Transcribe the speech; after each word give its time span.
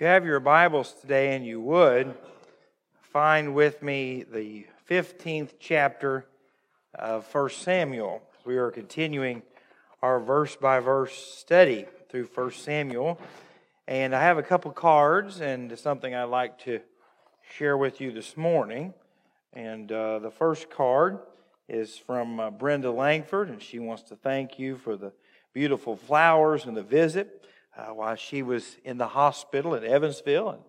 You 0.00 0.06
have 0.06 0.24
your 0.24 0.38
Bibles 0.38 0.92
today 1.00 1.34
and 1.34 1.44
you 1.44 1.60
would, 1.60 2.14
find 3.10 3.52
with 3.52 3.82
me 3.82 4.22
the 4.32 4.64
15th 4.88 5.54
chapter 5.58 6.24
of 6.94 7.26
1 7.34 7.50
Samuel. 7.50 8.22
We 8.44 8.58
are 8.58 8.70
continuing 8.70 9.42
our 10.00 10.20
verse 10.20 10.54
by 10.54 10.78
verse 10.78 11.16
study 11.16 11.86
through 12.08 12.28
1 12.32 12.52
Samuel. 12.52 13.18
And 13.88 14.14
I 14.14 14.22
have 14.22 14.38
a 14.38 14.42
couple 14.44 14.70
cards 14.70 15.40
and 15.40 15.76
something 15.76 16.14
I'd 16.14 16.24
like 16.26 16.60
to 16.60 16.78
share 17.56 17.76
with 17.76 18.00
you 18.00 18.12
this 18.12 18.36
morning. 18.36 18.94
And 19.52 19.90
uh, 19.90 20.20
the 20.20 20.30
first 20.30 20.70
card 20.70 21.18
is 21.68 21.98
from 21.98 22.38
uh, 22.38 22.50
Brenda 22.52 22.92
Langford, 22.92 23.48
and 23.48 23.60
she 23.60 23.80
wants 23.80 24.04
to 24.04 24.14
thank 24.14 24.60
you 24.60 24.76
for 24.76 24.96
the 24.96 25.12
beautiful 25.52 25.96
flowers 25.96 26.66
and 26.66 26.76
the 26.76 26.84
visit 26.84 27.38
uh, 27.78 27.94
while 27.94 28.16
she 28.16 28.42
was 28.42 28.76
in 28.84 28.98
the 28.98 29.06
hospital 29.06 29.74
in 29.74 29.84
Evansville 29.84 30.50
and 30.50 30.62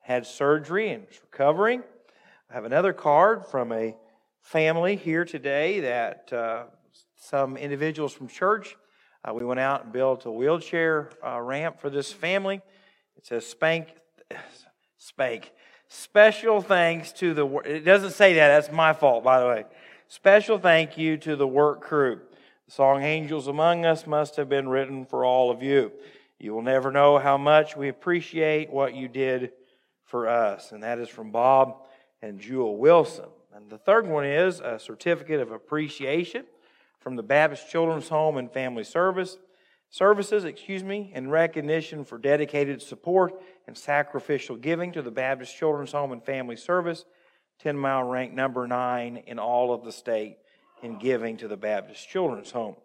had 0.00 0.26
surgery 0.26 0.90
and 0.90 1.06
was 1.06 1.20
recovering. 1.22 1.82
I 2.50 2.54
have 2.54 2.64
another 2.64 2.92
card 2.92 3.46
from 3.46 3.72
a 3.72 3.96
family 4.40 4.96
here 4.96 5.24
today 5.24 5.80
that 5.80 6.32
uh, 6.32 6.64
some 7.16 7.56
individuals 7.56 8.12
from 8.12 8.28
church. 8.28 8.76
Uh, 9.24 9.32
we 9.34 9.44
went 9.44 9.60
out 9.60 9.84
and 9.84 9.92
built 9.92 10.26
a 10.26 10.30
wheelchair 10.30 11.10
uh, 11.24 11.40
ramp 11.40 11.80
for 11.80 11.90
this 11.90 12.12
family. 12.12 12.60
It 13.16 13.26
says 13.26 13.46
spank, 13.46 13.88
spank. 14.98 15.52
Special 15.88 16.60
thanks 16.60 17.12
to 17.12 17.32
the. 17.32 17.46
It 17.58 17.84
doesn't 17.84 18.10
say 18.10 18.34
that. 18.34 18.48
That's 18.48 18.74
my 18.74 18.92
fault, 18.92 19.22
by 19.22 19.38
the 19.38 19.46
way. 19.46 19.64
Special 20.08 20.58
thank 20.58 20.98
you 20.98 21.16
to 21.18 21.36
the 21.36 21.46
work 21.46 21.80
crew. 21.80 22.20
The 22.66 22.72
song 22.72 23.02
"Angels 23.02 23.46
Among 23.46 23.86
Us" 23.86 24.04
must 24.04 24.34
have 24.34 24.48
been 24.48 24.68
written 24.68 25.04
for 25.06 25.24
all 25.24 25.50
of 25.50 25.62
you. 25.62 25.92
You 26.38 26.54
will 26.54 26.62
never 26.62 26.92
know 26.92 27.18
how 27.18 27.38
much 27.38 27.76
we 27.76 27.88
appreciate 27.88 28.70
what 28.70 28.94
you 28.94 29.08
did 29.08 29.52
for 30.04 30.28
us. 30.28 30.72
And 30.72 30.82
that 30.82 30.98
is 30.98 31.08
from 31.08 31.30
Bob 31.30 31.82
and 32.22 32.40
Jewel 32.40 32.76
Wilson. 32.76 33.26
And 33.54 33.70
the 33.70 33.78
third 33.78 34.06
one 34.06 34.24
is 34.24 34.60
a 34.60 34.78
certificate 34.78 35.40
of 35.40 35.50
appreciation 35.50 36.44
from 37.00 37.16
the 37.16 37.22
Baptist 37.22 37.70
Children's 37.70 38.08
Home 38.08 38.36
and 38.36 38.52
Family 38.52 38.84
Service 38.84 39.38
services, 39.90 40.44
excuse 40.44 40.84
me, 40.84 41.10
in 41.14 41.30
recognition 41.30 42.04
for 42.04 42.18
dedicated 42.18 42.82
support 42.82 43.32
and 43.66 43.76
sacrificial 43.76 44.56
giving 44.56 44.92
to 44.92 45.02
the 45.02 45.10
Baptist 45.10 45.56
Children's 45.56 45.92
Home 45.92 46.12
and 46.12 46.22
Family 46.22 46.56
Service, 46.56 47.04
10 47.60 47.78
mile 47.78 48.04
rank 48.04 48.34
number 48.34 48.66
9 48.66 49.22
in 49.26 49.38
all 49.38 49.72
of 49.72 49.84
the 49.84 49.92
state 49.92 50.36
in 50.82 50.98
giving 50.98 51.36
to 51.38 51.48
the 51.48 51.56
Baptist 51.56 52.08
Children's 52.08 52.50
Home. 52.50 52.76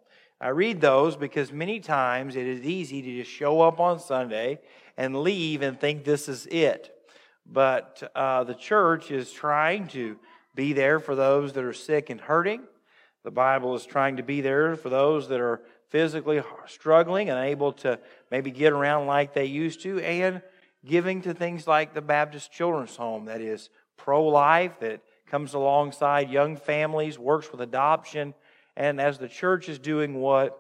I 0.42 0.48
read 0.48 0.82
those 0.82 1.16
because 1.16 1.52
many 1.52 1.80
times 1.80 2.36
it 2.36 2.48
is 2.48 2.64
easy 2.64 3.04
to 3.04 3.18
just 3.18 3.30
show 3.30 3.62
up 3.62 3.80
on 3.80 4.00
Sunday 4.00 4.60
and 4.98 5.22
leave 5.22 5.62
and 5.62 5.80
think 5.80 6.04
this 6.04 6.28
is 6.28 6.48
it. 6.48 6.98
But 7.46 8.12
uh, 8.16 8.44
the 8.46 8.56
church 8.56 9.12
is 9.12 9.32
trying 9.32 9.88
to 9.90 10.18
be 10.56 10.74
there 10.74 11.00
for 11.00 11.14
those 11.14 11.54
that 11.54 11.64
are 11.64 11.74
sick 11.74 12.10
and 12.10 12.20
hurting. 12.20 12.64
The 13.24 13.30
Bible 13.30 13.76
is 13.76 13.86
trying 13.86 14.18
to 14.18 14.24
be 14.24 14.42
there 14.42 14.76
for 14.76 14.90
those 14.90 15.30
that 15.30 15.40
are 15.40 15.62
physically 15.90 16.42
struggling 16.66 17.30
and 17.30 17.38
able 17.38 17.74
to 17.74 18.00
maybe 18.32 18.50
get 18.50 18.74
around 18.74 19.06
like 19.06 19.36
they 19.36 19.46
used 19.46 19.82
to, 19.82 20.00
and 20.00 20.42
giving 20.84 21.22
to 21.22 21.36
things 21.36 21.68
like 21.68 21.94
the 21.94 22.02
Baptist 22.02 22.52
Children's 22.52 22.96
Home 22.96 23.26
that 23.26 23.42
is 23.42 23.70
pro 23.96 24.26
life, 24.26 24.80
that 24.80 25.02
comes 25.28 25.54
alongside 25.54 26.32
young 26.32 26.58
families, 26.58 27.20
works 27.20 27.52
with 27.52 27.62
adoption 27.62 28.34
and 28.76 29.00
as 29.00 29.18
the 29.18 29.28
church 29.28 29.70
is 29.70 29.80
doing 29.80 30.16
what 30.16 30.58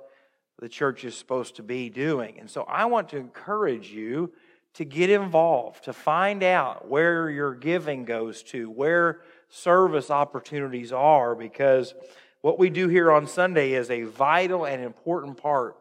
the 0.59 0.69
church 0.69 1.03
is 1.03 1.15
supposed 1.15 1.55
to 1.55 1.63
be 1.63 1.89
doing. 1.89 2.39
And 2.39 2.49
so 2.49 2.63
I 2.63 2.85
want 2.85 3.09
to 3.09 3.17
encourage 3.17 3.89
you 3.89 4.31
to 4.75 4.85
get 4.85 5.09
involved, 5.09 5.83
to 5.85 5.93
find 5.93 6.43
out 6.43 6.87
where 6.87 7.29
your 7.29 7.53
giving 7.53 8.05
goes 8.05 8.43
to, 8.43 8.69
where 8.69 9.21
service 9.49 10.09
opportunities 10.09 10.93
are, 10.93 11.35
because 11.35 11.93
what 12.41 12.57
we 12.57 12.69
do 12.69 12.87
here 12.87 13.11
on 13.11 13.27
Sunday 13.27 13.73
is 13.73 13.89
a 13.89 14.03
vital 14.03 14.65
and 14.65 14.81
important 14.81 15.37
part 15.37 15.75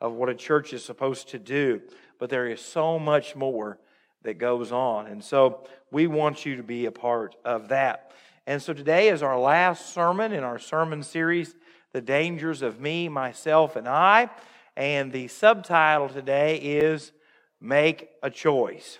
of 0.00 0.12
what 0.12 0.28
a 0.28 0.34
church 0.34 0.72
is 0.72 0.84
supposed 0.84 1.30
to 1.30 1.38
do. 1.38 1.80
But 2.18 2.30
there 2.30 2.46
is 2.46 2.60
so 2.60 2.98
much 2.98 3.34
more 3.34 3.78
that 4.22 4.38
goes 4.38 4.70
on. 4.70 5.06
And 5.06 5.22
so 5.24 5.66
we 5.90 6.06
want 6.06 6.46
you 6.46 6.56
to 6.56 6.62
be 6.62 6.86
a 6.86 6.92
part 6.92 7.34
of 7.44 7.68
that. 7.68 8.12
And 8.46 8.62
so 8.62 8.72
today 8.72 9.08
is 9.08 9.22
our 9.22 9.38
last 9.38 9.92
sermon 9.92 10.32
in 10.32 10.44
our 10.44 10.58
sermon 10.58 11.02
series 11.02 11.54
the 11.96 12.02
dangers 12.02 12.60
of 12.60 12.78
me, 12.78 13.08
myself, 13.08 13.74
and 13.74 13.88
I. 13.88 14.28
And 14.76 15.10
the 15.10 15.28
subtitle 15.28 16.10
today 16.10 16.58
is 16.58 17.10
Make 17.58 18.10
a 18.22 18.28
Choice. 18.28 18.98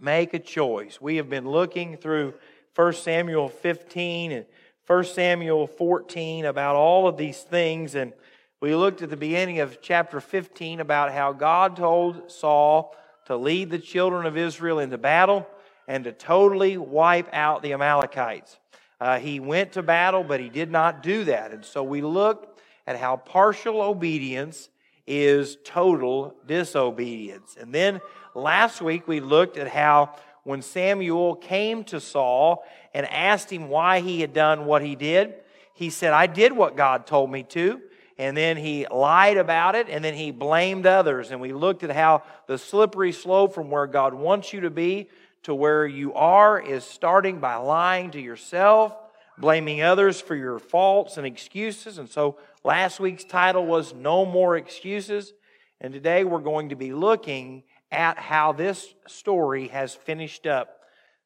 Make 0.00 0.32
a 0.32 0.38
choice. 0.38 0.98
We 0.98 1.16
have 1.16 1.28
been 1.28 1.46
looking 1.46 1.98
through 1.98 2.32
1 2.74 2.92
Samuel 2.94 3.50
15 3.50 4.32
and 4.32 4.46
1 4.86 5.04
Samuel 5.04 5.66
14 5.66 6.46
about 6.46 6.74
all 6.74 7.06
of 7.06 7.18
these 7.18 7.42
things. 7.42 7.94
And 7.94 8.14
we 8.62 8.74
looked 8.74 9.02
at 9.02 9.10
the 9.10 9.16
beginning 9.18 9.60
of 9.60 9.82
chapter 9.82 10.18
15 10.18 10.80
about 10.80 11.12
how 11.12 11.34
God 11.34 11.76
told 11.76 12.30
Saul 12.32 12.96
to 13.26 13.36
lead 13.36 13.68
the 13.68 13.78
children 13.78 14.24
of 14.24 14.38
Israel 14.38 14.78
into 14.78 14.96
battle 14.96 15.46
and 15.86 16.04
to 16.04 16.12
totally 16.12 16.78
wipe 16.78 17.28
out 17.34 17.60
the 17.60 17.74
Amalekites. 17.74 18.56
Uh, 19.00 19.18
he 19.18 19.40
went 19.40 19.72
to 19.72 19.82
battle, 19.82 20.24
but 20.24 20.40
he 20.40 20.48
did 20.48 20.70
not 20.70 21.02
do 21.02 21.24
that. 21.24 21.52
And 21.52 21.64
so 21.64 21.82
we 21.82 22.00
looked 22.00 22.60
at 22.86 22.96
how 22.96 23.16
partial 23.16 23.82
obedience 23.82 24.68
is 25.06 25.58
total 25.64 26.34
disobedience. 26.46 27.56
And 27.60 27.74
then 27.74 28.00
last 28.34 28.80
week 28.80 29.06
we 29.06 29.20
looked 29.20 29.56
at 29.56 29.68
how 29.68 30.14
when 30.44 30.62
Samuel 30.62 31.34
came 31.34 31.84
to 31.84 32.00
Saul 32.00 32.64
and 32.94 33.06
asked 33.06 33.52
him 33.52 33.68
why 33.68 34.00
he 34.00 34.20
had 34.20 34.32
done 34.32 34.64
what 34.64 34.82
he 34.82 34.94
did, 34.94 35.34
he 35.74 35.90
said, 35.90 36.12
I 36.12 36.26
did 36.26 36.52
what 36.52 36.76
God 36.76 37.06
told 37.06 37.30
me 37.30 37.42
to. 37.44 37.80
And 38.18 38.34
then 38.34 38.56
he 38.56 38.86
lied 38.86 39.36
about 39.36 39.74
it 39.74 39.88
and 39.90 40.02
then 40.02 40.14
he 40.14 40.30
blamed 40.30 40.86
others. 40.86 41.30
And 41.30 41.40
we 41.40 41.52
looked 41.52 41.82
at 41.82 41.90
how 41.90 42.22
the 42.46 42.56
slippery 42.56 43.12
slope 43.12 43.54
from 43.54 43.70
where 43.70 43.86
God 43.86 44.14
wants 44.14 44.52
you 44.52 44.62
to 44.62 44.70
be 44.70 45.10
to 45.46 45.54
where 45.54 45.86
you 45.86 46.12
are 46.14 46.60
is 46.60 46.82
starting 46.82 47.38
by 47.38 47.54
lying 47.54 48.10
to 48.10 48.20
yourself, 48.20 48.92
blaming 49.38 49.80
others 49.80 50.20
for 50.20 50.34
your 50.34 50.58
faults 50.58 51.18
and 51.18 51.24
excuses. 51.24 51.98
And 51.98 52.10
so 52.10 52.36
last 52.64 52.98
week's 52.98 53.22
title 53.22 53.64
was 53.64 53.94
No 53.94 54.26
More 54.26 54.56
Excuses. 54.56 55.32
And 55.80 55.94
today 55.94 56.24
we're 56.24 56.40
going 56.40 56.70
to 56.70 56.74
be 56.74 56.92
looking 56.92 57.62
at 57.92 58.18
how 58.18 58.54
this 58.54 58.92
story 59.06 59.68
has 59.68 59.94
finished 59.94 60.48
up. 60.48 60.80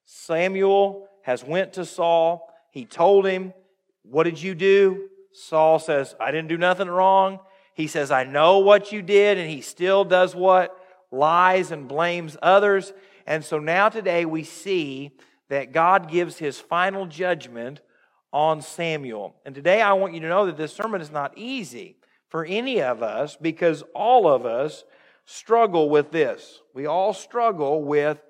Samuel 0.05 1.09
has 1.23 1.43
went 1.43 1.73
to 1.73 1.87
Saul. 1.87 2.47
He 2.73 2.85
told 2.85 3.25
him, 3.25 3.55
"What 4.03 4.25
did 4.25 4.43
you 4.43 4.55
do?" 4.55 5.09
Saul 5.33 5.79
says, 5.79 6.15
"I 6.21 6.31
didn't 6.31 6.49
do 6.49 6.59
nothing 6.59 6.89
wrong." 6.89 7.41
He 7.73 7.87
says, 7.87 8.11
"I 8.11 8.25
know 8.25 8.59
what 8.59 8.93
you 8.93 9.01
did," 9.01 9.39
and 9.39 9.49
he 9.49 9.63
still 9.63 10.05
does 10.05 10.35
what? 10.37 10.77
Lies 11.11 11.71
and 11.71 11.89
blames 11.89 12.37
others. 12.43 12.93
And 13.31 13.45
so 13.45 13.61
now 13.61 13.89
today 13.89 14.25
we 14.25 14.43
see 14.43 15.13
that 15.51 15.71
God 15.71 16.11
gives 16.11 16.39
his 16.39 16.59
final 16.59 17.07
judgment 17.07 17.81
on 18.33 18.61
Samuel. 18.61 19.37
And 19.47 19.55
today 19.55 19.81
I 19.81 19.93
want 19.93 20.15
you 20.15 20.21
to 20.23 20.29
know 20.29 20.47
that 20.47 20.57
this 20.57 20.75
sermon 20.75 21.01
is 21.01 21.13
not 21.13 21.39
easy 21.39 21.97
for 22.29 22.45
any 22.45 22.83
of 22.83 23.05
us 23.05 23.37
because 23.41 23.85
all 23.95 24.27
of 24.27 24.47
us 24.47 24.83
struggle 25.27 25.89
with 25.89 26.11
this. 26.11 26.61
We 26.75 26.87
all 26.87 27.15
struggle 27.15 27.85
with 27.85 28.21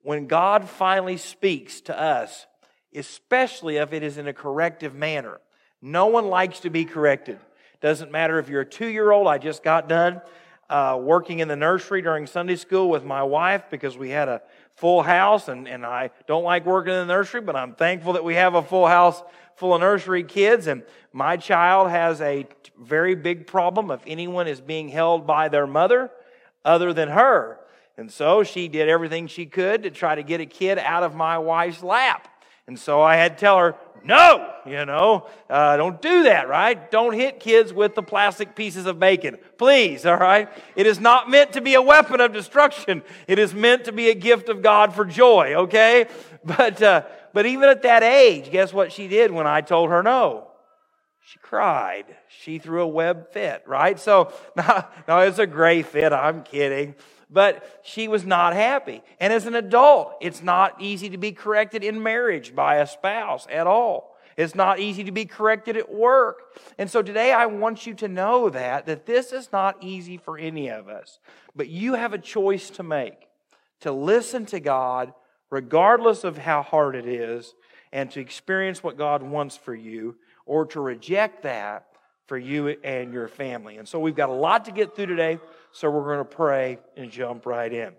when 0.00 0.26
God 0.26 0.68
finally 0.68 1.18
speaks 1.18 1.80
to 1.82 1.96
us, 1.96 2.48
especially 2.92 3.76
if 3.76 3.92
it 3.92 4.02
is 4.02 4.18
in 4.18 4.26
a 4.26 4.32
corrective 4.32 4.92
manner. 4.92 5.40
No 5.80 6.06
one 6.06 6.26
likes 6.26 6.58
to 6.60 6.70
be 6.70 6.84
corrected. 6.84 7.38
Doesn't 7.80 8.10
matter 8.10 8.40
if 8.40 8.48
you're 8.48 8.62
a 8.62 8.66
two 8.68 8.88
year 8.88 9.12
old, 9.12 9.28
I 9.28 9.38
just 9.38 9.62
got 9.62 9.88
done 9.88 10.20
uh, 10.72 10.96
working 10.96 11.40
in 11.40 11.48
the 11.48 11.56
nursery 11.56 12.00
during 12.00 12.26
Sunday 12.26 12.56
school 12.56 12.88
with 12.88 13.04
my 13.04 13.22
wife 13.22 13.64
because 13.70 13.98
we 13.98 14.08
had 14.08 14.26
a 14.26 14.40
full 14.74 15.02
house, 15.02 15.48
and, 15.48 15.68
and 15.68 15.84
I 15.84 16.10
don't 16.26 16.44
like 16.44 16.64
working 16.64 16.94
in 16.94 17.06
the 17.06 17.12
nursery, 17.12 17.42
but 17.42 17.54
I'm 17.54 17.74
thankful 17.74 18.14
that 18.14 18.24
we 18.24 18.36
have 18.36 18.54
a 18.54 18.62
full 18.62 18.86
house 18.86 19.22
full 19.54 19.74
of 19.74 19.82
nursery 19.82 20.24
kids. 20.24 20.66
And 20.68 20.82
my 21.12 21.36
child 21.36 21.90
has 21.90 22.22
a 22.22 22.46
very 22.80 23.14
big 23.14 23.46
problem 23.46 23.90
if 23.90 24.00
anyone 24.06 24.48
is 24.48 24.62
being 24.62 24.88
held 24.88 25.26
by 25.26 25.50
their 25.50 25.66
mother 25.66 26.10
other 26.64 26.94
than 26.94 27.10
her. 27.10 27.60
And 27.98 28.10
so 28.10 28.42
she 28.42 28.68
did 28.68 28.88
everything 28.88 29.26
she 29.26 29.44
could 29.44 29.82
to 29.82 29.90
try 29.90 30.14
to 30.14 30.22
get 30.22 30.40
a 30.40 30.46
kid 30.46 30.78
out 30.78 31.02
of 31.02 31.14
my 31.14 31.36
wife's 31.36 31.82
lap. 31.82 32.28
And 32.66 32.78
so 32.78 33.02
I 33.02 33.16
had 33.16 33.36
to 33.36 33.40
tell 33.40 33.58
her, 33.58 33.74
no, 34.04 34.52
you 34.66 34.84
know, 34.84 35.26
uh, 35.48 35.76
don't 35.76 36.00
do 36.02 36.24
that, 36.24 36.48
right? 36.48 36.90
Don't 36.90 37.14
hit 37.14 37.40
kids 37.40 37.72
with 37.72 37.94
the 37.94 38.02
plastic 38.02 38.54
pieces 38.54 38.86
of 38.86 38.98
bacon. 38.98 39.38
Please, 39.58 40.04
all 40.04 40.16
right? 40.16 40.48
It 40.76 40.86
is 40.86 40.98
not 41.00 41.30
meant 41.30 41.52
to 41.52 41.60
be 41.60 41.74
a 41.74 41.82
weapon 41.82 42.20
of 42.20 42.32
destruction. 42.32 43.02
It 43.28 43.38
is 43.38 43.54
meant 43.54 43.84
to 43.84 43.92
be 43.92 44.10
a 44.10 44.14
gift 44.14 44.48
of 44.48 44.62
God 44.62 44.94
for 44.94 45.04
joy, 45.04 45.54
okay? 45.54 46.06
But, 46.44 46.82
uh, 46.82 47.02
but 47.32 47.46
even 47.46 47.68
at 47.68 47.82
that 47.82 48.02
age, 48.02 48.50
guess 48.50 48.72
what 48.72 48.90
she 48.90 49.06
did 49.06 49.30
when 49.30 49.46
I 49.46 49.60
told 49.60 49.90
her 49.90 50.02
no? 50.02 50.48
She 51.24 51.38
cried. 51.38 52.06
She 52.26 52.58
threw 52.58 52.82
a 52.82 52.86
web 52.88 53.32
fit, 53.32 53.62
right? 53.64 53.98
So, 54.00 54.32
no, 54.56 54.84
no, 55.06 55.18
it's 55.20 55.38
a 55.38 55.46
gray 55.46 55.82
fit. 55.82 56.12
I'm 56.12 56.42
kidding. 56.42 56.96
But 57.32 57.80
she 57.82 58.08
was 58.08 58.24
not 58.24 58.52
happy. 58.52 59.02
And 59.18 59.32
as 59.32 59.46
an 59.46 59.54
adult, 59.54 60.14
it's 60.20 60.42
not 60.42 60.80
easy 60.80 61.08
to 61.10 61.18
be 61.18 61.32
corrected 61.32 61.82
in 61.82 62.02
marriage 62.02 62.54
by 62.54 62.76
a 62.76 62.86
spouse 62.86 63.46
at 63.50 63.66
all. 63.66 64.16
It's 64.36 64.54
not 64.54 64.78
easy 64.78 65.04
to 65.04 65.12
be 65.12 65.24
corrected 65.24 65.76
at 65.76 65.92
work. 65.92 66.58
And 66.78 66.90
so 66.90 67.02
today 67.02 67.32
I 67.32 67.46
want 67.46 67.86
you 67.86 67.94
to 67.94 68.08
know 68.08 68.48
that, 68.50 68.86
that 68.86 69.06
this 69.06 69.32
is 69.32 69.50
not 69.52 69.82
easy 69.82 70.16
for 70.16 70.38
any 70.38 70.68
of 70.68 70.88
us. 70.88 71.18
But 71.54 71.68
you 71.68 71.94
have 71.94 72.12
a 72.12 72.18
choice 72.18 72.70
to 72.70 72.82
make 72.82 73.28
to 73.80 73.92
listen 73.92 74.46
to 74.46 74.60
God 74.60 75.12
regardless 75.50 76.24
of 76.24 76.38
how 76.38 76.62
hard 76.62 76.94
it 76.94 77.06
is 77.06 77.54
and 77.92 78.10
to 78.10 78.20
experience 78.20 78.82
what 78.82 78.96
God 78.96 79.22
wants 79.22 79.56
for 79.56 79.74
you 79.74 80.16
or 80.46 80.66
to 80.66 80.80
reject 80.80 81.42
that 81.42 81.88
for 82.26 82.38
you 82.38 82.68
and 82.68 83.12
your 83.12 83.28
family. 83.28 83.76
And 83.76 83.86
so 83.86 83.98
we've 83.98 84.16
got 84.16 84.30
a 84.30 84.32
lot 84.32 84.64
to 84.64 84.72
get 84.72 84.96
through 84.96 85.06
today, 85.06 85.38
so 85.72 85.90
we're 85.90 86.04
going 86.04 86.18
to 86.18 86.24
pray 86.24 86.78
and 86.96 87.10
jump 87.10 87.46
right 87.46 87.72
in. 87.72 87.92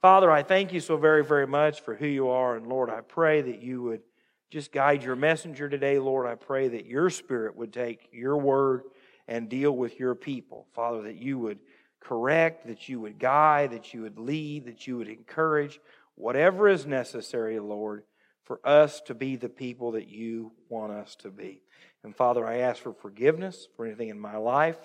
Father, 0.00 0.30
I 0.30 0.42
thank 0.42 0.72
you 0.72 0.80
so 0.80 0.96
very, 0.96 1.24
very 1.24 1.46
much 1.46 1.80
for 1.80 1.94
who 1.94 2.06
you 2.06 2.28
are. 2.28 2.56
And 2.56 2.66
Lord, 2.66 2.90
I 2.90 3.00
pray 3.00 3.40
that 3.40 3.62
you 3.62 3.82
would 3.82 4.02
just 4.50 4.70
guide 4.70 5.02
your 5.02 5.16
messenger 5.16 5.68
today, 5.68 5.98
Lord. 5.98 6.26
I 6.26 6.34
pray 6.34 6.68
that 6.68 6.86
your 6.86 7.08
spirit 7.08 7.56
would 7.56 7.72
take 7.72 8.08
your 8.12 8.36
word 8.36 8.82
and 9.26 9.48
deal 9.48 9.72
with 9.72 9.98
your 9.98 10.14
people. 10.14 10.66
Father, 10.74 11.02
that 11.02 11.16
you 11.16 11.38
would 11.38 11.58
correct, 12.00 12.66
that 12.66 12.88
you 12.88 13.00
would 13.00 13.18
guide, 13.18 13.70
that 13.70 13.94
you 13.94 14.02
would 14.02 14.18
lead, 14.18 14.66
that 14.66 14.86
you 14.86 14.98
would 14.98 15.08
encourage, 15.08 15.80
whatever 16.16 16.68
is 16.68 16.84
necessary, 16.84 17.58
Lord, 17.58 18.04
for 18.44 18.60
us 18.62 19.00
to 19.06 19.14
be 19.14 19.36
the 19.36 19.48
people 19.48 19.92
that 19.92 20.08
you 20.08 20.52
want 20.68 20.92
us 20.92 21.16
to 21.16 21.30
be. 21.30 21.62
And 22.02 22.14
Father, 22.14 22.46
I 22.46 22.58
ask 22.58 22.82
for 22.82 22.92
forgiveness 22.92 23.68
for 23.74 23.86
anything 23.86 24.10
in 24.10 24.20
my 24.20 24.36
life 24.36 24.76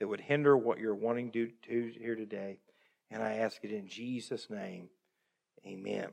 that 0.00 0.08
would 0.08 0.20
hinder 0.20 0.56
what 0.56 0.80
you're 0.80 0.94
wanting 0.94 1.30
to 1.30 1.50
do 1.68 1.92
here 1.96 2.16
today. 2.16 2.58
And 3.10 3.22
I 3.22 3.34
ask 3.34 3.62
it 3.62 3.70
in 3.70 3.86
Jesus' 3.86 4.48
name. 4.50 4.88
Amen. 5.64 6.08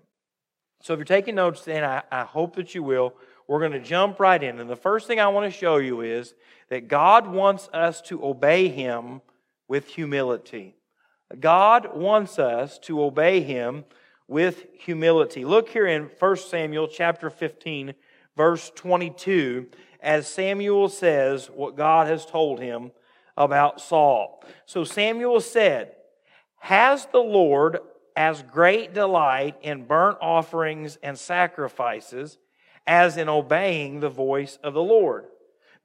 So 0.81 0.93
if 0.93 0.97
you're 0.99 1.05
taking 1.05 1.35
notes, 1.35 1.63
then 1.63 1.83
I, 1.83 2.03
I 2.11 2.23
hope 2.23 2.55
that 2.57 2.75
you 2.75 2.83
will. 2.83 3.15
We're 3.47 3.59
going 3.59 3.71
to 3.71 3.79
jump 3.79 4.19
right 4.19 4.41
in. 4.41 4.59
And 4.59 4.69
the 4.69 4.75
first 4.75 5.07
thing 5.07 5.19
I 5.19 5.29
want 5.29 5.51
to 5.51 5.57
show 5.57 5.77
you 5.77 6.01
is 6.01 6.35
that 6.69 6.87
God 6.87 7.27
wants 7.27 7.69
us 7.73 8.01
to 8.03 8.23
obey 8.23 8.67
Him 8.67 9.21
with 9.67 9.87
humility. 9.87 10.75
God 11.39 11.95
wants 11.95 12.37
us 12.37 12.77
to 12.79 13.01
obey 13.01 13.41
Him 13.41 13.85
with 14.27 14.65
humility. 14.73 15.45
Look 15.45 15.69
here 15.69 15.87
in 15.87 16.09
1 16.19 16.37
Samuel 16.37 16.87
chapter 16.87 17.29
15, 17.29 17.93
verse 18.35 18.71
22, 18.75 19.67
as 20.01 20.27
Samuel 20.27 20.89
says 20.89 21.47
what 21.47 21.77
God 21.77 22.07
has 22.07 22.25
told 22.25 22.59
him 22.59 22.91
about 23.37 23.79
Saul. 23.79 24.43
So 24.65 24.83
Samuel 24.83 25.39
said, 25.39 25.95
Has 26.59 27.05
the 27.05 27.19
Lord 27.19 27.79
as 28.15 28.41
great 28.41 28.93
delight 28.93 29.55
in 29.61 29.85
burnt 29.85 30.17
offerings 30.19 30.97
and 31.03 31.17
sacrifices 31.17 32.39
as 32.87 33.17
in 33.17 33.29
obeying 33.29 33.99
the 33.99 34.09
voice 34.09 34.57
of 34.63 34.73
the 34.73 34.81
Lord? 34.81 35.25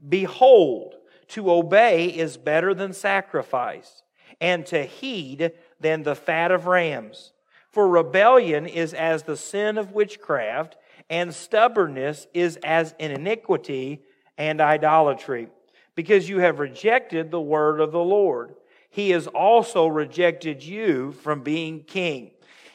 Behold, 0.08 0.94
to 1.28 1.50
obey 1.50 2.06
is 2.06 2.36
better 2.36 2.74
than 2.74 2.92
sacrifice, 2.92 4.02
and 4.40 4.66
to 4.66 4.84
heed 4.84 5.52
than 5.80 6.02
the 6.02 6.14
fat 6.14 6.50
of 6.50 6.66
rams. 6.66 7.32
For 7.70 7.88
rebellion 7.88 8.66
is 8.66 8.92
as 8.92 9.22
the 9.22 9.36
sin 9.36 9.78
of 9.78 9.92
witchcraft, 9.92 10.76
and 11.08 11.34
stubbornness 11.34 12.26
is 12.34 12.58
as 12.62 12.94
an 13.00 13.12
iniquity 13.12 14.02
and 14.36 14.60
idolatry, 14.60 15.48
because 15.94 16.28
you 16.28 16.38
have 16.38 16.58
rejected 16.58 17.30
the 17.30 17.40
word 17.40 17.80
of 17.80 17.92
the 17.92 18.02
Lord. 18.02 18.54
He 18.90 19.10
has 19.10 19.26
also 19.26 19.86
rejected 19.86 20.62
you 20.62 21.12
from 21.12 21.42
being 21.42 21.82
king. 21.82 22.32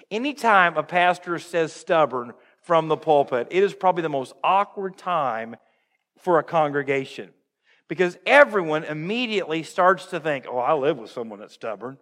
Anytime 0.10 0.78
a 0.78 0.84
pastor 0.84 1.38
says 1.40 1.74
stubborn 1.74 2.34
from 2.62 2.88
the 2.88 2.98
pulpit, 2.98 3.48
it 3.52 3.64
is 3.64 3.74
probably 3.74 4.04
the 4.04 4.10
most 4.10 4.34
awkward 4.44 4.98
time 4.98 5.56
for 6.18 6.40
a 6.40 6.44
congregation 6.44 7.30
because 7.88 8.18
everyone 8.26 8.84
immediately 8.84 9.64
starts 9.64 10.08
to 10.08 10.20
think, 10.20 10.46
oh, 10.50 10.58
I 10.58 10.74
live 10.74 10.98
with 10.98 11.12
someone 11.12 11.40
that's 11.40 11.54
stubborn. 11.54 11.98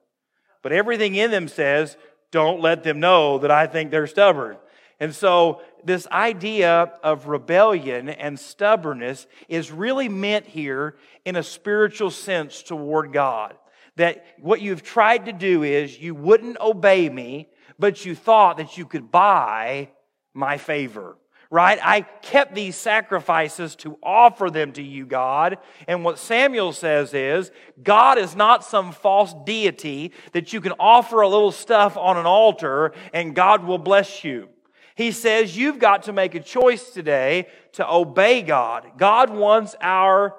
But 0.61 0.71
everything 0.71 1.15
in 1.15 1.31
them 1.31 1.47
says, 1.47 1.97
don't 2.31 2.61
let 2.61 2.83
them 2.83 2.99
know 2.99 3.37
that 3.39 3.51
I 3.51 3.67
think 3.67 3.91
they're 3.91 4.07
stubborn. 4.07 4.57
And 4.99 5.13
so, 5.13 5.61
this 5.83 6.07
idea 6.07 6.93
of 7.03 7.27
rebellion 7.27 8.09
and 8.09 8.39
stubbornness 8.39 9.27
is 9.49 9.71
really 9.71 10.09
meant 10.09 10.47
here 10.47 10.95
in 11.25 11.35
a 11.35 11.43
spiritual 11.43 12.11
sense 12.11 12.63
toward 12.63 13.13
God. 13.13 13.55
That 13.97 14.25
what 14.39 14.61
you've 14.61 14.83
tried 14.83 15.25
to 15.25 15.33
do 15.33 15.63
is 15.63 15.99
you 15.99 16.15
wouldn't 16.15 16.59
obey 16.59 17.09
me, 17.09 17.49
but 17.77 18.05
you 18.05 18.15
thought 18.15 18.57
that 18.57 18.77
you 18.77 18.85
could 18.85 19.11
buy 19.11 19.89
my 20.33 20.57
favor 20.57 21.17
right? 21.51 21.79
I 21.81 22.01
kept 22.01 22.55
these 22.55 22.75
sacrifices 22.75 23.75
to 23.77 23.97
offer 24.03 24.49
them 24.49 24.73
to 24.73 24.83
you, 24.83 25.05
God. 25.05 25.57
And 25.87 26.03
what 26.03 26.19
Samuel 26.19 26.73
says 26.73 27.13
is, 27.13 27.51
God 27.81 28.17
is 28.17 28.35
not 28.35 28.63
some 28.65 28.91
false 28.91 29.33
deity 29.45 30.11
that 30.33 30.53
you 30.53 30.59
can 30.59 30.73
offer 30.79 31.21
a 31.21 31.29
little 31.29 31.51
stuff 31.51 31.95
on 31.97 32.17
an 32.17 32.25
altar 32.25 32.93
and 33.13 33.35
God 33.35 33.63
will 33.63 33.77
bless 33.77 34.23
you. 34.23 34.49
He 34.95 35.11
says, 35.11 35.57
you've 35.57 35.79
got 35.79 36.03
to 36.03 36.13
make 36.13 36.35
a 36.35 36.39
choice 36.39 36.89
today 36.89 37.47
to 37.73 37.89
obey 37.89 38.41
God. 38.41 38.91
God 38.97 39.29
wants 39.29 39.75
our 39.81 40.35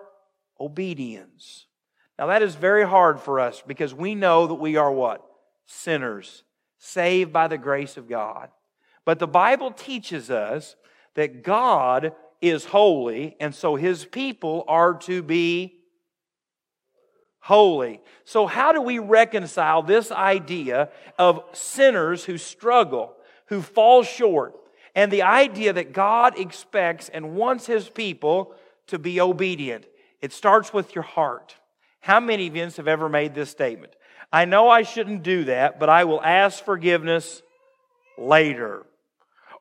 obedience. 0.58 1.66
Now 2.18 2.26
that 2.26 2.42
is 2.42 2.54
very 2.54 2.86
hard 2.86 3.20
for 3.20 3.38
us 3.38 3.62
because 3.66 3.94
we 3.94 4.14
know 4.14 4.46
that 4.46 4.54
we 4.54 4.76
are 4.76 4.90
what? 4.90 5.22
Sinners, 5.66 6.42
saved 6.78 7.32
by 7.32 7.48
the 7.48 7.58
grace 7.58 7.96
of 7.96 8.08
God. 8.08 8.48
But 9.04 9.18
the 9.18 9.26
Bible 9.26 9.70
teaches 9.70 10.30
us 10.30 10.76
that 11.14 11.42
God 11.42 12.12
is 12.40 12.64
holy, 12.66 13.36
and 13.40 13.54
so 13.54 13.76
his 13.76 14.04
people 14.04 14.64
are 14.68 14.94
to 15.00 15.22
be 15.22 15.74
holy. 17.40 18.00
So, 18.24 18.46
how 18.46 18.72
do 18.72 18.80
we 18.80 18.98
reconcile 18.98 19.82
this 19.82 20.10
idea 20.10 20.90
of 21.18 21.42
sinners 21.52 22.24
who 22.24 22.38
struggle, 22.38 23.14
who 23.46 23.62
fall 23.62 24.02
short, 24.02 24.54
and 24.94 25.10
the 25.10 25.22
idea 25.22 25.72
that 25.72 25.92
God 25.92 26.38
expects 26.38 27.08
and 27.08 27.34
wants 27.34 27.66
his 27.66 27.88
people 27.88 28.54
to 28.88 28.98
be 28.98 29.20
obedient? 29.20 29.86
It 30.20 30.32
starts 30.32 30.72
with 30.72 30.94
your 30.94 31.04
heart. 31.04 31.56
How 32.00 32.20
many 32.20 32.46
of 32.46 32.56
you 32.56 32.62
have 32.62 32.88
ever 32.88 33.08
made 33.08 33.34
this 33.34 33.50
statement? 33.50 33.94
I 34.32 34.44
know 34.44 34.68
I 34.68 34.82
shouldn't 34.82 35.22
do 35.22 35.44
that, 35.44 35.78
but 35.78 35.88
I 35.88 36.04
will 36.04 36.22
ask 36.22 36.64
forgiveness 36.64 37.42
later. 38.18 38.84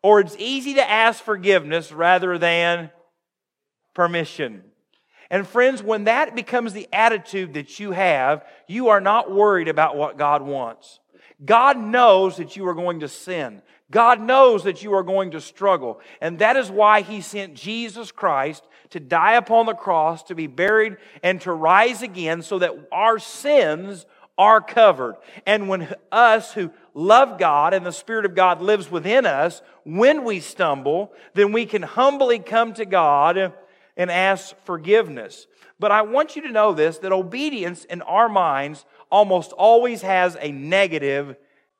Or 0.01 0.19
it's 0.19 0.35
easy 0.37 0.75
to 0.75 0.89
ask 0.89 1.23
forgiveness 1.23 1.91
rather 1.91 2.37
than 2.37 2.91
permission. 3.93 4.63
And 5.29 5.47
friends, 5.47 5.81
when 5.81 6.03
that 6.03 6.35
becomes 6.35 6.73
the 6.73 6.87
attitude 6.93 7.55
that 7.55 7.79
you 7.79 7.91
have, 7.91 8.45
you 8.67 8.89
are 8.89 9.01
not 9.01 9.31
worried 9.31 9.67
about 9.67 9.97
what 9.97 10.17
God 10.17 10.43
wants. 10.43 10.99
God 11.43 11.77
knows 11.77 12.37
that 12.37 12.55
you 12.55 12.67
are 12.67 12.75
going 12.75 12.99
to 12.99 13.07
sin. 13.07 13.61
God 13.91 14.19
knows 14.19 14.63
that 14.63 14.83
you 14.83 14.93
are 14.93 15.03
going 15.03 15.31
to 15.31 15.41
struggle. 15.41 15.99
And 16.19 16.39
that 16.39 16.55
is 16.57 16.71
why 16.71 17.01
He 17.01 17.21
sent 17.21 17.53
Jesus 17.53 18.11
Christ 18.11 18.63
to 18.89 18.99
die 18.99 19.33
upon 19.33 19.67
the 19.67 19.73
cross, 19.73 20.23
to 20.23 20.35
be 20.35 20.47
buried, 20.47 20.97
and 21.21 21.39
to 21.41 21.51
rise 21.51 22.01
again 22.01 22.41
so 22.41 22.59
that 22.59 22.73
our 22.91 23.19
sins 23.19 24.05
are 24.37 24.59
covered. 24.59 25.15
And 25.45 25.69
when 25.69 25.93
us 26.11 26.53
who 26.53 26.71
love 26.93 27.39
God 27.39 27.73
and 27.73 27.85
the 27.85 27.91
Spirit 27.91 28.25
of 28.25 28.35
God 28.35 28.61
lives 28.61 28.89
within 28.89 29.25
us, 29.25 29.61
when 29.83 30.23
we 30.23 30.39
stumble, 30.39 31.13
then 31.33 31.51
we 31.51 31.65
can 31.65 31.83
humbly 31.83 32.39
come 32.39 32.73
to 32.73 32.85
God 32.85 33.53
and 33.95 34.11
ask 34.11 34.55
forgiveness. 34.65 35.47
But 35.79 35.91
I 35.91 36.01
want 36.01 36.35
you 36.35 36.41
to 36.43 36.51
know 36.51 36.73
this 36.73 36.97
that 36.99 37.11
obedience 37.11 37.85
in 37.85 38.01
our 38.01 38.29
minds 38.29 38.85
almost 39.11 39.51
always 39.51 40.01
has 40.01 40.35
a 40.39 40.51
negative 40.51 41.35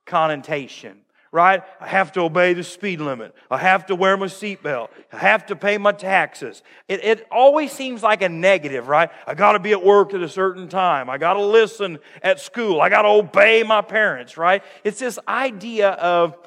connotation 0.06 1.02
right? 1.36 1.64
I 1.82 1.88
have 1.90 2.14
to 2.14 2.22
obey 2.22 2.54
the 2.54 2.64
speed 2.64 3.02
limit. 3.02 3.36
I 3.52 3.58
have 3.58 3.88
to 3.88 3.96
wear 3.96 4.16
my 4.16 4.28
seatbelt. 4.28 4.88
I 5.12 5.18
have 5.18 5.46
to 5.48 5.56
pay 5.58 5.78
my 5.78 5.92
taxes. 5.92 6.64
It, 6.88 7.04
it 7.04 7.28
always 7.30 7.74
seems 7.74 8.02
like 8.02 8.22
a 8.22 8.30
negative, 8.30 8.88
right? 8.88 9.10
I 9.28 9.34
got 9.34 9.52
to 9.52 9.60
be 9.60 9.74
at 9.74 9.84
work 9.84 10.14
at 10.14 10.22
a 10.22 10.30
certain 10.30 10.70
time. 10.70 11.10
I 11.10 11.18
got 11.18 11.34
to 11.34 11.44
listen 11.44 12.00
at 12.24 12.40
school. 12.40 12.80
I 12.80 12.88
got 12.88 13.02
to 13.02 13.10
obey 13.10 13.64
my 13.64 13.82
parents, 13.82 14.38
right? 14.38 14.64
It's 14.86 15.00
this 15.00 15.20
idea 15.28 15.90
of 15.90 16.38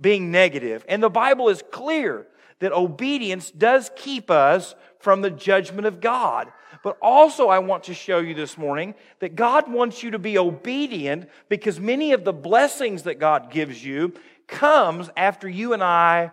being 0.00 0.30
negative. 0.30 0.84
And 0.88 1.02
the 1.02 1.10
Bible 1.10 1.48
is 1.48 1.64
clear 1.72 2.28
that 2.60 2.72
obedience 2.72 3.50
does 3.50 3.90
keep 3.96 4.30
us 4.30 4.76
from 5.00 5.22
the 5.22 5.30
judgment 5.30 5.88
of 5.88 6.00
God. 6.00 6.52
But 6.84 6.98
also, 7.02 7.48
I 7.48 7.58
want 7.58 7.82
to 7.84 7.94
show 7.94 8.20
you 8.20 8.32
this 8.32 8.56
morning 8.56 8.94
that 9.18 9.34
God 9.34 9.68
wants 9.68 10.04
you 10.04 10.12
to 10.12 10.20
be 10.20 10.38
obedient 10.38 11.28
because 11.48 11.80
many 11.80 12.12
of 12.12 12.24
the 12.24 12.32
blessings 12.32 13.02
that 13.02 13.18
God 13.18 13.50
gives 13.50 13.84
you 13.84 14.14
comes 14.46 15.10
after 15.16 15.48
you 15.48 15.72
and 15.72 15.82
I 15.82 16.32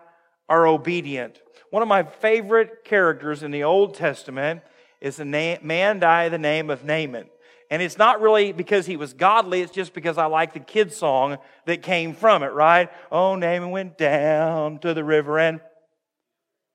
are 0.50 0.68
obedient. 0.68 1.42
One 1.70 1.82
of 1.82 1.88
my 1.88 2.04
favorite 2.04 2.84
characters 2.84 3.44
in 3.44 3.52
the 3.52 3.64
Old 3.64 3.96
Testament 3.96 4.62
is 5.02 5.20
a 5.20 5.26
man 5.26 6.00
by 6.00 6.30
the 6.30 6.38
name 6.38 6.70
of 6.70 6.84
Naaman. 6.84 7.28
And 7.72 7.82
it's 7.82 7.98
not 7.98 8.22
really 8.22 8.52
because 8.52 8.86
he 8.86 8.98
was 8.98 9.14
godly, 9.14 9.62
it's 9.62 9.72
just 9.72 9.94
because 9.94 10.18
I 10.18 10.26
like 10.26 10.54
the 10.54 10.60
kid 10.60 10.94
song 10.94 11.40
that 11.66 11.82
came 11.82 12.14
from 12.14 12.44
it, 12.44 12.54
right? 12.54 12.90
Oh, 13.12 13.36
Naaman 13.36 13.72
went 13.72 13.98
down 13.98 14.80
to 14.80 14.94
the 14.94 15.04
river 15.04 15.40
and. 15.40 15.60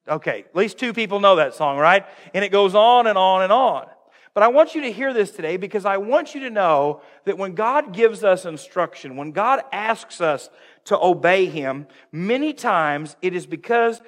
Okay, 0.08 0.46
at 0.48 0.56
least 0.56 0.78
two 0.78 0.94
people 0.94 1.20
know 1.20 1.36
that 1.36 1.54
song, 1.54 1.76
right? 1.76 2.06
And 2.32 2.42
it 2.42 2.50
goes 2.50 2.74
on 2.74 3.06
and 3.06 3.18
on 3.18 3.42
and 3.42 3.52
on. 3.52 3.86
But 4.32 4.42
I 4.42 4.48
want 4.48 4.74
you 4.74 4.80
to 4.82 4.92
hear 4.92 5.12
this 5.12 5.30
today 5.30 5.56
because 5.56 5.84
I 5.84 5.98
want 5.98 6.34
you 6.34 6.40
to 6.40 6.50
know 6.50 7.02
that 7.24 7.36
when 7.36 7.54
God 7.54 7.92
gives 7.92 8.24
us 8.24 8.46
instruction, 8.46 9.16
when 9.16 9.32
God 9.32 9.62
asks 9.70 10.20
us 10.20 10.48
to 10.88 10.98
obey 11.00 11.46
Him, 11.46 11.86
many 12.12 12.52
times 12.52 13.16
it 13.22 13.34
is 13.34 13.46
because 13.46 14.02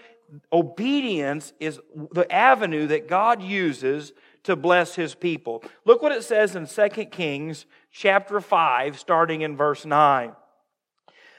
obedience 0.52 1.52
is 1.60 1.80
the 2.12 2.30
avenue 2.30 2.86
that 2.88 3.08
God 3.08 3.42
uses 3.42 4.12
to 4.44 4.56
bless 4.56 4.94
his 4.94 5.14
people. 5.14 5.62
Look 5.84 6.02
what 6.02 6.12
it 6.12 6.24
says 6.24 6.56
in 6.56 6.66
2 6.66 7.04
Kings 7.06 7.66
chapter 7.92 8.40
5, 8.40 8.98
starting 8.98 9.42
in 9.42 9.56
verse 9.56 9.84
9. 9.84 10.32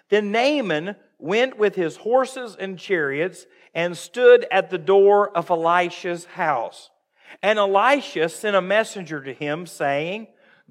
Then 0.10 0.32
Naaman 0.32 0.96
went 1.18 1.58
with 1.58 1.76
his 1.76 1.98
horses 1.98 2.56
and 2.60 2.78
chariots 2.78 3.46
and 3.74 3.98
stood 3.98 4.46
at 4.52 4.70
the 4.70 4.78
door 4.78 5.36
of 5.36 5.50
Elisha's 5.50 6.26
house. 6.26 6.90
And 7.42 7.58
Elisha 7.58 8.30
sent 8.30 8.56
a 8.56 8.62
messenger 8.62 9.22
to 9.22 9.34
him 9.34 9.66
saying, 9.66 10.28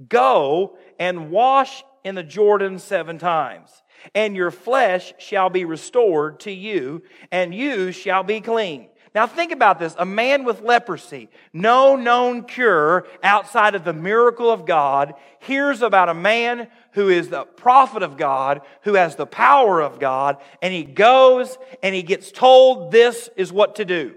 Go 0.09 0.77
and 0.99 1.31
wash 1.31 1.83
in 2.05 2.15
the 2.15 2.23
Jordan 2.23 2.79
seven 2.79 3.19
times, 3.19 3.83
and 4.14 4.37
your 4.37 4.50
flesh 4.50 5.12
shall 5.19 5.50
be 5.50 5.64
restored 5.64 6.40
to 6.40 6.52
you, 6.52 7.02
and 7.30 7.54
you 7.54 7.92
shall 7.92 8.23
be 8.23 8.40
clean. 8.40 8.88
Now 9.14 9.26
think 9.26 9.50
about 9.50 9.80
this. 9.80 9.97
A 9.99 10.04
man 10.04 10.45
with 10.45 10.62
leprosy, 10.62 11.30
no 11.52 11.97
known 11.97 12.45
cure 12.45 13.07
outside 13.25 13.75
of 13.75 13.85
the 13.85 13.92
miracle 13.92 14.50
of 14.50 14.66
God, 14.66 15.14
hears 15.40 15.83
about 15.83 16.09
a 16.09 16.14
man 16.14 16.69
who 16.92 17.09
is 17.09 17.28
the 17.28 17.42
prophet 17.45 18.04
of 18.04 18.16
God, 18.16 18.61
who 18.83 18.95
has 18.95 19.16
the 19.16 19.26
power 19.26 19.80
of 19.80 19.99
God, 19.99 20.37
and 20.62 20.73
he 20.73 20.85
goes 20.85 21.59
and 21.83 21.95
he 21.95 22.02
gets 22.02 22.30
told 22.30 22.92
this 22.92 23.28
is 23.37 23.52
what 23.52 23.76
to 23.76 23.85
do. 23.85 24.14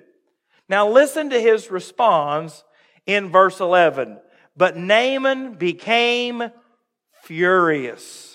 Now 0.70 0.88
listen 0.88 1.32
to 1.32 1.42
his 1.42 1.72
response 1.72 2.64
in 3.06 3.30
verse 3.30 3.60
11. 3.60 4.20
But 4.56 4.78
Naaman 4.78 5.56
became 5.56 6.52
furious 7.24 8.33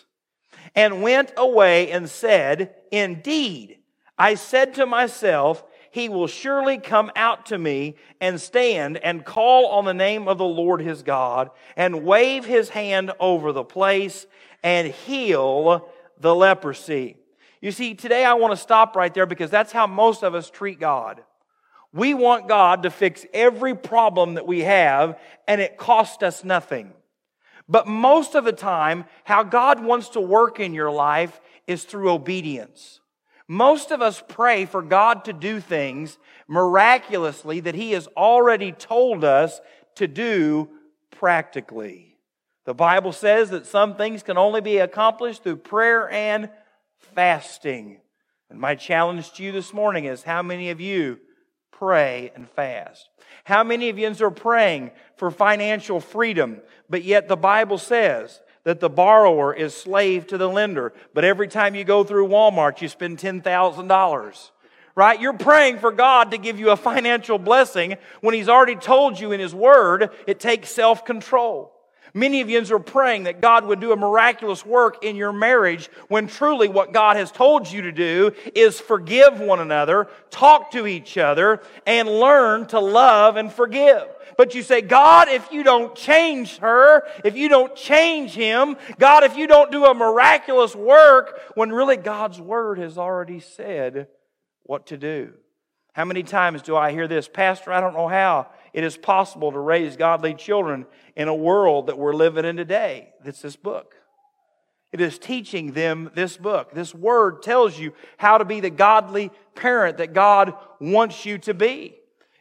and 0.79 1.03
went 1.03 1.33
away 1.37 1.91
and 1.91 2.09
said, 2.09 2.73
Indeed, 2.93 3.79
I 4.17 4.37
said 4.37 4.75
to 4.75 4.87
myself, 4.87 5.65
he 5.91 6.09
will 6.09 6.29
surely 6.29 6.79
come 6.79 7.11
out 7.17 7.47
to 7.47 7.59
me 7.59 7.97
and 8.21 8.41
stand 8.41 8.97
and 8.99 9.25
call 9.25 9.67
on 9.67 9.87
the 9.87 9.93
name 9.93 10.29
of 10.29 10.39
the 10.39 10.45
Lord 10.45 10.81
his 10.81 11.03
God 11.03 11.51
and 11.77 12.05
wave 12.05 12.45
his 12.45 12.69
hand 12.69 13.11
over 13.19 13.51
the 13.51 13.65
place 13.65 14.29
and 14.63 14.87
heal 14.87 15.91
the 16.21 16.33
leprosy. 16.33 17.17
You 17.61 17.73
see, 17.73 17.95
today 17.95 18.25
I 18.25 18.35
want 18.35 18.53
to 18.53 18.57
stop 18.57 18.95
right 18.95 19.13
there 19.13 19.27
because 19.27 19.51
that's 19.51 19.73
how 19.73 19.89
most 19.89 20.23
of 20.23 20.37
us 20.37 20.49
treat 20.49 20.79
God. 20.79 21.25
We 21.93 22.15
want 22.15 22.47
God 22.47 22.85
to 22.85 22.91
fix 22.91 23.27
every 23.35 23.75
problem 23.75 24.35
that 24.35 24.47
we 24.47 24.61
have 24.61 25.19
and 25.49 25.61
it 25.61 25.77
costs 25.77 26.23
us 26.23 26.45
nothing. 26.45 26.93
But 27.69 27.87
most 27.87 28.35
of 28.35 28.45
the 28.45 28.53
time, 28.53 29.05
how 29.25 29.43
God 29.43 29.83
wants 29.83 30.11
to 30.11 30.21
work 30.21 30.59
in 30.59 30.73
your 30.73 30.91
life 30.91 31.41
is 31.67 31.85
through 31.85 32.11
obedience. 32.11 33.01
Most 33.47 33.91
of 33.91 34.03
us 34.03 34.23
pray 34.27 34.65
for 34.65 34.83
God 34.83 35.25
to 35.25 35.33
do 35.33 35.61
things 35.61 36.19
miraculously 36.47 37.61
that 37.61 37.75
He 37.75 37.93
has 37.93 38.07
already 38.09 38.73
told 38.73 39.25
us 39.25 39.61
to 39.97 40.07
do 40.07 40.69
practically. 41.11 42.17
The 42.65 42.75
Bible 42.75 43.13
says 43.13 43.51
that 43.51 43.67
some 43.67 43.97
things 43.97 44.23
can 44.23 44.37
only 44.37 44.61
be 44.61 44.79
accomplished 44.79 45.43
through 45.43 45.57
prayer 45.57 46.11
and 46.11 46.51
fasting. 46.99 48.01
And 48.51 48.61
my 48.61 48.75
challenge 48.75 49.33
to 49.35 49.43
you 49.43 49.53
this 49.53 49.73
morning 49.73 50.05
is 50.05 50.23
how 50.23 50.43
many 50.43 50.71
of 50.71 50.81
you 50.81 51.19
pray 51.71 52.33
and 52.35 52.49
fast? 52.51 53.09
How 53.45 53.65
many 53.65 53.89
of 53.89 53.99
you 53.99 54.15
are 54.21 54.31
praying 54.31 54.91
for 55.17 55.31
financial 55.31 56.01
freedom, 56.01 56.61
but 56.89 57.05
yet 57.05 57.29
the 57.29 57.37
Bible 57.37 57.79
says 57.79 58.41
that 58.65 58.81
the 58.81 58.91
borrower 58.91 59.55
is 59.55 59.75
slave 59.75 60.27
to 60.27 60.37
the 60.37 60.47
lender. 60.47 60.93
But 61.15 61.25
every 61.25 61.49
time 61.49 61.75
you 61.75 61.85
go 61.85 62.05
through 62.05 62.29
Walmart, 62.29 62.83
you 62.83 62.89
spend 62.89 63.19
$10,000. 63.19 64.51
Right? 64.95 65.21
You're 65.21 65.33
praying 65.33 65.79
for 65.79 65.91
God 65.91 66.33
to 66.33 66.39
give 66.39 66.59
you 66.59 66.71
a 66.71 66.77
financial 66.77 67.39
blessing 67.39 67.97
when 68.21 68.35
He's 68.35 68.49
already 68.49 68.75
told 68.75 69.19
you 69.19 69.33
in 69.33 69.41
His 69.41 69.55
Word 69.55 70.11
it 70.27 70.39
takes 70.39 70.69
self 70.69 71.05
control. 71.05 71.73
Many 72.19 72.41
of 72.41 72.51
you 72.51 72.59
are 72.75 72.81
praying 72.81 73.23
that 73.25 73.41
God 73.41 73.65
would 73.65 73.79
do 73.79 73.93
a 73.93 73.97
miraculous 73.97 74.67
work 74.67 75.05
in 75.05 75.15
your 75.15 75.33
marriage 75.33 75.89
when 76.09 76.27
truly 76.27 76.67
what 76.67 76.93
God 76.93 77.17
has 77.17 77.31
told 77.31 77.71
you 77.71 77.83
to 77.83 77.93
do 77.93 78.33
is 78.57 78.81
forgive 78.81 79.39
one 79.39 79.61
another, 79.61 80.09
talk 80.29 80.73
to 80.73 80.89
each 80.89 81.17
other, 81.17 81.63
and 81.87 82.09
learn 82.09 82.67
to 82.67 82.81
love 82.81 83.37
and 83.37 83.53
forgive. 83.53 84.03
But 84.37 84.57
you 84.57 84.65
say, 84.65 84.81
God, 84.81 85.29
if 85.29 85.53
you 85.53 85.63
don't 85.63 85.95
change 85.95 86.59
her, 86.59 87.07
if 87.25 87.37
you 87.37 87.49
don't 87.49 87.77
change 87.77 88.33
him, 88.33 88.77
God, 88.99 89.23
if 89.23 89.37
you 89.37 89.47
don't 89.47 89.71
do 89.71 89.85
a 89.85 89.95
miraculous 89.95 90.75
work, 90.75 91.41
when 91.55 91.71
really 91.71 91.97
God's 91.97 92.41
word 92.41 92.81
has 92.81 92.99
already 92.99 93.39
said 93.39 94.09
what 94.65 94.87
to 94.87 94.97
do. 94.97 95.35
How 95.93 96.05
many 96.05 96.25
times 96.25 96.63
do 96.63 96.77
I 96.77 96.91
hear 96.93 97.07
this? 97.07 97.29
Pastor, 97.29 97.73
I 97.73 97.81
don't 97.81 97.95
know 97.95 98.09
how 98.09 98.49
it 98.73 98.85
is 98.85 98.97
possible 98.97 99.51
to 99.51 99.59
raise 99.59 99.97
godly 99.97 100.35
children 100.35 100.87
in 101.19 101.29
a 101.29 101.35
world 101.35 101.89
that 101.89 101.99
we're 101.99 102.15
living 102.15 102.47
in 102.47 102.57
today. 102.57 103.11
That's 103.25 103.43
this 103.43 103.57
book. 103.57 103.97
It 104.93 105.03
is 105.03 105.19
teaching 105.19 105.73
them 105.73 106.11
this 106.15 106.39
book. 106.39 106.73
This 106.73 106.95
word 106.95 107.43
tells 107.43 107.79
you 107.79 107.93
how 108.17 108.39
to 108.39 108.45
be 108.45 108.61
the 108.61 108.71
godly 108.71 109.31
parent 109.55 109.99
that 109.99 110.15
God 110.15 110.55
wants 110.81 111.27
you 111.27 111.37
to 111.39 111.53
be. 111.53 111.97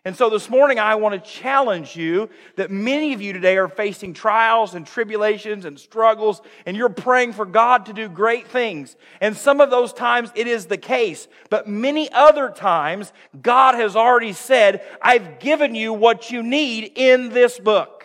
And 0.05 0.15
so 0.15 0.29
this 0.29 0.49
morning, 0.49 0.79
I 0.79 0.95
want 0.95 1.21
to 1.21 1.29
challenge 1.29 1.97
you 1.97 2.29
that 2.55 2.71
many 2.71 3.11
of 3.11 3.21
you 3.21 3.33
today 3.33 3.57
are 3.57 3.67
facing 3.67 4.13
trials 4.13 4.75
and 4.75 4.87
tribulations 4.87 5.65
and 5.65 5.77
struggles, 5.77 6.41
and 6.65 6.77
you're 6.77 6.87
praying 6.87 7.33
for 7.33 7.45
God 7.45 7.87
to 7.87 7.93
do 7.93 8.07
great 8.07 8.47
things. 8.47 8.95
And 9.19 9.35
some 9.35 9.59
of 9.59 9.69
those 9.69 9.91
times 9.91 10.31
it 10.35 10.47
is 10.47 10.67
the 10.67 10.77
case, 10.77 11.27
but 11.49 11.67
many 11.67 12.09
other 12.13 12.49
times, 12.49 13.11
God 13.41 13.75
has 13.75 13.97
already 13.97 14.31
said, 14.31 14.81
I've 15.01 15.39
given 15.39 15.75
you 15.75 15.91
what 15.91 16.31
you 16.31 16.41
need 16.41 16.93
in 16.95 17.29
this 17.29 17.59
book. 17.59 17.96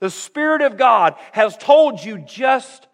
The 0.00 0.10
Spirit 0.10 0.62
of 0.62 0.76
God 0.76 1.14
has 1.32 1.56
told 1.56 2.02
you 2.02 2.18
just 2.18 2.86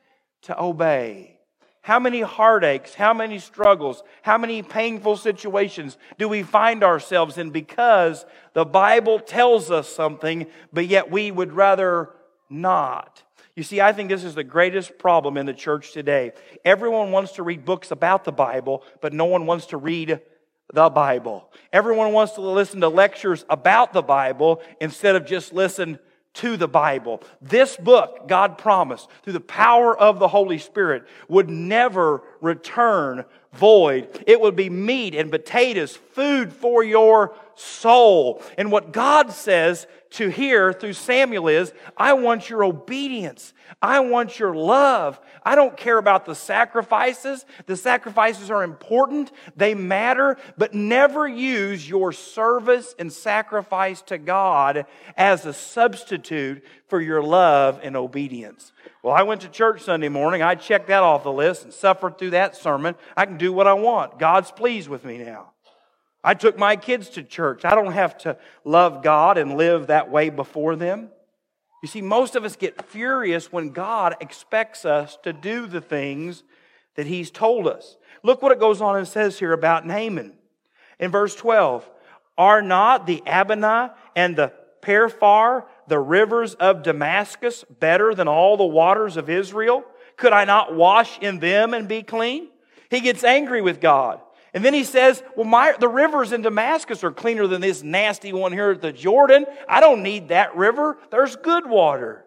to 0.43 0.61
obey. 0.61 1.39
How 1.83 1.99
many 1.99 2.23
heartaches, 2.23 2.95
how 2.95 3.13
many 3.13 3.39
struggles, 3.39 4.03
how 4.23 4.39
many 4.39 4.63
painful 4.63 5.19
situations 5.19 5.99
do 6.19 6.29
we 6.29 6.43
find 6.43 6.83
ourselves 6.83 7.37
in 7.37 7.51
because 7.51 8.25
the 8.55 8.65
Bible 8.65 9.19
tells 9.19 9.71
us 9.71 9.87
something, 9.87 10.47
but 10.73 10.87
yet 10.87 11.11
we 11.11 11.31
would 11.31 11.53
rather 11.53 12.11
not? 12.49 13.23
You 13.55 13.63
see, 13.63 13.83
I 13.83 13.93
think 13.93 14.09
this 14.09 14.25
is 14.25 14.35
the 14.35 14.43
greatest 14.43 14.99
problem 14.99 15.37
in 15.37 15.45
the 15.45 15.53
church 15.53 15.93
today. 15.93 16.33
Everyone 16.65 17.13
wants 17.13 17.33
to 17.33 17.43
read 17.43 17.67
books 17.67 17.91
about 17.91 18.25
the 18.25 18.33
Bible, 18.33 18.83
but 19.03 19.13
no 19.13 19.27
one 19.27 19.45
wants 19.45 19.67
to 19.67 19.77
read 19.77 20.21
the 20.73 20.89
Bible. 20.89 21.53
Everyone 21.73 22.13
wants 22.13 22.33
to 22.33 22.41
listen 22.41 22.81
to 22.81 22.89
lectures 22.89 23.45
about 23.51 23.93
the 23.93 24.03
Bible 24.03 24.63
instead 24.81 25.15
of 25.15 25.27
just 25.27 25.53
listen 25.53 25.99
to 26.35 26.57
the 26.57 26.69
Bible. 26.69 27.23
This 27.41 27.77
book, 27.77 28.29
God 28.29 28.59
promised, 28.59 29.09
through 29.23 29.35
the 29.35 29.41
power 29.41 29.97
of 29.97 30.19
the 30.19 30.29
Holy 30.29 30.59
Spirit, 30.59 31.05
would 31.29 31.49
never 31.49 32.23
return 32.41 33.25
void. 33.53 34.25
It 34.27 34.41
would 34.41 34.57
be 34.57 34.69
meat 34.69 35.15
and 35.15 35.31
potatoes, 35.31 35.97
food 35.97 36.53
for 36.53 36.83
your 36.83 37.35
soul. 37.55 38.43
And 38.59 38.73
what 38.73 38.93
God 38.93 39.31
says 39.31 39.87
to 40.15 40.29
hear 40.29 40.73
through 40.73 40.93
Samuel 40.93 41.49
is, 41.49 41.73
I 41.97 42.13
want 42.13 42.49
your 42.49 42.65
obedience. 42.65 43.53
I 43.81 44.01
want 44.01 44.39
your 44.39 44.55
love. 44.55 45.19
I 45.43 45.55
don't 45.55 45.77
care 45.77 45.99
about 45.99 46.25
the 46.25 46.35
sacrifices. 46.35 47.45
The 47.67 47.77
sacrifices 47.77 48.51
are 48.51 48.63
important. 48.63 49.33
They 49.57 49.75
matter, 49.75 50.37
but 50.57 50.75
never 50.75 51.27
use 51.27 51.89
your 51.89 52.13
service 52.13 52.95
and 52.99 53.13
sacrifice 53.13 54.03
to 54.03 54.19
God 54.19 54.87
as 55.17 55.47
a 55.47 55.53
substitute 55.53 56.65
for 56.87 57.01
your 57.01 57.23
love 57.23 57.81
and 57.83 57.97
obedience. 57.97 58.73
Well, 59.03 59.15
I 59.15 59.23
went 59.23 59.41
to 59.41 59.49
church 59.49 59.83
Sunday 59.83 60.09
morning. 60.09 60.43
I 60.43 60.55
checked 60.55 60.89
that 60.89 61.03
off 61.03 61.25
the 61.25 61.33
list 61.33 61.65
and 61.65 61.73
suffered 61.73 62.19
through 62.19 62.31
that 62.31 62.57
sermon. 62.57 62.95
I 63.17 63.27
can 63.27 63.37
do 63.37 63.53
what 63.53 63.67
I 63.67 63.75
want. 63.75 64.19
God's 64.19 64.51
pleased 64.51 64.89
with 64.89 65.05
me 65.05 65.19
now. 65.19 65.54
I 66.25 66.35
took 66.35 66.59
my 66.59 66.75
kids 66.77 67.11
to 67.11 67.23
church. 67.23 67.65
I 67.65 67.75
don't 67.75 67.93
have 67.93 68.17
to 68.19 68.39
love 68.65 69.03
God 69.03 69.37
and 69.37 69.57
live 69.57 69.89
that 69.89 70.11
way 70.11 70.31
before 70.31 70.75
them. 70.75 71.11
You 71.83 71.89
see, 71.89 72.01
most 72.01 72.35
of 72.35 72.45
us 72.45 72.57
get 72.57 72.83
furious 72.87 73.53
when 73.53 73.69
God 73.69 74.17
expects 74.23 74.87
us 74.87 75.19
to 75.23 75.35
do 75.35 75.67
the 75.67 75.83
things 75.83 76.43
that 76.95 77.07
He's 77.07 77.31
told 77.31 77.69
us. 77.69 77.99
Look 78.23 78.41
what 78.41 78.53
it 78.53 78.59
goes 78.59 78.81
on 78.81 78.97
and 78.97 79.07
says 79.07 79.39
here 79.39 79.53
about 79.53 79.87
Naaman. 79.87 80.33
In 80.99 81.11
verse 81.11 81.35
12, 81.35 81.89
are 82.39 82.63
not 82.63 83.07
the 83.07 83.23
Abana 83.27 83.95
and 84.17 84.35
the 84.35 84.53
Pharpar 84.81 85.65
the 85.87 85.99
rivers 85.99 86.55
of 86.55 86.83
Damascus 86.83 87.65
better 87.69 88.15
than 88.15 88.29
all 88.29 88.57
the 88.57 88.65
waters 88.65 89.17
of 89.17 89.29
Israel? 89.29 89.85
Could 90.17 90.33
I 90.33 90.45
not 90.45 90.75
wash 90.75 91.19
in 91.19 91.41
them 91.41 91.75
and 91.75 91.87
be 91.87 92.03
clean? 92.03 92.49
He 92.91 93.01
gets 93.01 93.25
angry 93.25 93.61
with 93.61 93.81
God. 93.81 94.21
And 94.55 94.65
then 94.65 94.73
he 94.73 94.85
says, 94.85 95.23
Well, 95.37 95.45
my, 95.45 95.75
the 95.79 95.89
rivers 95.89 96.33
in 96.33 96.43
Damascus 96.43 97.03
are 97.03 97.11
cleaner 97.11 97.49
than 97.49 97.61
this 97.61 97.83
nasty 97.83 98.33
one 98.33 98.53
here 98.53 98.71
at 98.71 98.81
the 98.81 98.93
Jordan. 98.93 99.47
I 99.69 99.81
don't 99.81 100.05
need 100.05 100.29
that 100.29 100.57
river. 100.57 100.97
There's 101.11 101.37
good 101.37 101.69
water. 101.69 102.25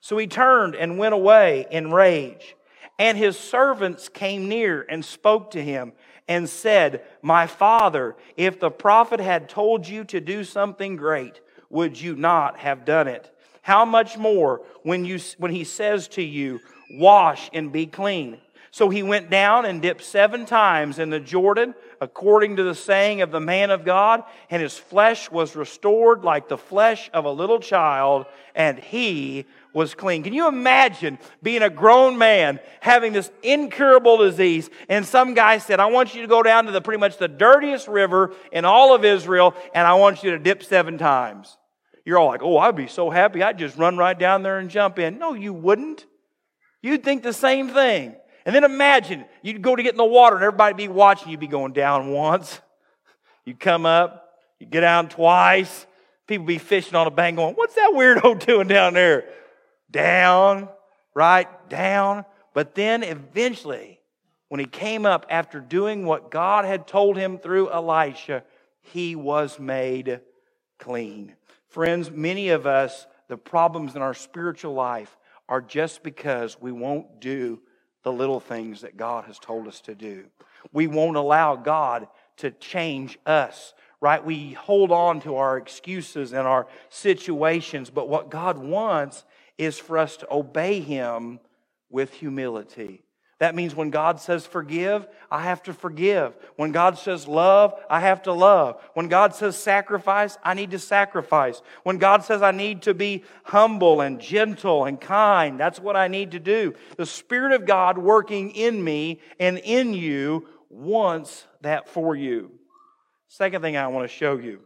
So 0.00 0.16
he 0.16 0.28
turned 0.28 0.76
and 0.76 0.98
went 0.98 1.14
away 1.14 1.66
in 1.70 1.90
rage. 1.90 2.54
And 3.00 3.18
his 3.18 3.36
servants 3.36 4.08
came 4.08 4.48
near 4.48 4.86
and 4.88 5.04
spoke 5.04 5.50
to 5.52 5.62
him 5.62 5.92
and 6.28 6.48
said, 6.48 7.02
My 7.22 7.46
father, 7.48 8.16
if 8.36 8.60
the 8.60 8.70
prophet 8.70 9.18
had 9.18 9.48
told 9.48 9.86
you 9.86 10.04
to 10.04 10.20
do 10.20 10.44
something 10.44 10.94
great, 10.94 11.40
would 11.70 12.00
you 12.00 12.14
not 12.14 12.58
have 12.58 12.84
done 12.84 13.08
it? 13.08 13.30
How 13.62 13.84
much 13.84 14.16
more 14.16 14.62
when, 14.82 15.04
you, 15.04 15.18
when 15.38 15.50
he 15.50 15.64
says 15.64 16.08
to 16.08 16.22
you, 16.22 16.60
Wash 16.92 17.50
and 17.52 17.70
be 17.70 17.86
clean? 17.86 18.38
So 18.70 18.90
he 18.90 19.02
went 19.02 19.30
down 19.30 19.64
and 19.64 19.80
dipped 19.80 20.04
seven 20.04 20.44
times 20.44 20.98
in 20.98 21.10
the 21.10 21.20
Jordan, 21.20 21.74
according 22.00 22.56
to 22.56 22.62
the 22.62 22.74
saying 22.74 23.22
of 23.22 23.30
the 23.30 23.40
man 23.40 23.70
of 23.70 23.84
God, 23.84 24.22
and 24.50 24.62
his 24.62 24.76
flesh 24.76 25.30
was 25.30 25.56
restored 25.56 26.22
like 26.22 26.48
the 26.48 26.58
flesh 26.58 27.10
of 27.14 27.24
a 27.24 27.30
little 27.30 27.60
child, 27.60 28.26
and 28.54 28.78
he 28.78 29.46
was 29.72 29.94
clean. 29.94 30.22
Can 30.22 30.32
you 30.32 30.48
imagine 30.48 31.18
being 31.42 31.62
a 31.62 31.70
grown 31.70 32.18
man 32.18 32.60
having 32.80 33.12
this 33.12 33.30
incurable 33.42 34.18
disease, 34.18 34.68
and 34.88 35.04
some 35.04 35.34
guy 35.34 35.58
said, 35.58 35.80
I 35.80 35.86
want 35.86 36.14
you 36.14 36.22
to 36.22 36.28
go 36.28 36.42
down 36.42 36.66
to 36.66 36.72
the 36.72 36.80
pretty 36.80 37.00
much 37.00 37.16
the 37.16 37.28
dirtiest 37.28 37.88
river 37.88 38.34
in 38.52 38.64
all 38.64 38.94
of 38.94 39.04
Israel, 39.04 39.54
and 39.74 39.86
I 39.86 39.94
want 39.94 40.22
you 40.22 40.32
to 40.32 40.38
dip 40.38 40.62
seven 40.62 40.98
times. 40.98 41.56
You're 42.04 42.18
all 42.18 42.28
like, 42.28 42.42
oh, 42.42 42.58
I'd 42.58 42.76
be 42.76 42.86
so 42.86 43.10
happy. 43.10 43.42
I'd 43.42 43.58
just 43.58 43.76
run 43.76 43.96
right 43.96 44.18
down 44.18 44.42
there 44.42 44.58
and 44.58 44.70
jump 44.70 44.98
in. 44.98 45.18
No, 45.18 45.34
you 45.34 45.52
wouldn't. 45.52 46.06
You'd 46.80 47.04
think 47.04 47.22
the 47.22 47.32
same 47.32 47.68
thing. 47.68 48.14
And 48.48 48.54
then 48.54 48.64
imagine 48.64 49.26
you'd 49.42 49.60
go 49.60 49.76
to 49.76 49.82
get 49.82 49.92
in 49.92 49.98
the 49.98 50.06
water 50.06 50.36
and 50.36 50.42
everybody 50.42 50.72
be 50.72 50.88
watching 50.88 51.28
you 51.28 51.36
be 51.36 51.46
going 51.46 51.74
down 51.74 52.12
once. 52.12 52.62
You 53.44 53.54
come 53.54 53.84
up, 53.84 54.26
you 54.58 54.66
get 54.66 54.80
down 54.80 55.10
twice. 55.10 55.86
People 56.26 56.46
be 56.46 56.56
fishing 56.56 56.94
on 56.94 57.06
a 57.06 57.10
bank 57.10 57.36
going, 57.36 57.56
What's 57.56 57.74
that 57.74 57.92
weirdo 57.94 58.38
doing 58.46 58.66
down 58.66 58.94
there? 58.94 59.26
Down, 59.90 60.70
right? 61.14 61.46
Down. 61.68 62.24
But 62.54 62.74
then 62.74 63.02
eventually, 63.02 64.00
when 64.48 64.60
he 64.60 64.66
came 64.66 65.04
up 65.04 65.26
after 65.28 65.60
doing 65.60 66.06
what 66.06 66.30
God 66.30 66.64
had 66.64 66.86
told 66.86 67.18
him 67.18 67.36
through 67.36 67.68
Elisha, 67.68 68.44
he 68.80 69.14
was 69.14 69.58
made 69.58 70.22
clean. 70.78 71.34
Friends, 71.66 72.10
many 72.10 72.48
of 72.48 72.66
us, 72.66 73.06
the 73.28 73.36
problems 73.36 73.94
in 73.94 74.00
our 74.00 74.14
spiritual 74.14 74.72
life 74.72 75.18
are 75.50 75.60
just 75.60 76.02
because 76.02 76.58
we 76.58 76.72
won't 76.72 77.20
do 77.20 77.60
the 78.02 78.12
little 78.12 78.40
things 78.40 78.82
that 78.82 78.96
God 78.96 79.24
has 79.24 79.38
told 79.38 79.66
us 79.68 79.80
to 79.82 79.94
do. 79.94 80.26
We 80.72 80.86
won't 80.86 81.16
allow 81.16 81.56
God 81.56 82.08
to 82.38 82.50
change 82.50 83.18
us, 83.26 83.74
right? 84.00 84.24
We 84.24 84.52
hold 84.52 84.92
on 84.92 85.20
to 85.22 85.36
our 85.36 85.56
excuses 85.56 86.32
and 86.32 86.46
our 86.46 86.66
situations, 86.88 87.90
but 87.90 88.08
what 88.08 88.30
God 88.30 88.58
wants 88.58 89.24
is 89.56 89.78
for 89.78 89.98
us 89.98 90.16
to 90.18 90.32
obey 90.32 90.80
Him 90.80 91.40
with 91.90 92.12
humility. 92.12 93.02
That 93.38 93.54
means 93.54 93.74
when 93.74 93.90
God 93.90 94.20
says 94.20 94.46
forgive, 94.46 95.06
I 95.30 95.42
have 95.42 95.62
to 95.64 95.72
forgive. 95.72 96.34
When 96.56 96.72
God 96.72 96.98
says 96.98 97.28
love, 97.28 97.72
I 97.88 98.00
have 98.00 98.22
to 98.22 98.32
love. 98.32 98.82
When 98.94 99.06
God 99.06 99.32
says 99.32 99.56
sacrifice, 99.56 100.36
I 100.42 100.54
need 100.54 100.72
to 100.72 100.78
sacrifice. 100.78 101.62
When 101.84 101.98
God 101.98 102.24
says 102.24 102.42
I 102.42 102.50
need 102.50 102.82
to 102.82 102.94
be 102.94 103.22
humble 103.44 104.00
and 104.00 104.20
gentle 104.20 104.86
and 104.86 105.00
kind, 105.00 105.58
that's 105.58 105.78
what 105.78 105.94
I 105.94 106.08
need 106.08 106.32
to 106.32 106.40
do. 106.40 106.74
The 106.96 107.06
Spirit 107.06 107.52
of 107.52 107.64
God 107.64 107.96
working 107.96 108.50
in 108.50 108.82
me 108.82 109.20
and 109.38 109.58
in 109.58 109.94
you 109.94 110.48
wants 110.68 111.46
that 111.60 111.88
for 111.88 112.16
you. 112.16 112.50
Second 113.28 113.62
thing 113.62 113.76
I 113.76 113.86
want 113.86 114.08
to 114.08 114.14
show 114.14 114.36
you 114.36 114.60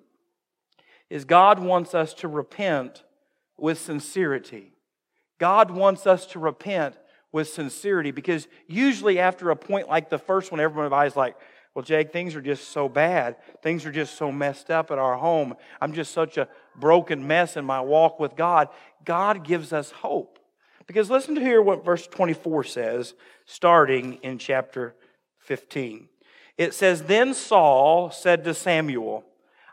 is 1.10 1.26
God 1.26 1.58
wants 1.58 1.94
us 1.94 2.14
to 2.14 2.28
repent 2.28 3.02
with 3.58 3.78
sincerity. 3.78 4.72
God 5.38 5.70
wants 5.70 6.06
us 6.06 6.24
to 6.28 6.38
repent 6.38 6.96
with 7.32 7.48
sincerity 7.48 8.10
because 8.10 8.46
usually 8.66 9.18
after 9.18 9.50
a 9.50 9.56
point 9.56 9.88
like 9.88 10.10
the 10.10 10.18
first 10.18 10.52
one, 10.52 10.60
everybody's 10.60 11.16
like, 11.16 11.36
well, 11.74 11.82
Jake, 11.82 12.12
things 12.12 12.36
are 12.36 12.42
just 12.42 12.68
so 12.68 12.88
bad. 12.88 13.36
Things 13.62 13.86
are 13.86 13.92
just 13.92 14.16
so 14.16 14.30
messed 14.30 14.70
up 14.70 14.90
at 14.90 14.98
our 14.98 15.16
home. 15.16 15.54
I'm 15.80 15.94
just 15.94 16.12
such 16.12 16.36
a 16.36 16.48
broken 16.76 17.26
mess 17.26 17.56
in 17.56 17.64
my 17.64 17.80
walk 17.80 18.20
with 18.20 18.36
God. 18.36 18.68
God 19.04 19.44
gives 19.44 19.72
us 19.72 19.90
hope. 19.90 20.38
Because 20.86 21.08
listen 21.08 21.34
to 21.36 21.40
hear 21.40 21.62
what 21.62 21.84
verse 21.84 22.06
24 22.06 22.64
says, 22.64 23.14
starting 23.46 24.14
in 24.22 24.36
chapter 24.36 24.94
15. 25.38 26.08
It 26.58 26.74
says, 26.74 27.04
Then 27.04 27.32
Saul 27.32 28.10
said 28.10 28.44
to 28.44 28.52
Samuel, 28.52 29.24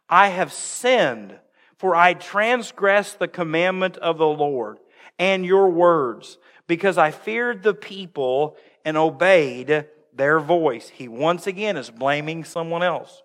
I 0.07 0.29
have 0.29 0.53
sinned, 0.53 1.37
for 1.77 1.95
I 1.95 2.13
transgressed 2.13 3.19
the 3.19 3.27
commandment 3.27 3.97
of 3.97 4.17
the 4.17 4.27
Lord 4.27 4.77
and 5.17 5.45
your 5.45 5.69
words 5.69 6.37
because 6.69 6.99
I 6.99 7.09
feared 7.09 7.63
the 7.63 7.73
people 7.73 8.55
and 8.85 8.95
obeyed 8.95 9.87
their 10.13 10.39
voice. 10.39 10.87
He 10.87 11.07
once 11.07 11.47
again 11.47 11.77
is 11.77 11.89
blaming 11.89 12.43
someone 12.43 12.83
else. 12.83 13.23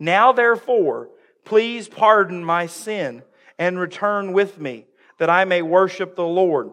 Now, 0.00 0.32
therefore, 0.32 1.08
please 1.44 1.88
pardon 1.88 2.44
my 2.44 2.66
sin 2.66 3.22
and 3.60 3.78
return 3.78 4.32
with 4.32 4.58
me, 4.58 4.86
that 5.18 5.30
I 5.30 5.44
may 5.44 5.62
worship 5.62 6.16
the 6.16 6.26
Lord. 6.26 6.72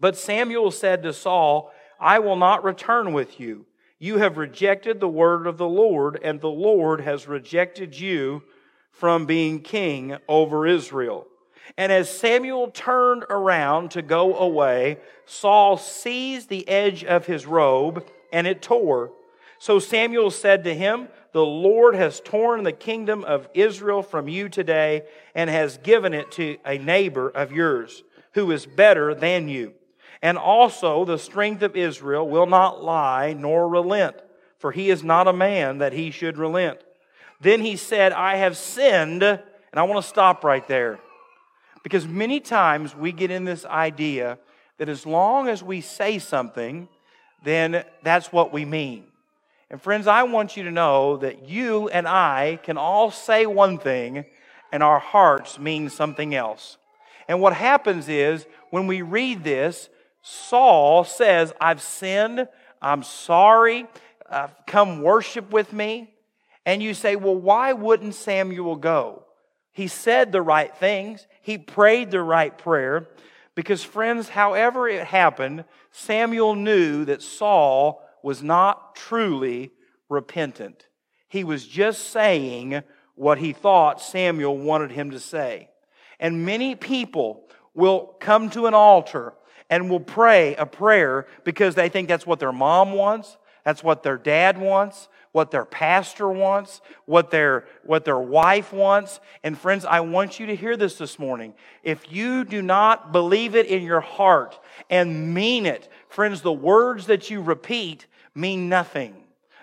But 0.00 0.16
Samuel 0.16 0.72
said 0.72 1.04
to 1.04 1.12
Saul, 1.12 1.70
I 2.00 2.18
will 2.18 2.36
not 2.36 2.64
return 2.64 3.12
with 3.12 3.38
you. 3.38 3.66
You 4.00 4.18
have 4.18 4.38
rejected 4.38 4.98
the 4.98 5.08
word 5.08 5.46
of 5.46 5.58
the 5.58 5.68
Lord, 5.68 6.18
and 6.24 6.40
the 6.40 6.48
Lord 6.48 7.02
has 7.02 7.28
rejected 7.28 7.98
you 7.98 8.42
from 8.90 9.26
being 9.26 9.60
king 9.60 10.16
over 10.28 10.66
Israel. 10.66 11.28
And 11.76 11.92
as 11.92 12.08
Samuel 12.10 12.70
turned 12.70 13.24
around 13.28 13.92
to 13.92 14.02
go 14.02 14.36
away, 14.36 14.98
Saul 15.24 15.76
seized 15.76 16.48
the 16.48 16.68
edge 16.68 17.04
of 17.04 17.26
his 17.26 17.46
robe 17.46 18.06
and 18.32 18.46
it 18.46 18.62
tore. 18.62 19.12
So 19.58 19.78
Samuel 19.78 20.30
said 20.30 20.64
to 20.64 20.74
him, 20.74 21.08
The 21.32 21.44
Lord 21.44 21.94
has 21.94 22.20
torn 22.20 22.62
the 22.62 22.72
kingdom 22.72 23.24
of 23.24 23.48
Israel 23.54 24.02
from 24.02 24.28
you 24.28 24.48
today 24.48 25.02
and 25.34 25.48
has 25.50 25.78
given 25.78 26.14
it 26.14 26.30
to 26.32 26.58
a 26.64 26.78
neighbor 26.78 27.28
of 27.28 27.52
yours 27.52 28.02
who 28.34 28.50
is 28.50 28.66
better 28.66 29.14
than 29.14 29.48
you. 29.48 29.72
And 30.22 30.38
also 30.38 31.04
the 31.04 31.18
strength 31.18 31.62
of 31.62 31.76
Israel 31.76 32.28
will 32.28 32.46
not 32.46 32.82
lie 32.82 33.32
nor 33.32 33.68
relent, 33.68 34.16
for 34.58 34.72
he 34.72 34.90
is 34.90 35.02
not 35.02 35.28
a 35.28 35.32
man 35.32 35.78
that 35.78 35.92
he 35.92 36.10
should 36.10 36.38
relent. 36.38 36.80
Then 37.40 37.60
he 37.60 37.76
said, 37.76 38.12
I 38.12 38.36
have 38.36 38.56
sinned, 38.56 39.22
and 39.22 39.40
I 39.74 39.82
want 39.82 40.02
to 40.02 40.08
stop 40.08 40.42
right 40.42 40.66
there. 40.68 40.98
Because 41.86 42.08
many 42.08 42.40
times 42.40 42.96
we 42.96 43.12
get 43.12 43.30
in 43.30 43.44
this 43.44 43.64
idea 43.64 44.38
that 44.78 44.88
as 44.88 45.06
long 45.06 45.46
as 45.46 45.62
we 45.62 45.80
say 45.80 46.18
something, 46.18 46.88
then 47.44 47.84
that's 48.02 48.32
what 48.32 48.52
we 48.52 48.64
mean. 48.64 49.04
And 49.70 49.80
friends, 49.80 50.08
I 50.08 50.24
want 50.24 50.56
you 50.56 50.64
to 50.64 50.72
know 50.72 51.16
that 51.18 51.48
you 51.48 51.88
and 51.90 52.08
I 52.08 52.58
can 52.64 52.76
all 52.76 53.12
say 53.12 53.46
one 53.46 53.78
thing 53.78 54.24
and 54.72 54.82
our 54.82 54.98
hearts 54.98 55.60
mean 55.60 55.88
something 55.88 56.34
else. 56.34 56.76
And 57.28 57.40
what 57.40 57.52
happens 57.52 58.08
is 58.08 58.46
when 58.70 58.88
we 58.88 59.02
read 59.02 59.44
this, 59.44 59.88
Saul 60.22 61.04
says, 61.04 61.52
I've 61.60 61.80
sinned, 61.80 62.48
I'm 62.82 63.04
sorry, 63.04 63.86
uh, 64.28 64.48
come 64.66 65.02
worship 65.02 65.52
with 65.52 65.72
me. 65.72 66.12
And 66.64 66.82
you 66.82 66.94
say, 66.94 67.14
well, 67.14 67.36
why 67.36 67.74
wouldn't 67.74 68.16
Samuel 68.16 68.74
go? 68.74 69.22
He 69.76 69.88
said 69.88 70.32
the 70.32 70.40
right 70.40 70.74
things. 70.74 71.26
He 71.42 71.58
prayed 71.58 72.10
the 72.10 72.22
right 72.22 72.56
prayer. 72.56 73.08
Because, 73.54 73.84
friends, 73.84 74.30
however 74.30 74.88
it 74.88 75.06
happened, 75.06 75.66
Samuel 75.90 76.54
knew 76.54 77.04
that 77.04 77.20
Saul 77.20 78.02
was 78.22 78.42
not 78.42 78.96
truly 78.96 79.72
repentant. 80.08 80.86
He 81.28 81.44
was 81.44 81.66
just 81.66 82.08
saying 82.08 82.84
what 83.16 83.36
he 83.36 83.52
thought 83.52 84.00
Samuel 84.00 84.56
wanted 84.56 84.92
him 84.92 85.10
to 85.10 85.20
say. 85.20 85.68
And 86.18 86.46
many 86.46 86.74
people 86.74 87.46
will 87.74 88.16
come 88.18 88.48
to 88.50 88.64
an 88.64 88.72
altar 88.72 89.34
and 89.68 89.90
will 89.90 90.00
pray 90.00 90.54
a 90.54 90.64
prayer 90.64 91.26
because 91.44 91.74
they 91.74 91.90
think 91.90 92.08
that's 92.08 92.26
what 92.26 92.40
their 92.40 92.50
mom 92.50 92.92
wants, 92.92 93.36
that's 93.62 93.84
what 93.84 94.02
their 94.02 94.16
dad 94.16 94.56
wants, 94.56 95.10
what 95.36 95.50
their 95.50 95.66
pastor 95.66 96.30
wants, 96.30 96.80
what 97.04 97.30
their, 97.30 97.66
what 97.84 98.06
their 98.06 98.18
wife 98.18 98.72
wants. 98.72 99.20
And 99.42 99.56
friends, 99.56 99.84
I 99.84 100.00
want 100.00 100.40
you 100.40 100.46
to 100.46 100.56
hear 100.56 100.78
this 100.78 100.96
this 100.96 101.18
morning. 101.18 101.52
If 101.82 102.10
you 102.10 102.42
do 102.42 102.62
not 102.62 103.12
believe 103.12 103.54
it 103.54 103.66
in 103.66 103.82
your 103.82 104.00
heart 104.00 104.58
and 104.88 105.34
mean 105.34 105.66
it, 105.66 105.90
friends, 106.08 106.40
the 106.40 106.50
words 106.50 107.08
that 107.08 107.28
you 107.28 107.42
repeat 107.42 108.06
mean 108.34 108.70
nothing. 108.70 109.14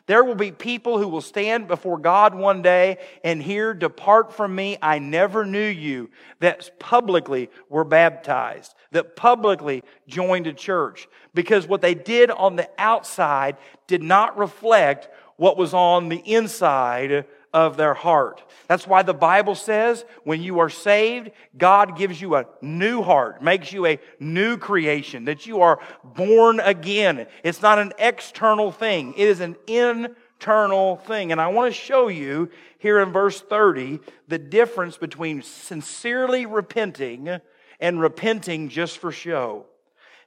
There 0.06 0.24
will 0.24 0.36
be 0.36 0.52
people 0.52 1.00
who 1.00 1.08
will 1.08 1.22
stand 1.22 1.68
before 1.68 1.98
God 1.98 2.36
one 2.36 2.62
day 2.62 2.98
and 3.24 3.42
hear, 3.42 3.74
Depart 3.74 4.34
from 4.34 4.54
me, 4.54 4.78
I 4.82 5.00
never 5.00 5.46
knew 5.46 5.66
you, 5.66 6.12
that 6.40 6.78
publicly 6.78 7.50
were 7.70 7.86
baptized, 7.86 8.76
that 8.92 9.16
publicly 9.16 9.84
joined 10.06 10.46
a 10.46 10.54
church, 10.54 11.08
because 11.34 11.66
what 11.66 11.82
they 11.82 11.96
did 11.96 12.30
on 12.30 12.58
the 12.58 12.70
outside 12.78 13.56
did 13.88 14.04
not 14.04 14.38
reflect 14.38 15.08
what 15.38 15.58
was 15.58 15.74
on 15.74 16.10
the 16.10 16.18
inside 16.18 17.26
of 17.54 17.78
their 17.78 17.94
heart. 17.94 18.44
That's 18.68 18.88
why 18.88 19.04
the 19.04 19.14
Bible 19.14 19.56
says 19.56 20.06
when 20.24 20.42
you 20.42 20.60
are 20.60 20.70
saved, 20.70 21.32
God 21.56 21.96
gives 21.98 22.20
you 22.20 22.36
a 22.36 22.48
new 22.62 23.04
heart, 23.04 23.44
makes 23.44 23.72
you 23.72 23.86
a 23.86 24.00
new 24.20 24.58
creation, 24.58 25.26
that 25.26 25.46
you 25.46 25.62
are 25.62 25.80
born 26.04 26.60
again. 26.60 27.28
It's 27.44 27.62
not 27.62 27.78
an 27.78 27.94
external 28.00 28.72
thing, 28.72 29.14
it 29.16 29.28
is 29.28 29.40
an 29.40 29.56
internal 29.68 30.98
thing. 30.98 31.32
And 31.32 31.40
I 31.40 31.48
want 31.48 31.74
to 31.74 31.80
show 31.80 32.08
you 32.08 32.50
here 32.80 33.00
in 33.00 33.12
verse 33.12 33.40
30 33.40 34.00
the 34.28 34.40
difference 34.40 34.98
between 34.98 35.44
sincerely 35.44 36.48
repenting 36.48 37.40
and 37.80 38.02
repenting 38.02 38.70
just 38.70 38.98
for 38.98 39.12
show. 39.12 39.66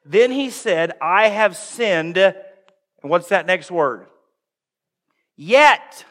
Then 0.05 0.31
he 0.31 0.51
said, 0.51 0.93
I 1.03 1.29
have 1.29 1.57
sinned. 1.57 2.17
And 2.17 2.37
what's 3.03 3.29
that 3.29 3.47
next 3.47 3.73
word? 3.73 4.07
Yet. 5.37 6.05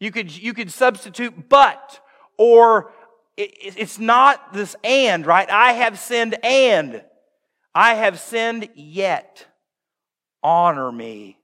You 0.00 0.10
could, 0.10 0.36
you 0.36 0.54
could 0.54 0.72
substitute 0.72 1.48
but, 1.48 2.00
or 2.36 2.92
it, 3.36 3.52
it's 3.76 3.98
not 3.98 4.52
this 4.52 4.76
and, 4.84 5.26
right? 5.26 5.50
I 5.50 5.72
have 5.72 5.98
sinned 5.98 6.36
and. 6.44 7.02
I 7.74 7.94
have 7.94 8.20
sinned 8.20 8.68
yet. 8.74 9.46
Honor 10.42 10.92
me 10.92 11.38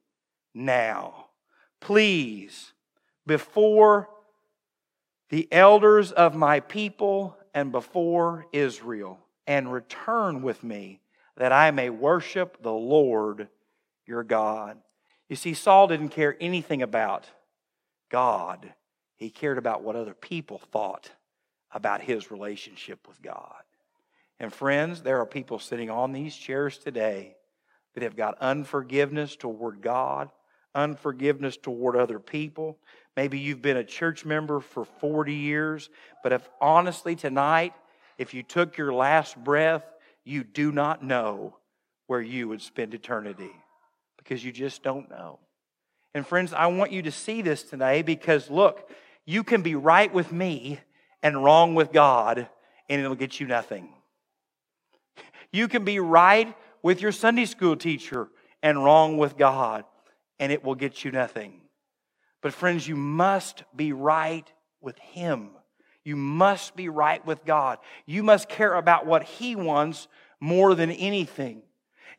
now. 0.55 1.27
Please, 1.81 2.73
before 3.27 4.09
the 5.31 5.49
elders 5.51 6.13
of 6.13 6.35
my 6.35 6.61
people 6.61 7.37
and 7.53 7.73
before 7.73 8.47
Israel, 8.53 9.19
and 9.47 9.73
return 9.73 10.43
with 10.43 10.63
me 10.63 11.01
that 11.37 11.53
I 11.53 11.71
may 11.71 11.91
worship 11.91 12.63
the 12.63 12.73
Lord 12.73 13.49
your 14.07 14.23
God. 14.23 14.79
You 15.29 15.37
see, 15.37 15.55
Saul 15.55 15.87
didn't 15.87 16.11
care 16.11 16.37
anything 16.41 16.83
about 16.83 17.27
God, 18.11 18.75
he 19.17 19.31
cared 19.31 19.59
about 19.59 19.83
what 19.83 19.97
other 19.97 20.15
people 20.15 20.59
thought 20.59 21.11
about 21.73 22.01
his 22.01 22.31
relationship 22.31 23.09
with 23.09 23.21
God. 23.23 23.63
And 24.39 24.53
friends, 24.53 25.03
there 25.03 25.21
are 25.21 25.27
people 25.27 25.59
sitting 25.59 25.91
on 25.91 26.13
these 26.13 26.37
chairs 26.37 26.79
today 26.79 27.37
that 27.95 28.03
have 28.03 28.17
got 28.17 28.39
unforgiveness 28.41 29.37
toward 29.37 29.81
God, 29.81 30.31
unforgiveness 30.75 31.57
toward 31.57 31.97
other 31.97 32.19
people. 32.19 32.79
Maybe 33.17 33.39
you've 33.39 33.63
been 33.63 33.77
a 33.77 33.85
church 33.85 34.25
member 34.25 34.61
for 34.61 34.85
40 34.85 35.33
years, 35.33 35.89
but 36.23 36.33
if 36.33 36.49
honestly 36.61 37.17
tonight, 37.17 37.73
if 38.19 38.35
you 38.35 38.43
took 38.43 38.77
your 38.77 38.93
last 38.93 39.37
breath, 39.43 39.85
you 40.25 40.45
do 40.45 40.71
not 40.73 41.03
know 41.03 41.57
where 42.07 42.21
you 42.21 42.49
would 42.49 42.61
spend 42.61 42.95
eternity 42.95 43.53
because 44.25 44.45
you 44.45 44.51
just 44.51 44.83
don't 44.83 45.11
know. 45.11 45.39
And 46.15 46.27
friends, 46.27 46.53
I 46.53 46.67
want 46.67 46.93
you 46.93 47.03
to 47.03 47.13
see 47.13 47.43
this 47.43 47.63
today 47.63 48.03
because 48.03 48.51
look, 48.51 48.91
you 49.27 49.45
can 49.45 49.63
be 49.63 49.75
right 49.75 50.13
with 50.13 50.33
me 50.33 50.81
and 51.23 51.43
wrong 51.43 51.75
with 51.75 51.93
God, 51.93 52.49
and 52.89 53.01
it'll 53.01 53.15
get 53.15 53.41
you 53.41 53.47
nothing. 53.47 53.89
You 55.53 55.69
can 55.69 55.85
be 55.85 56.01
right 56.01 56.55
with 56.83 57.01
your 57.01 57.13
Sunday 57.13 57.47
school 57.47 57.77
teacher 57.77 58.29
and 58.63 58.85
wrong 58.85 59.17
with 59.17 59.37
God, 59.37 59.85
and 60.39 60.53
it 60.53 60.63
will 60.63 60.75
get 60.75 61.05
you 61.05 61.11
nothing. 61.11 61.61
But, 62.43 62.53
friends, 62.53 62.87
you 62.87 62.97
must 62.97 63.65
be 63.75 63.93
right 63.93 64.51
with 64.83 64.99
Him. 64.99 65.51
You 66.05 66.17
must 66.17 66.77
be 66.77 66.91
right 66.91 67.25
with 67.25 67.45
God. 67.47 67.79
You 68.05 68.23
must 68.23 68.51
care 68.51 68.75
about 68.75 69.07
what 69.07 69.23
He 69.23 69.57
wants 69.57 70.09
more 70.41 70.75
than 70.75 70.91
anything. 70.91 71.63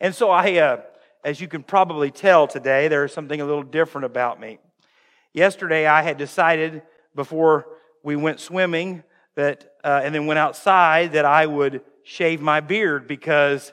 And 0.00 0.12
so 0.12 0.30
I, 0.30 0.56
uh, 0.56 0.80
as 1.26 1.40
you 1.40 1.48
can 1.48 1.64
probably 1.64 2.12
tell 2.12 2.46
today, 2.46 2.86
there's 2.86 3.12
something 3.12 3.40
a 3.40 3.44
little 3.44 3.64
different 3.64 4.04
about 4.04 4.38
me. 4.38 4.60
Yesterday, 5.34 5.84
I 5.84 6.02
had 6.02 6.18
decided 6.18 6.82
before 7.16 7.66
we 8.04 8.14
went 8.14 8.38
swimming 8.38 9.02
that, 9.34 9.74
uh, 9.82 10.02
and 10.04 10.14
then 10.14 10.26
went 10.26 10.38
outside, 10.38 11.14
that 11.14 11.24
I 11.24 11.44
would 11.44 11.82
shave 12.04 12.40
my 12.40 12.60
beard 12.60 13.08
because 13.08 13.72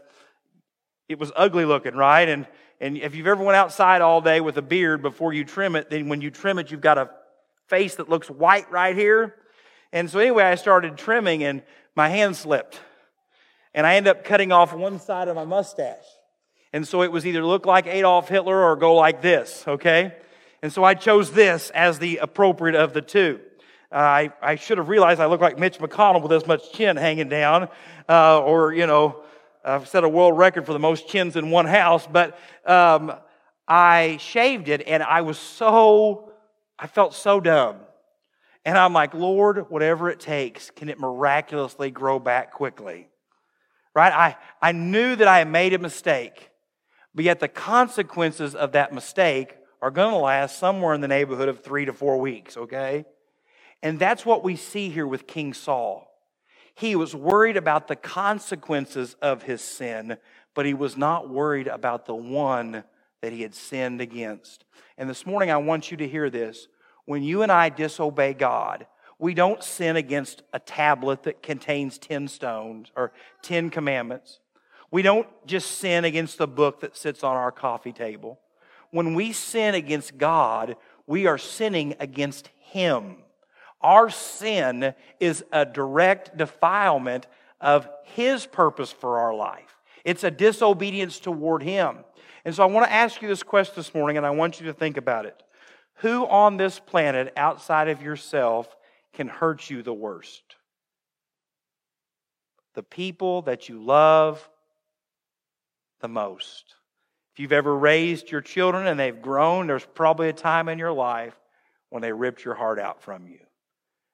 it 1.08 1.20
was 1.20 1.32
ugly 1.36 1.64
looking, 1.64 1.94
right? 1.94 2.28
And 2.28 2.48
and 2.82 2.98
if 2.98 3.14
you've 3.14 3.28
ever 3.28 3.44
went 3.44 3.56
outside 3.56 4.02
all 4.02 4.20
day 4.20 4.42
with 4.42 4.58
a 4.58 4.62
beard 4.64 5.04
before 5.04 5.32
you 5.32 5.46
trim 5.46 5.76
it, 5.76 5.92
then 5.92 6.10
when 6.10 6.22
you 6.22 6.32
trim 6.32 6.58
it, 6.58 6.72
you've 6.72 6.82
got 6.82 6.98
a 6.98 7.12
face 7.68 7.96
that 7.96 8.10
looks 8.10 8.30
white 8.30 8.70
right 8.72 8.98
here. 8.98 9.36
And 9.94 10.10
so 10.10 10.18
anyway, 10.20 10.44
I 10.44 10.56
started 10.56 10.98
trimming, 10.98 11.44
and 11.44 11.62
my 11.96 12.10
hand 12.10 12.36
slipped, 12.36 12.82
and 13.76 13.86
I 13.86 13.96
ended 13.96 14.10
up 14.10 14.26
cutting 14.26 14.52
off 14.52 14.74
one 14.74 15.00
side 15.00 15.28
of 15.28 15.36
my 15.36 15.46
mustache. 15.46 16.04
And 16.74 16.88
so 16.88 17.04
it 17.04 17.12
was 17.12 17.26
either 17.26 17.46
look 17.46 17.68
like 17.68 17.86
Adolf 17.86 18.28
Hitler 18.28 18.64
or 18.64 18.76
go 18.76 18.96
like 18.96 19.22
this, 19.22 19.64
okay? 19.68 20.16
And 20.64 20.74
so 20.74 20.84
I 20.84 20.96
chose 20.96 21.32
this 21.32 21.70
as 21.70 22.00
the 22.00 22.18
appropriate 22.18 22.76
of 22.76 22.94
the 22.94 23.02
two. 23.02 23.40
Uh, 23.92 23.98
I, 23.98 24.34
I 24.42 24.56
should 24.56 24.80
have 24.80 24.90
realized 24.90 25.22
I 25.22 25.28
look 25.28 25.40
like 25.40 25.60
Mitch 25.60 25.78
McConnell 25.78 26.24
with 26.24 26.32
this 26.32 26.48
much 26.48 26.74
chin 26.74 26.98
hanging 26.98 27.30
down, 27.30 27.70
uh, 28.10 28.42
or, 28.42 28.74
you 28.74 28.88
know, 28.88 29.22
I've 29.64 29.88
set 29.88 30.04
a 30.04 30.10
world 30.10 30.36
record 30.36 30.66
for 30.66 30.74
the 30.74 30.80
most 30.80 31.08
chins 31.08 31.36
in 31.36 31.52
one 31.52 31.68
house, 31.68 32.08
but 32.08 32.38
um, 32.66 33.14
I 33.68 34.18
shaved 34.18 34.68
it 34.68 34.82
and 34.88 35.04
I 35.04 35.22
was 35.22 35.38
so, 35.38 36.32
I 36.80 36.88
felt 36.88 37.14
so 37.14 37.40
dumb. 37.40 37.78
And 38.66 38.78
I'm 38.78 38.94
like, 38.94 39.14
Lord, 39.14 39.70
whatever 39.70 40.10
it 40.10 40.20
takes, 40.20 40.72
can 40.72 40.90
it 40.90 41.00
miraculously 41.00 41.92
grow 41.92 42.18
back 42.18 42.54
quickly? 42.54 43.10
Right? 43.94 44.12
I, 44.12 44.38
I 44.62 44.72
knew 44.72 45.16
that 45.16 45.28
I 45.28 45.40
had 45.40 45.50
made 45.50 45.74
a 45.74 45.80
mistake. 45.80 46.50
But 47.16 47.26
yet 47.26 47.40
the 47.40 47.48
consequences 47.48 48.56
of 48.56 48.72
that 48.72 48.94
mistake 48.94 49.58
are 49.82 49.92
going 49.92 50.12
to 50.12 50.18
last 50.18 50.58
somewhere 50.58 50.94
in 50.94 51.02
the 51.02 51.08
neighborhood 51.08 51.50
of 51.50 51.64
three 51.64 51.86
to 51.86 51.94
four 51.94 52.20
weeks, 52.20 52.58
okay? 52.58 53.06
And 53.82 54.00
that's 54.00 54.26
what 54.26 54.44
we 54.44 54.56
see 54.56 54.90
here 54.90 55.06
with 55.06 55.28
King 55.28 55.54
Saul. 55.54 56.10
He 56.76 56.96
was 56.96 57.14
worried 57.14 57.58
about 57.58 57.88
the 57.88 57.96
consequences 57.96 59.16
of 59.22 59.44
his 59.44 59.62
sin, 59.62 60.18
but 60.56 60.66
he 60.66 60.74
was 60.74 60.98
not 60.98 61.30
worried 61.30 61.68
about 61.68 62.06
the 62.06 62.16
one 62.16 62.84
that 63.22 63.32
he 63.32 63.42
had 63.42 63.54
sinned 63.54 64.02
against. 64.02 64.66
And 64.98 65.10
this 65.10 65.26
morning, 65.26 65.52
I 65.52 65.58
want 65.58 65.92
you 65.92 65.98
to 65.98 66.08
hear 66.08 66.30
this. 66.30 66.68
When 67.06 67.22
you 67.22 67.42
and 67.42 67.52
I 67.52 67.70
disobey 67.70 68.34
God, 68.34 68.88
we 69.20 69.34
don't 69.34 69.64
sin 69.64 69.96
against 69.96 70.44
a 70.54 70.60
tablet 70.60 71.24
that 71.24 71.44
contains 71.44 71.98
10 71.98 72.28
stones 72.28 72.92
or 72.96 73.12
10 73.42 73.70
commandments. 73.70 74.40
We 74.94 75.02
don't 75.02 75.28
just 75.48 75.80
sin 75.80 76.06
against 76.06 76.38
the 76.38 76.46
book 76.46 76.82
that 76.82 76.96
sits 76.96 77.24
on 77.24 77.36
our 77.36 77.52
coffee 77.52 77.92
table. 77.92 78.40
When 78.92 79.16
we 79.16 79.34
sin 79.34 79.74
against 79.74 80.20
God, 80.20 80.76
we 81.08 81.26
are 81.26 81.40
sinning 81.40 81.96
against 82.00 82.52
Him. 82.60 83.16
Our 83.82 84.12
sin 84.12 84.94
is 85.20 85.44
a 85.52 85.66
direct 85.66 86.38
defilement 86.38 87.26
of 87.60 87.90
His 88.04 88.46
purpose 88.46 88.92
for 88.92 89.18
our 89.18 89.34
life. 89.34 89.82
It's 90.06 90.24
a 90.24 90.30
disobedience 90.30 91.20
toward 91.20 91.64
Him. 91.64 92.06
And 92.46 92.54
so 92.54 92.62
I 92.62 92.68
want 92.68 92.86
to 92.86 92.94
ask 92.94 93.20
you 93.20 93.28
this 93.28 93.42
question 93.42 93.74
this 93.78 93.96
morning, 93.96 94.18
and 94.18 94.28
I 94.28 94.30
want 94.30 94.60
you 94.60 94.68
to 94.68 94.74
think 94.74 94.98
about 94.98 95.26
it. 95.26 95.42
Who 96.02 96.28
on 96.28 96.58
this 96.58 96.78
planet 96.78 97.34
outside 97.36 97.88
of 97.88 98.04
yourself 98.04 98.68
can 99.14 99.28
hurt 99.28 99.72
you 99.72 99.82
the 99.82 99.92
worst? 99.92 100.44
The 102.76 102.84
people 102.84 103.42
that 103.42 103.70
you 103.70 103.84
love 103.84 104.48
the 106.04 106.08
most. 106.08 106.76
If 107.34 107.40
you've 107.40 107.52
ever 107.52 107.76
raised 107.76 108.30
your 108.30 108.42
children 108.42 108.86
and 108.86 109.00
they've 109.00 109.20
grown, 109.20 109.66
there's 109.66 109.88
probably 109.96 110.30
a 110.30 110.34
time 110.34 110.70
in 110.70 110.78
your 110.78 110.92
life 110.92 111.34
when 111.90 112.04
they 112.04 112.12
ripped 112.12 112.46
your 112.46 112.54
heart 112.54 112.78
out 112.78 113.02
from 113.02 113.26
you. 113.26 113.40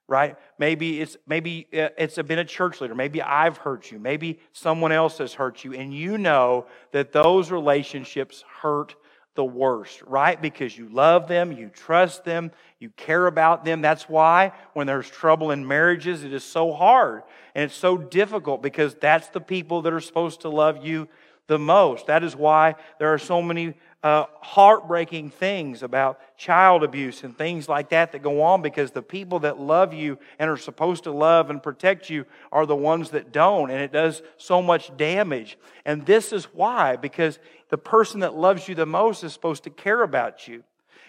Right? 0.07 0.37
Maybe 0.57 1.01
it's 1.01 1.17
maybe 1.27 1.67
uh, 1.73 1.89
it's 1.97 2.15
been 2.15 2.39
a 2.39 2.45
church 2.45 2.79
leader. 2.79 2.95
Maybe 2.95 3.21
I've 3.21 3.57
hurt 3.57 3.91
you. 3.91 3.99
Maybe 3.99 4.39
someone 4.53 4.91
else 4.91 5.19
has 5.19 5.33
hurt 5.33 5.63
you, 5.63 5.73
and 5.73 5.93
you 5.93 6.17
know 6.17 6.65
that 6.93 7.11
those 7.11 7.51
relationships 7.51 8.43
hurt 8.61 8.95
the 9.35 9.43
worst, 9.45 10.01
right? 10.01 10.41
Because 10.41 10.75
you 10.75 10.89
love 10.89 11.27
them, 11.27 11.51
you 11.51 11.69
trust 11.69 12.25
them, 12.25 12.51
you 12.79 12.89
care 12.89 13.27
about 13.27 13.65
them. 13.65 13.81
That's 13.81 14.09
why 14.09 14.51
when 14.73 14.87
there's 14.87 15.09
trouble 15.09 15.51
in 15.51 15.67
marriages, 15.67 16.23
it 16.23 16.33
is 16.33 16.43
so 16.43 16.73
hard 16.73 17.21
and 17.53 17.63
it's 17.63 17.75
so 17.75 17.97
difficult 17.97 18.63
because 18.63 18.95
that's 18.95 19.29
the 19.29 19.39
people 19.39 19.83
that 19.83 19.93
are 19.93 20.01
supposed 20.01 20.41
to 20.41 20.49
love 20.49 20.85
you 20.85 21.07
the 21.49 21.59
most. 21.59 22.07
That 22.07 22.23
is 22.23 22.35
why 22.35 22.75
there 22.99 23.11
are 23.11 23.17
so 23.17 23.41
many 23.41 23.73
uh, 24.03 24.25
heartbreaking 24.39 25.31
things 25.31 25.83
about 25.83 26.19
child 26.37 26.83
abuse 26.83 27.23
and 27.23 27.37
things 27.37 27.67
like 27.67 27.89
that 27.89 28.13
that 28.13 28.21
go 28.21 28.41
on 28.41 28.61
because 28.61 28.91
the 28.91 29.01
people 29.01 29.39
that 29.39 29.59
love 29.59 29.93
you 29.93 30.17
and 30.37 30.49
are 30.49 30.57
supposed 30.57 31.03
to 31.03 31.11
love 31.11 31.49
and 31.49 31.61
protect 31.61 32.09
you 32.09 32.25
are 32.51 32.65
the 32.65 32.75
ones 32.75 33.09
that 33.09 33.33
don't, 33.33 33.71
and 33.71 33.81
it 33.81 33.91
does 33.91 34.21
so 34.37 34.61
much 34.61 34.95
damage. 34.95 35.57
And 35.85 36.05
this 36.05 36.31
is 36.31 36.45
why, 36.45 36.95
because 36.95 37.39
the 37.69 37.77
person 37.77 38.21
that 38.21 38.35
loves 38.35 38.69
you 38.69 38.75
the 38.75 38.85
most 38.85 39.23
is 39.23 39.33
supposed 39.33 39.63
to 39.63 39.69
care 39.69 40.03
about 40.03 40.47
you. 40.47 40.63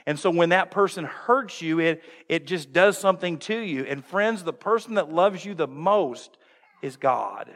And 0.07 0.19
so 0.19 0.31
when 0.31 0.49
that 0.49 0.71
person 0.71 1.05
hurts 1.05 1.61
you, 1.61 1.79
it, 1.79 2.03
it 2.29 2.47
just 2.47 2.73
does 2.73 2.97
something 2.97 3.37
to 3.41 3.59
you. 3.59 3.85
And 3.85 4.03
friends, 4.03 4.43
the 4.43 4.55
person 4.55 4.95
that 4.95 5.13
loves 5.13 5.45
you 5.45 5.55
the 5.55 5.69
most 5.69 6.39
is 6.83 6.97
God. 6.97 7.51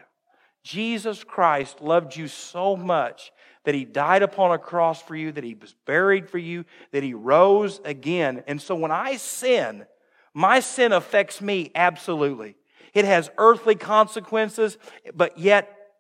Jesus 0.65 1.23
Christ 1.23 1.81
loved 1.81 2.17
you 2.17 2.27
so 2.27 2.75
much 2.75 3.33
that 3.65 3.75
he 3.75 3.85
died 3.85 4.23
upon 4.23 4.51
a 4.51 4.59
cross 4.59 5.01
for 5.01 5.15
you, 5.15 5.31
that 5.33 5.45
he 5.45 5.55
was 5.55 5.75
buried 5.87 6.29
for 6.29 6.39
you, 6.39 6.65
that 6.91 7.03
he 7.03 7.15
rose 7.15 7.81
again. 7.85 8.43
And 8.47 8.61
so 8.61 8.75
when 8.75 8.91
I 8.91 9.17
sin, 9.17 9.87
my 10.33 10.61
sin 10.61 10.93
affects 10.93 11.41
me 11.41 11.71
absolutely. 11.75 12.57
It 12.95 13.05
has 13.05 13.31
earthly 13.39 13.75
consequences, 13.75 14.79
but 15.15 15.39
yet 15.39 15.93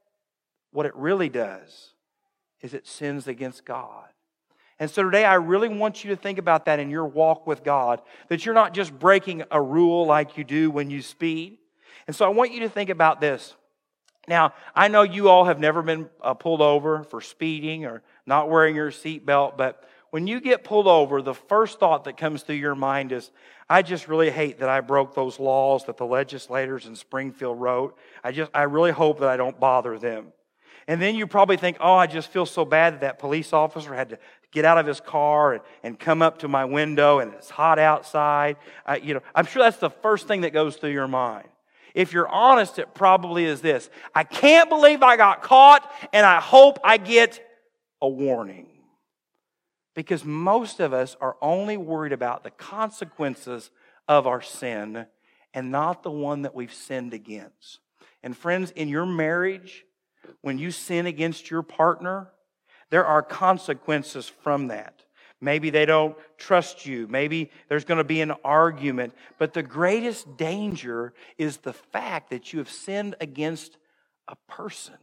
what 0.72 0.87
it 0.87 0.94
really 0.96 1.29
does 1.29 1.90
is 2.61 2.74
it 2.74 2.87
sins 2.87 3.29
against 3.29 3.64
God. 3.64 4.09
And 4.79 4.90
so 4.90 5.05
today, 5.05 5.24
I 5.24 5.35
really 5.35 5.68
want 5.68 6.03
you 6.03 6.11
to 6.11 6.16
think 6.16 6.38
about 6.38 6.64
that 6.64 6.81
in 6.81 6.90
your 6.90 7.07
walk 7.07 7.46
with 7.46 7.62
God, 7.62 8.03
that 8.29 8.44
you're 8.44 8.55
not 8.55 8.74
just 8.74 8.98
breaking 8.98 9.44
a 9.50 9.62
rule 9.62 10.05
like 10.05 10.37
you 10.37 10.42
do 10.42 10.70
when 10.70 10.90
you 10.90 11.00
speed. 11.00 11.59
And 12.09 12.16
so 12.16 12.24
I 12.24 12.29
want 12.29 12.53
you 12.53 12.61
to 12.61 12.68
think 12.68 12.90
about 12.90 13.20
this. 13.20 13.55
Now, 14.26 14.54
I 14.74 14.88
know 14.88 15.02
you 15.02 15.28
all 15.28 15.44
have 15.44 15.58
never 15.58 15.82
been 15.82 16.08
uh, 16.20 16.34
pulled 16.34 16.62
over 16.62 17.04
for 17.04 17.20
speeding 17.20 17.84
or 17.84 18.02
not 18.26 18.48
wearing 18.48 18.74
your 18.76 18.90
seatbelt, 18.90 19.56
but 19.56 19.88
when 20.10 20.26
you 20.26 20.40
get 20.40 20.62
pulled 20.62 20.87
over, 20.87 21.20
the 21.20 21.34
first 21.34 21.80
thought 21.80 22.04
that 22.04 22.16
comes 22.16 22.42
through 22.42 22.56
your 22.56 22.76
mind 22.76 23.10
is, 23.10 23.32
I 23.68 23.82
just 23.82 24.06
really 24.06 24.30
hate 24.30 24.60
that 24.60 24.68
I 24.68 24.80
broke 24.80 25.14
those 25.14 25.40
laws 25.40 25.87
that 25.87 25.96
the 25.96 26.06
legislators 26.06 26.87
in 26.87 26.94
Springfield 26.94 27.60
wrote. 27.60 27.98
I 28.22 28.30
just, 28.30 28.50
I 28.54 28.62
really 28.62 28.92
hope 28.92 29.20
that 29.20 29.28
I 29.28 29.37
don't 29.37 29.58
bother 29.58 29.98
them. 29.98 30.32
And 30.87 31.00
then 31.00 31.14
you 31.14 31.26
probably 31.26 31.56
think, 31.56 31.78
oh, 31.80 31.94
I 31.94 32.06
just 32.06 32.28
feel 32.28 32.46
so 32.46 32.64
bad 32.64 32.94
that 32.94 33.00
that 33.00 33.18
police 33.18 33.52
officer 33.52 33.94
had 33.94 34.10
to 34.10 34.18
get 34.52 34.64
out 34.64 34.78
of 34.78 34.87
his 34.87 35.00
car 35.00 35.54
and, 35.54 35.62
and 35.82 35.98
come 35.98 36.22
up 36.22 36.38
to 36.38 36.48
my 36.48 36.64
window 36.64 37.18
and 37.18 37.32
it's 37.34 37.50
hot 37.50 37.78
outside. 37.78 38.56
I, 38.87 38.98
you 38.98 39.14
know, 39.14 39.20
I'm 39.34 39.46
sure 39.46 39.62
that's 39.62 39.78
the 39.78 39.90
first 39.90 40.28
thing 40.28 40.42
that 40.42 40.52
goes 40.52 40.76
through 40.76 40.92
your 40.92 41.08
mind. 41.08 41.48
If 41.94 42.12
you're 42.12 42.28
honest, 42.28 42.78
it 42.78 42.92
probably 42.92 43.44
is 43.44 43.61
this 43.61 43.88
I 44.14 44.24
can't 44.24 44.68
believe 44.68 45.02
I 45.02 45.16
got 45.16 45.42
caught 45.42 45.90
and 46.12 46.26
I 46.26 46.40
hope 46.40 46.78
I 46.85 46.96
get 46.96 47.40
a 48.02 48.09
warning. 48.09 48.68
Because 49.94 50.24
most 50.24 50.80
of 50.80 50.92
us 50.92 51.16
are 51.20 51.37
only 51.40 51.76
worried 51.76 52.12
about 52.12 52.42
the 52.42 52.50
consequences 52.50 53.70
of 54.09 54.26
our 54.26 54.42
sin 54.42 55.07
and 55.54 55.70
not 55.70 56.02
the 56.02 56.11
one 56.11 56.42
that 56.42 56.54
we've 56.54 56.74
sinned 56.74 57.14
against. 57.14 57.78
And 58.24 58.37
friends, 58.37 58.72
in 58.72 58.88
your 58.88 59.07
marriage, 59.07 59.85
when 60.40 60.59
you 60.59 60.72
sin 60.72 61.07
against 61.07 61.48
your 61.48 61.62
partner, 61.62 62.33
there 62.90 63.04
are 63.04 63.22
consequences 63.22 64.28
from 64.28 64.68
that. 64.68 65.04
Maybe 65.40 65.70
they 65.70 65.85
don't 65.85 66.16
trust 66.38 66.87
you. 66.87 67.07
Maybe 67.09 67.51
there's 67.68 67.85
going 67.85 67.99
to 67.99 68.05
be 68.05 68.20
an 68.20 68.33
argument. 68.44 69.14
But 69.38 69.53
the 69.53 69.62
greatest 69.62 70.37
danger 70.37 71.12
is 71.38 71.59
the 71.59 71.73
fact 71.73 72.31
that 72.31 72.53
you 72.53 72.59
have 72.61 72.70
sinned 72.70 73.16
against 73.20 73.77
a 74.29 74.37
person. 74.49 74.94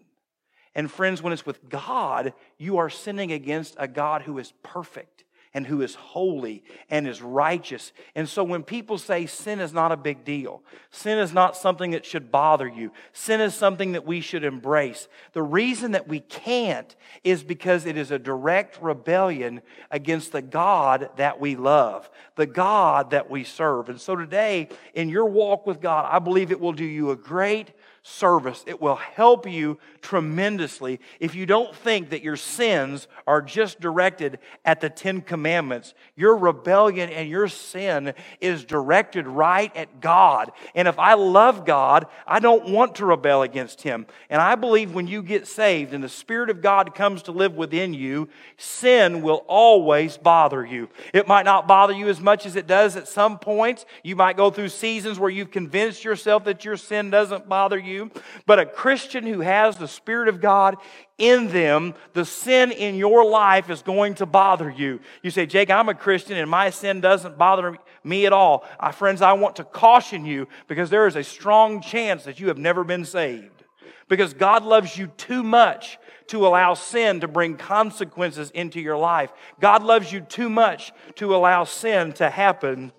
And 0.73 0.89
friends, 0.89 1.21
when 1.21 1.33
it's 1.33 1.45
with 1.45 1.67
God, 1.69 2.33
you 2.57 2.77
are 2.77 2.89
sinning 2.89 3.31
against 3.31 3.75
a 3.77 3.87
God 3.87 4.23
who 4.23 4.37
is 4.37 4.53
perfect 4.63 5.25
and 5.53 5.67
who 5.67 5.81
is 5.81 5.95
holy 5.95 6.63
and 6.89 7.07
is 7.07 7.21
righteous. 7.21 7.91
And 8.15 8.27
so 8.27 8.43
when 8.43 8.63
people 8.63 8.97
say 8.97 9.25
sin 9.25 9.59
is 9.59 9.73
not 9.73 9.91
a 9.91 9.97
big 9.97 10.23
deal, 10.23 10.63
sin 10.91 11.17
is 11.17 11.33
not 11.33 11.57
something 11.57 11.91
that 11.91 12.05
should 12.05 12.31
bother 12.31 12.67
you, 12.67 12.91
sin 13.11 13.41
is 13.41 13.53
something 13.53 13.91
that 13.91 14.05
we 14.05 14.21
should 14.21 14.43
embrace. 14.43 15.07
The 15.33 15.43
reason 15.43 15.91
that 15.91 16.07
we 16.07 16.21
can't 16.21 16.95
is 17.23 17.43
because 17.43 17.85
it 17.85 17.97
is 17.97 18.11
a 18.11 18.19
direct 18.19 18.81
rebellion 18.81 19.61
against 19.89 20.31
the 20.31 20.41
God 20.41 21.09
that 21.17 21.39
we 21.39 21.55
love, 21.55 22.09
the 22.35 22.47
God 22.47 23.11
that 23.11 23.29
we 23.29 23.43
serve. 23.43 23.89
And 23.89 23.99
so 23.99 24.15
today, 24.15 24.69
in 24.93 25.09
your 25.09 25.25
walk 25.25 25.67
with 25.67 25.81
God, 25.81 26.07
I 26.09 26.19
believe 26.19 26.51
it 26.51 26.59
will 26.61 26.73
do 26.73 26.85
you 26.85 27.11
a 27.11 27.15
great 27.15 27.71
service. 28.03 28.63
It 28.65 28.81
will 28.81 28.95
help 28.95 29.47
you 29.47 29.77
tremendously 30.01 30.99
if 31.19 31.35
you 31.35 31.45
don't 31.45 31.75
think 31.75 32.09
that 32.09 32.23
your 32.23 32.35
sins 32.35 33.07
are 33.27 33.43
just 33.43 33.79
directed 33.79 34.39
at 34.65 34.81
the 34.81 34.89
Ten 34.89 35.21
Commandments. 35.21 35.93
Your 36.15 36.35
rebellion 36.35 37.11
and 37.11 37.29
your 37.29 37.47
sin 37.47 38.13
is 38.39 38.65
directed 38.65 39.27
right 39.27 39.75
at 39.75 40.01
God. 40.01 40.51
And 40.73 40.87
if 40.87 40.97
I 40.97 41.13
love 41.13 41.63
God, 41.63 42.07
I 42.25 42.39
don't 42.39 42.69
want 42.69 42.95
to 42.95 43.05
rebel 43.05 43.43
against 43.43 43.83
Him. 43.83 44.07
And 44.31 44.41
I 44.41 44.55
believe 44.55 44.95
when 44.95 45.07
you 45.07 45.21
get 45.21 45.45
saved 45.45 45.93
and 45.93 46.03
the 46.03 46.09
Spirit 46.09 46.49
of 46.49 46.61
God 46.61 46.95
comes 46.95 47.23
to 47.23 47.31
live 47.31 47.55
within 47.55 47.93
you, 47.93 48.29
sin 48.57 49.21
will 49.21 49.45
always 49.47 50.17
bother 50.17 50.65
you. 50.65 50.89
It 51.13 51.27
might 51.27 51.45
not 51.45 51.67
bother 51.67 51.93
you 51.93 52.09
as 52.09 52.19
much 52.19 52.47
as 52.47 52.55
it 52.55 52.65
does 52.65 52.95
at 52.95 53.07
some 53.07 53.37
points. 53.37 53.85
You 54.03 54.15
might 54.15 54.37
go 54.37 54.49
through 54.49 54.69
seasons 54.69 55.19
where 55.19 55.29
you've 55.29 55.51
convinced 55.51 56.03
yourself 56.03 56.45
that 56.45 56.65
your 56.65 56.77
sin 56.77 57.11
doesn't 57.11 57.47
bother 57.47 57.77
you 57.77 57.90
you. 57.91 58.11
But 58.45 58.59
a 58.59 58.65
Christian 58.65 59.25
who 59.25 59.41
has 59.41 59.77
the 59.77 59.87
Spirit 59.87 60.27
of 60.27 60.41
God 60.41 60.77
in 61.17 61.49
them, 61.49 61.93
the 62.13 62.25
sin 62.25 62.71
in 62.71 62.95
your 62.95 63.23
life 63.23 63.69
is 63.69 63.81
going 63.81 64.15
to 64.15 64.25
bother 64.25 64.69
you. 64.69 64.99
You 65.21 65.29
say, 65.29 65.45
Jake, 65.45 65.69
I'm 65.69 65.89
a 65.89 65.93
Christian 65.93 66.37
and 66.37 66.49
my 66.49 66.69
sin 66.69 67.01
doesn't 67.01 67.37
bother 67.37 67.77
me 68.03 68.25
at 68.25 68.33
all. 68.33 68.65
Uh, 68.79 68.91
friends, 68.91 69.21
I 69.21 69.33
want 69.33 69.57
to 69.57 69.63
caution 69.63 70.25
you 70.25 70.47
because 70.67 70.89
there 70.89 71.07
is 71.07 71.15
a 71.15 71.23
strong 71.23 71.81
chance 71.81 72.23
that 72.23 72.39
you 72.39 72.47
have 72.47 72.57
never 72.57 72.83
been 72.83 73.05
saved. 73.05 73.63
Because 74.07 74.33
God 74.33 74.63
loves 74.63 74.97
you 74.97 75.07
too 75.07 75.43
much 75.43 75.97
to 76.27 76.47
allow 76.47 76.73
sin 76.73 77.19
to 77.19 77.27
bring 77.27 77.57
consequences 77.57 78.51
into 78.51 78.79
your 78.79 78.97
life. 78.97 79.31
God 79.59 79.83
loves 79.83 80.11
you 80.11 80.21
too 80.21 80.49
much 80.49 80.93
to 81.15 81.35
allow 81.35 81.65
sin 81.65 82.13
to 82.13 82.29
happen 82.29 82.91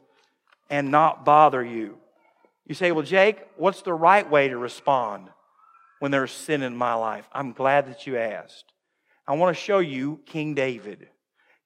and 0.71 0.91
not 0.91 1.25
bother 1.25 1.65
you. 1.65 1.99
You 2.67 2.75
say, 2.75 2.93
Well, 2.93 3.05
Jake, 3.05 3.41
what's 3.57 3.83
the 3.83 3.95
right 3.95 4.29
way 4.29 4.49
to 4.49 4.57
respond 4.57 5.29
when 5.99 6.11
there's 6.11 6.33
sin 6.33 6.63
in 6.63 6.77
my 6.77 6.95
life? 6.95 7.29
I'm 7.33 7.53
glad 7.53 7.87
that 7.89 8.07
you 8.07 8.17
asked. 8.17 8.73
I 9.27 9.35
want 9.35 9.57
to 9.57 9.63
show 9.63 9.79
you 9.79 10.21
King 10.27 10.55
David. 10.55 11.09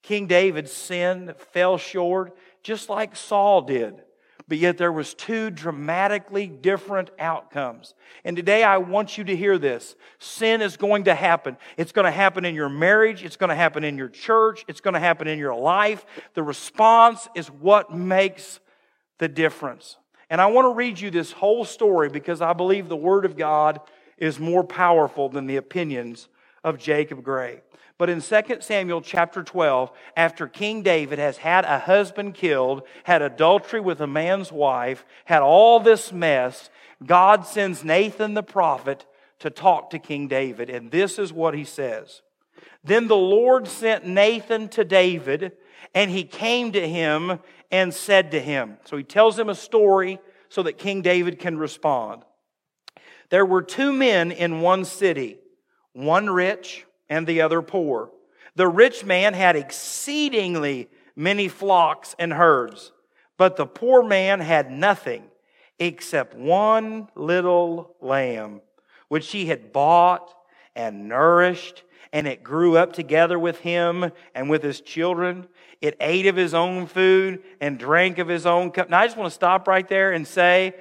King 0.02 0.26
David 0.26 0.68
sinned, 0.68 1.35
fell 1.52 1.78
short, 1.78 2.37
just 2.62 2.88
like 2.88 3.16
Saul 3.16 3.62
did. 3.62 4.02
But 4.48 4.59
yet 4.59 4.78
there 4.78 4.92
was 4.92 5.14
two 5.14 5.50
dramatically 5.50 6.46
different 6.46 7.11
outcomes. 7.18 7.94
And 8.24 8.37
today 8.37 8.62
I 8.62 8.76
want 8.76 9.18
you 9.18 9.24
to 9.24 9.35
hear 9.35 9.59
this. 9.59 9.96
Sin 10.20 10.62
is 10.62 10.76
going 10.76 11.04
to 11.04 11.14
happen. 11.14 11.56
It's 11.76 11.90
going 11.90 12.04
to 12.04 12.12
happen 12.12 12.44
in 12.44 12.54
your 12.54 12.68
marriage. 12.68 13.24
It's 13.24 13.37
going 13.37 13.50
to 13.50 13.56
happen 13.56 13.82
in 13.82 13.98
your 13.98 14.09
church. 14.09 14.64
It's 14.68 14.80
going 14.80 14.94
to 14.94 15.00
happen 15.00 15.26
in 15.26 15.40
your 15.40 15.56
life. 15.56 16.06
The 16.35 16.44
response 16.44 17.28
is 17.35 17.48
what 17.48 17.92
makes 17.92 18.61
the 19.18 19.26
difference. 19.26 19.96
And 20.28 20.40
I 20.40 20.46
want 20.46 20.66
to 20.66 20.74
read 20.74 20.98
you 20.98 21.10
this 21.10 21.32
whole 21.32 21.64
story 21.64 22.08
because 22.08 22.40
I 22.40 22.52
believe 22.52 22.88
the 22.88 22.96
Word 22.96 23.24
of 23.24 23.36
God 23.36 23.80
is 24.18 24.40
more 24.40 24.64
powerful 24.64 25.28
than 25.28 25.46
the 25.46 25.56
opinions 25.56 26.28
of 26.64 26.78
Jacob 26.78 27.22
Gray. 27.22 27.60
But 27.98 28.10
in 28.10 28.20
2 28.20 28.58
Samuel 28.60 29.00
chapter 29.00 29.42
12, 29.42 29.90
after 30.16 30.46
King 30.46 30.82
David 30.82 31.18
has 31.18 31.38
had 31.38 31.64
a 31.64 31.78
husband 31.78 32.34
killed, 32.34 32.82
had 33.04 33.22
adultery 33.22 33.80
with 33.80 34.00
a 34.00 34.06
man's 34.06 34.52
wife, 34.52 35.06
had 35.24 35.40
all 35.40 35.80
this 35.80 36.12
mess, 36.12 36.68
God 37.04 37.46
sends 37.46 37.84
Nathan 37.84 38.34
the 38.34 38.42
prophet 38.42 39.06
to 39.38 39.48
talk 39.48 39.90
to 39.90 39.98
King 39.98 40.28
David. 40.28 40.68
And 40.68 40.90
this 40.90 41.18
is 41.18 41.32
what 41.32 41.54
he 41.54 41.64
says 41.64 42.22
Then 42.84 43.08
the 43.08 43.16
Lord 43.16 43.66
sent 43.66 44.06
Nathan 44.06 44.68
to 44.70 44.84
David, 44.84 45.52
and 45.94 46.10
he 46.10 46.24
came 46.24 46.72
to 46.72 46.88
him 46.88 47.40
and 47.70 47.92
said 47.92 48.30
to 48.30 48.40
him. 48.40 48.78
So 48.84 48.96
he 48.96 49.04
tells 49.04 49.38
him 49.38 49.48
a 49.48 49.54
story 49.54 50.18
so 50.48 50.62
that 50.62 50.78
King 50.78 51.02
David 51.02 51.38
can 51.38 51.58
respond. 51.58 52.22
There 53.30 53.46
were 53.46 53.62
two 53.62 53.92
men 53.92 54.30
in 54.30 54.60
one 54.60 54.84
city, 54.84 55.38
one 55.92 56.30
rich 56.30 56.86
and 57.08 57.26
the 57.26 57.40
other 57.40 57.62
poor. 57.62 58.10
The 58.54 58.68
rich 58.68 59.04
man 59.04 59.34
had 59.34 59.56
exceedingly 59.56 60.88
many 61.14 61.48
flocks 61.48 62.14
and 62.18 62.32
herds, 62.32 62.92
but 63.36 63.56
the 63.56 63.66
poor 63.66 64.02
man 64.02 64.40
had 64.40 64.70
nothing 64.70 65.24
except 65.78 66.34
one 66.34 67.08
little 67.14 67.96
lamb, 68.00 68.60
which 69.08 69.30
he 69.32 69.46
had 69.46 69.72
bought 69.72 70.32
and 70.74 71.08
nourished, 71.08 71.82
and 72.12 72.26
it 72.26 72.42
grew 72.42 72.76
up 72.76 72.92
together 72.92 73.38
with 73.38 73.60
him 73.60 74.10
and 74.34 74.48
with 74.48 74.62
his 74.62 74.80
children. 74.80 75.48
It 75.80 75.96
ate 76.00 76.26
of 76.26 76.36
his 76.36 76.54
own 76.54 76.86
food 76.86 77.42
and 77.60 77.78
drank 77.78 78.18
of 78.18 78.28
his 78.28 78.46
own 78.46 78.70
cup. 78.70 78.90
Now, 78.90 79.00
I 79.00 79.06
just 79.06 79.16
want 79.16 79.30
to 79.30 79.34
stop 79.34 79.68
right 79.68 79.86
there 79.86 80.12
and 80.12 80.26
say, 80.26 80.74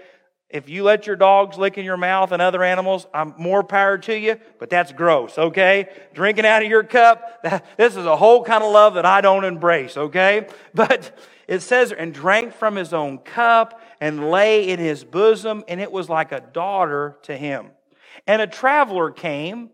if 0.50 0.70
you 0.70 0.84
let 0.84 1.08
your 1.08 1.16
dogs 1.16 1.58
lick 1.58 1.78
in 1.78 1.86
your 1.86 1.98
mouth 1.98 2.32
and 2.32 2.42
other 2.42 2.64
animals, 2.64 3.08
I'm 3.14 3.34
more 3.38 3.64
power 3.64 3.98
to 3.98 4.18
you, 4.18 4.38
but 4.60 4.70
that's 4.70 4.92
gross, 4.92 5.38
okay? 5.38 5.90
Drinking 6.14 6.46
out 6.46 6.64
of 6.64 6.70
your 6.70 6.84
cup, 6.84 7.44
this 7.78 7.96
is 7.96 8.06
a 8.06 8.16
whole 8.16 8.44
kind 8.44 8.64
of 8.64 8.72
love 8.72 8.94
that 8.94 9.06
I 9.06 9.22
don't 9.22 9.44
embrace, 9.44 9.98
okay? 9.98 10.48
But 10.74 11.18
it 11.48 11.62
says, 11.62 11.92
and 11.92 12.14
drank 12.14 12.54
from 12.54 12.76
his 12.76 12.94
own 12.94 13.18
cup 13.20 13.82
and 14.00 14.30
lay 14.32 14.70
in 14.70 14.80
his 14.80 15.04
bosom, 15.04 15.64
and 15.68 15.82
it 15.82 15.92
was 15.92 16.10
like 16.10 16.32
a 16.32 16.42
daughter 16.42 17.18
to 17.24 17.36
him. 17.36 17.72
And 18.28 18.42
a 18.42 18.48
traveler 18.48 19.12
came, 19.12 19.72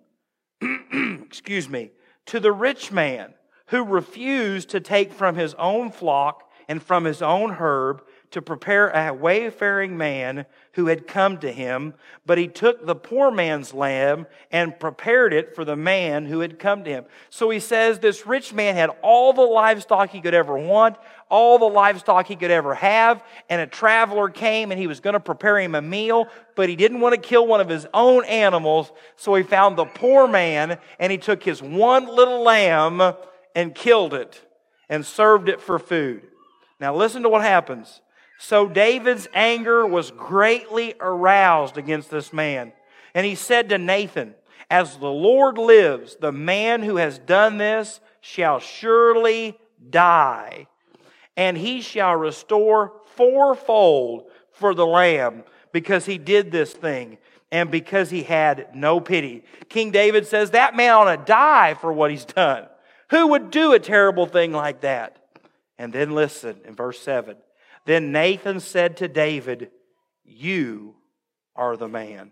excuse 0.92 1.70
me, 1.70 1.92
to 2.28 2.40
the 2.40 2.52
rich 2.52 2.92
man 2.92 3.34
who 3.72 3.84
refused 3.84 4.70
to 4.70 4.80
take 4.80 5.14
from 5.14 5.36
his 5.36 5.54
own 5.56 5.92
flock 5.92 6.50
and 6.68 6.84
from 6.84 7.06
his 7.06 7.22
own 7.22 7.52
herb 7.52 8.04
to 8.30 8.42
prepare 8.42 8.90
a 8.90 9.14
wayfaring 9.14 9.98
man 9.98 10.46
who 10.74 10.88
had 10.88 11.08
come 11.08 11.38
to 11.38 11.52
him, 11.52 11.94
but 12.26 12.38
he 12.38 12.48
took 12.48 12.86
the 12.86 12.96
poor 12.96 13.32
man's 13.32 13.74
lamb 13.74 14.26
and 14.52 14.80
prepared 14.80 15.34
it 15.34 15.56
for 15.56 15.66
the 15.66 15.76
man 15.76 16.26
who 16.26 16.40
had 16.40 16.60
come 16.60 16.84
to 16.84 16.90
him. 16.90 17.06
So 17.30 17.50
he 17.50 17.60
says 17.60 18.00
this 18.00 18.26
rich 18.26 18.54
man 18.54 18.76
had 18.76 18.90
all 19.02 19.34
the 19.34 19.42
livestock 19.42 20.10
he 20.10 20.22
could 20.22 20.34
ever 20.34 20.58
want, 20.58 20.98
all 21.30 21.58
the 21.58 21.66
livestock 21.66 22.28
he 22.28 22.36
could 22.36 22.52
ever 22.52 22.74
have, 22.76 23.24
and 23.50 23.62
a 23.62 23.68
traveler 23.68 24.30
came 24.30 24.72
and 24.72 24.80
he 24.80 24.88
was 24.88 25.00
going 25.00 25.14
to 25.14 25.20
prepare 25.20 25.60
him 25.60 25.76
a 25.76 25.82
meal, 25.82 26.28
but 26.56 26.70
he 26.70 26.76
didn't 26.76 27.00
want 27.00 27.16
to 27.16 27.22
kill 27.22 27.48
one 27.48 27.62
of 27.62 27.70
his 27.70 27.88
own 27.94 28.24
animals, 28.26 28.92
so 29.16 29.34
he 29.36 29.44
found 29.44 29.78
the 29.78 29.86
poor 29.86 30.28
man 30.28 30.78
and 31.00 31.12
he 31.12 31.18
took 31.18 31.44
his 31.44 31.62
one 31.62 32.06
little 32.06 32.44
lamb 32.44 33.14
and 33.56 33.76
killed 33.76 34.14
it 34.14 34.42
and 34.90 35.06
served 35.06 35.50
it 35.50 35.62
for 35.62 35.80
food. 35.80 36.24
Now 36.80 36.96
listen 36.96 37.24
to 37.24 37.30
what 37.30 37.44
happens. 37.44 38.02
So 38.40 38.68
David's 38.68 39.28
anger 39.34 39.86
was 39.86 40.12
greatly 40.12 40.96
aroused 41.00 41.78
against 41.78 42.10
this 42.10 42.34
man. 42.34 42.74
And 43.14 43.26
he 43.26 43.36
said 43.36 43.70
to 43.70 43.78
Nathan, 43.78 44.34
As 44.70 44.98
the 44.98 45.12
Lord 45.12 45.58
lives, 45.58 46.18
the 46.20 46.32
man 46.32 46.82
who 46.82 46.96
has 46.96 47.20
done 47.20 47.58
this 47.58 48.00
shall 48.20 48.60
surely 48.60 49.60
die, 49.90 50.68
and 51.36 51.58
he 51.58 51.82
shall 51.82 52.16
restore 52.16 52.94
fourfold 53.16 54.30
for 54.52 54.74
the 54.74 54.86
lamb 54.86 55.44
because 55.72 56.06
he 56.06 56.18
did 56.18 56.52
this 56.52 56.74
thing 56.74 57.18
and 57.52 57.70
because 57.70 58.10
he 58.10 58.24
had 58.24 58.76
no 58.76 59.00
pity. 59.00 59.44
King 59.70 59.92
David 59.92 60.26
says 60.26 60.52
that 60.52 60.76
man 60.76 60.92
ought 60.92 61.16
to 61.16 61.24
die 61.24 61.74
for 61.74 61.92
what 61.92 62.12
he's 62.12 62.26
done. 62.26 62.68
Who 63.12 63.28
would 63.28 63.52
do 63.52 63.74
a 63.74 63.80
terrible 63.80 64.26
thing 64.26 64.54
like 64.54 64.82
that? 64.82 65.18
And 65.78 65.92
then 65.92 66.12
listen 66.12 66.62
in 66.66 66.76
verse 66.76 67.00
7. 67.00 67.36
Then 67.86 68.12
Nathan 68.12 68.60
said 68.60 68.98
to 68.98 69.08
David, 69.08 69.70
You 70.24 70.96
are 71.56 71.76
the 71.76 71.90
man. 71.90 72.32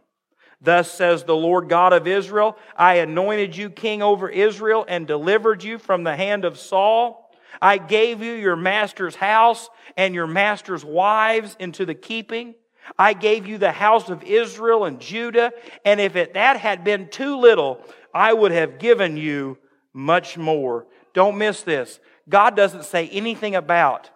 Thus 0.62 0.92
says 0.92 1.24
the 1.24 1.36
Lord 1.36 1.70
God 1.70 1.94
of 1.94 2.08
Israel 2.08 2.58
I 2.78 2.96
anointed 2.96 3.56
you 3.56 3.70
king 3.70 4.02
over 4.02 4.30
Israel 4.30 4.86
and 4.88 5.06
delivered 5.06 5.64
you 5.64 5.78
from 5.78 6.04
the 6.04 6.16
hand 6.16 6.46
of 6.46 6.58
Saul. 6.58 7.30
I 7.62 7.78
gave 7.78 8.22
you 8.22 8.34
your 8.34 8.56
master's 8.56 9.16
house 9.16 9.70
and 9.98 10.16
your 10.16 10.28
master's 10.28 10.86
wives 10.86 11.58
into 11.60 11.86
the 11.86 11.96
keeping. 11.96 12.56
I 12.98 13.14
gave 13.14 13.48
you 13.48 13.58
the 13.58 13.72
house 13.72 14.10
of 14.10 14.24
Israel 14.24 14.86
and 14.86 15.00
Judah. 15.00 15.52
And 15.84 16.00
if 16.00 16.16
it, 16.16 16.36
that 16.36 16.58
had 16.58 16.84
been 16.84 17.10
too 17.10 17.38
little, 17.38 17.82
I 18.14 18.32
would 18.32 18.52
have 18.52 18.80
given 18.80 19.18
you 19.18 19.58
much 19.94 20.38
more. 20.38 20.86
Don't 21.14 21.38
miss 21.38 21.62
this. 21.62 22.00
God 22.28 22.56
doesn't 22.56 22.86
say 22.86 23.10
anything 23.10 23.56
about 23.56 24.10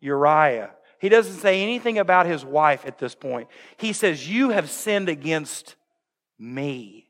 Uriah 0.00 0.70
he 1.00 1.08
doesn't 1.08 1.40
say 1.40 1.62
anything 1.62 1.98
about 1.98 2.26
his 2.26 2.44
wife 2.44 2.84
at 2.84 2.98
this 2.98 3.14
point. 3.14 3.48
He 3.78 3.94
says, 3.94 4.28
You 4.28 4.50
have 4.50 4.70
sinned 4.70 5.08
against 5.08 5.74
me. 6.38 7.06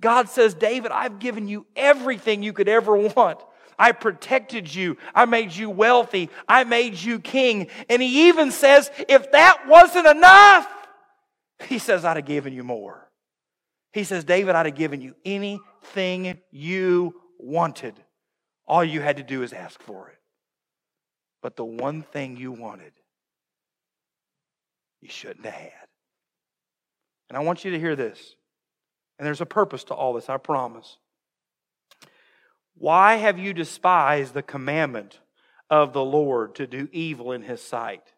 God 0.00 0.30
says, 0.30 0.54
David, 0.54 0.90
I've 0.90 1.18
given 1.18 1.46
you 1.46 1.66
everything 1.76 2.42
you 2.42 2.54
could 2.54 2.68
ever 2.68 2.96
want. 2.96 3.38
I 3.78 3.92
protected 3.92 4.74
you. 4.74 4.96
I 5.14 5.26
made 5.26 5.52
you 5.52 5.68
wealthy. 5.68 6.30
I 6.48 6.64
made 6.64 6.94
you 6.94 7.18
king. 7.20 7.68
And 7.90 8.00
he 8.00 8.28
even 8.28 8.50
says, 8.50 8.90
if 9.08 9.30
that 9.32 9.66
wasn't 9.68 10.06
enough, 10.06 10.66
he 11.68 11.78
says, 11.78 12.04
I'd 12.04 12.16
have 12.16 12.26
given 12.26 12.54
you 12.54 12.64
more. 12.64 13.10
He 13.92 14.04
says, 14.04 14.24
David, 14.24 14.54
I'd 14.54 14.66
have 14.66 14.74
given 14.74 15.00
you 15.00 15.16
anything 15.24 16.38
you 16.50 17.14
wanted. 17.44 17.94
All 18.66 18.84
you 18.84 19.00
had 19.00 19.18
to 19.18 19.22
do 19.22 19.42
is 19.42 19.52
ask 19.52 19.80
for 19.82 20.08
it. 20.08 20.18
But 21.42 21.56
the 21.56 21.64
one 21.64 22.02
thing 22.02 22.36
you 22.36 22.52
wanted, 22.52 22.92
you 25.02 25.08
shouldn't 25.10 25.44
have 25.44 25.54
had. 25.54 25.72
And 27.28 27.36
I 27.36 27.42
want 27.42 27.64
you 27.64 27.70
to 27.72 27.78
hear 27.78 27.96
this. 27.96 28.36
And 29.18 29.26
there's 29.26 29.40
a 29.40 29.46
purpose 29.46 29.84
to 29.84 29.94
all 29.94 30.14
this, 30.14 30.28
I 30.28 30.38
promise. 30.38 30.96
Why 32.76 33.16
have 33.16 33.38
you 33.38 33.52
despised 33.52 34.34
the 34.34 34.42
commandment 34.42 35.20
of 35.70 35.92
the 35.92 36.04
Lord 36.04 36.54
to 36.56 36.66
do 36.66 36.88
evil 36.92 37.32
in 37.32 37.42
his 37.42 37.62
sight? 37.62 38.14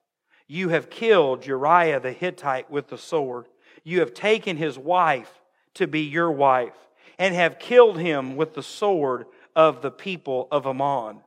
You 0.49 0.69
have 0.71 0.89
killed 0.89 1.47
Uriah 1.47 2.01
the 2.01 2.13
Hittite 2.13 2.71
with 2.71 2.89
the 2.89 2.99
sword. 2.99 3.47
You 3.83 4.01
have 4.01 4.15
taken 4.15 4.57
his 4.57 4.79
wife 4.79 5.41
to 5.75 5.87
be 5.87 6.01
your 6.01 6.31
wife, 6.31 6.77
and 7.19 7.35
have 7.35 7.59
killed 7.59 7.99
him 7.99 8.37
with 8.37 8.55
the 8.55 8.63
sword 8.63 9.27
of 9.55 9.83
the 9.83 9.91
people 9.91 10.49
of 10.51 10.67
Ammon. 10.67 11.21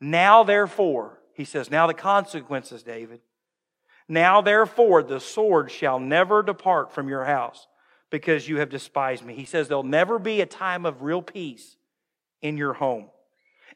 Now, 0.00 0.44
therefore, 0.44 1.18
he 1.34 1.44
says, 1.44 1.70
now 1.70 1.86
the 1.86 1.94
consequences, 1.94 2.82
David. 2.82 3.20
Now, 4.08 4.40
therefore, 4.40 5.02
the 5.02 5.20
sword 5.20 5.70
shall 5.70 5.98
never 5.98 6.42
depart 6.42 6.92
from 6.92 7.08
your 7.08 7.24
house 7.24 7.66
because 8.10 8.48
you 8.48 8.58
have 8.58 8.68
despised 8.68 9.24
me. 9.24 9.34
He 9.34 9.46
says 9.46 9.68
there'll 9.68 9.82
never 9.82 10.18
be 10.18 10.40
a 10.40 10.46
time 10.46 10.84
of 10.84 11.02
real 11.02 11.22
peace 11.22 11.76
in 12.42 12.56
your 12.56 12.74
home. 12.74 13.06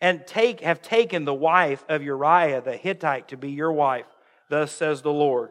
And 0.01 0.27
take, 0.27 0.61
have 0.61 0.83
taken 0.83 1.25
the 1.25 1.33
wife 1.33 1.85
of 1.89 2.03
Uriah 2.03 2.61
the 2.61 2.77
Hittite 2.77 3.29
to 3.29 3.37
be 3.37 3.51
your 3.51 3.73
wife. 3.73 4.07
Thus 4.51 4.73
says 4.73 5.01
the 5.01 5.13
Lord. 5.13 5.51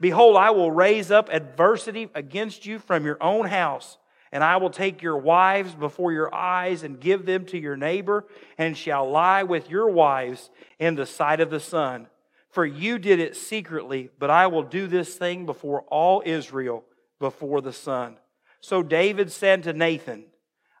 Behold, 0.00 0.36
I 0.36 0.50
will 0.50 0.72
raise 0.72 1.10
up 1.12 1.28
adversity 1.30 2.10
against 2.14 2.66
you 2.66 2.80
from 2.80 3.04
your 3.04 3.22
own 3.22 3.46
house, 3.46 3.98
and 4.34 4.42
I 4.42 4.56
will 4.56 4.68
take 4.68 5.00
your 5.00 5.16
wives 5.16 5.76
before 5.76 6.12
your 6.12 6.34
eyes 6.34 6.82
and 6.82 6.98
give 6.98 7.24
them 7.24 7.46
to 7.46 7.58
your 7.58 7.76
neighbor, 7.76 8.26
and 8.58 8.76
shall 8.76 9.08
lie 9.08 9.44
with 9.44 9.70
your 9.70 9.88
wives 9.88 10.50
in 10.80 10.96
the 10.96 11.06
sight 11.06 11.38
of 11.38 11.50
the 11.50 11.60
sun. 11.60 12.08
For 12.50 12.66
you 12.66 12.98
did 12.98 13.20
it 13.20 13.36
secretly, 13.36 14.10
but 14.18 14.30
I 14.30 14.48
will 14.48 14.64
do 14.64 14.88
this 14.88 15.14
thing 15.14 15.46
before 15.46 15.82
all 15.82 16.20
Israel, 16.26 16.84
before 17.20 17.60
the 17.60 17.72
sun. 17.72 18.16
So 18.60 18.82
David 18.82 19.30
said 19.30 19.62
to 19.62 19.72
Nathan, 19.72 20.24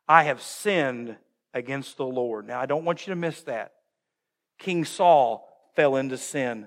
I 0.08 0.24
have 0.24 0.42
sinned 0.42 1.16
against 1.54 1.96
the 1.96 2.06
Lord. 2.06 2.48
Now, 2.48 2.60
I 2.60 2.66
don't 2.66 2.84
want 2.84 3.06
you 3.06 3.12
to 3.12 3.20
miss 3.20 3.40
that. 3.42 3.74
King 4.58 4.84
Saul 4.84 5.48
fell 5.76 5.94
into 5.94 6.18
sin, 6.18 6.66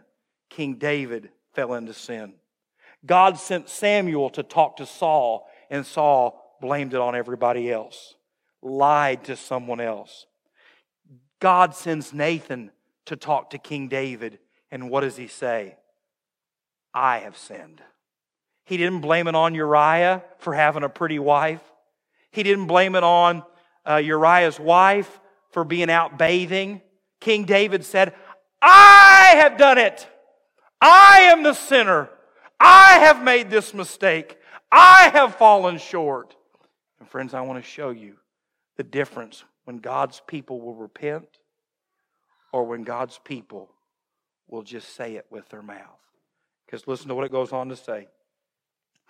King 0.49 0.75
David 0.75 1.31
fell 1.53 1.73
into 1.73 1.93
sin. 1.93 2.35
God 3.05 3.37
sent 3.37 3.67
Samuel 3.67 4.29
to 4.31 4.43
talk 4.43 4.77
to 4.77 4.85
Saul, 4.85 5.49
and 5.69 5.85
Saul 5.85 6.46
blamed 6.61 6.93
it 6.93 6.99
on 6.99 7.15
everybody 7.15 7.71
else, 7.71 8.15
lied 8.61 9.23
to 9.25 9.35
someone 9.35 9.79
else. 9.79 10.25
God 11.39 11.75
sends 11.75 12.13
Nathan 12.13 12.71
to 13.05 13.15
talk 13.15 13.51
to 13.51 13.57
King 13.57 13.87
David 13.87 14.39
and 14.71 14.89
what 14.89 15.01
does 15.01 15.15
he 15.15 15.27
say? 15.27 15.77
I 16.93 17.19
have 17.19 17.37
sinned. 17.37 17.81
He 18.65 18.77
didn't 18.77 19.01
blame 19.01 19.27
it 19.27 19.35
on 19.35 19.55
Uriah 19.55 20.23
for 20.39 20.53
having 20.53 20.83
a 20.83 20.89
pretty 20.89 21.19
wife. 21.19 21.61
He 22.31 22.43
didn't 22.43 22.67
blame 22.67 22.95
it 22.95 23.03
on 23.03 23.43
uh, 23.87 23.95
Uriah's 23.95 24.59
wife 24.59 25.19
for 25.51 25.63
being 25.63 25.89
out 25.89 26.17
bathing. 26.17 26.81
King 27.21 27.45
David 27.45 27.85
said, 27.85 28.13
I 28.61 29.35
have 29.37 29.57
done 29.57 29.77
it. 29.77 30.07
I 30.81 31.21
am 31.31 31.43
the 31.43 31.53
sinner. 31.53 32.09
I 32.59 32.99
have 32.99 33.23
made 33.23 33.49
this 33.49 33.73
mistake. 33.73 34.37
I 34.71 35.09
have 35.13 35.35
fallen 35.35 35.77
short. 35.77 36.35
And 36.99 37.09
friends, 37.09 37.33
I 37.33 37.41
want 37.41 37.63
to 37.63 37.69
show 37.69 37.89
you 37.89 38.15
the 38.75 38.83
difference 38.83 39.43
when 39.65 39.77
God's 39.77 40.21
people 40.27 40.61
will 40.61 40.75
repent 40.75 41.27
or 42.51 42.63
when 42.63 42.83
God's 42.83 43.19
people 43.23 43.69
will 44.47 44.63
just 44.63 44.95
say 44.95 45.15
it 45.15 45.25
with 45.29 45.49
their 45.49 45.61
mouth. 45.61 45.99
Because 46.65 46.87
listen 46.87 47.09
to 47.09 47.15
what 47.15 47.25
it 47.25 47.31
goes 47.31 47.51
on 47.51 47.69
to 47.69 47.75
say 47.75 48.07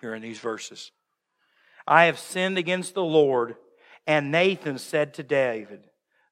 here 0.00 0.14
in 0.14 0.22
these 0.22 0.38
verses. 0.38 0.90
I 1.86 2.04
have 2.04 2.18
sinned 2.18 2.58
against 2.58 2.94
the 2.94 3.04
Lord. 3.04 3.56
And 4.06 4.30
Nathan 4.30 4.78
said 4.78 5.14
to 5.14 5.22
David, 5.22 5.80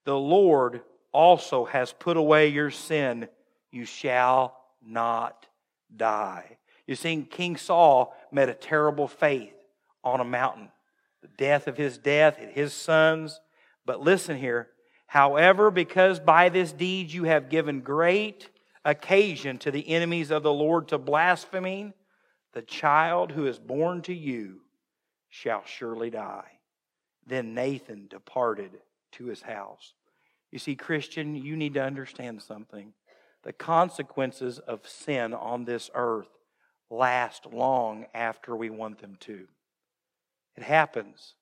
The 0.04 0.16
Lord 0.16 0.82
also 1.12 1.64
has 1.66 1.92
put 1.92 2.16
away 2.16 2.48
your 2.48 2.70
sin. 2.70 3.28
You 3.70 3.84
shall 3.84 4.56
not 4.84 5.46
die. 5.94 6.58
You 6.86 6.94
see, 6.94 7.22
King 7.22 7.56
Saul 7.56 8.16
met 8.30 8.48
a 8.48 8.54
terrible 8.54 9.08
fate 9.08 9.52
on 10.04 10.20
a 10.20 10.24
mountain. 10.24 10.70
The 11.26 11.44
death 11.44 11.66
of 11.66 11.76
his 11.76 11.98
death 11.98 12.38
his 12.38 12.72
sons. 12.72 13.40
But 13.84 14.00
listen 14.00 14.36
here. 14.36 14.68
However, 15.06 15.70
because 15.70 16.20
by 16.20 16.48
this 16.48 16.72
deed 16.72 17.12
you 17.12 17.24
have 17.24 17.48
given 17.48 17.80
great 17.80 18.48
occasion 18.84 19.58
to 19.58 19.70
the 19.70 19.88
enemies 19.88 20.30
of 20.30 20.42
the 20.42 20.52
Lord 20.52 20.88
to 20.88 20.98
blaspheming, 20.98 21.94
the 22.52 22.62
child 22.62 23.32
who 23.32 23.46
is 23.46 23.58
born 23.58 24.02
to 24.02 24.14
you 24.14 24.60
shall 25.28 25.64
surely 25.64 26.10
die. 26.10 26.58
Then 27.26 27.54
Nathan 27.54 28.06
departed 28.08 28.70
to 29.12 29.26
his 29.26 29.42
house. 29.42 29.94
You 30.52 30.58
see, 30.58 30.76
Christian, 30.76 31.34
you 31.34 31.56
need 31.56 31.74
to 31.74 31.82
understand 31.82 32.40
something. 32.42 32.92
The 33.42 33.52
consequences 33.52 34.58
of 34.58 34.86
sin 34.88 35.34
on 35.34 35.64
this 35.64 35.90
earth 35.94 36.28
last 36.88 37.46
long 37.46 38.06
after 38.14 38.54
we 38.54 38.70
want 38.70 39.00
them 39.00 39.16
to. 39.20 39.46
It 40.56 40.62
happens. 40.62 41.34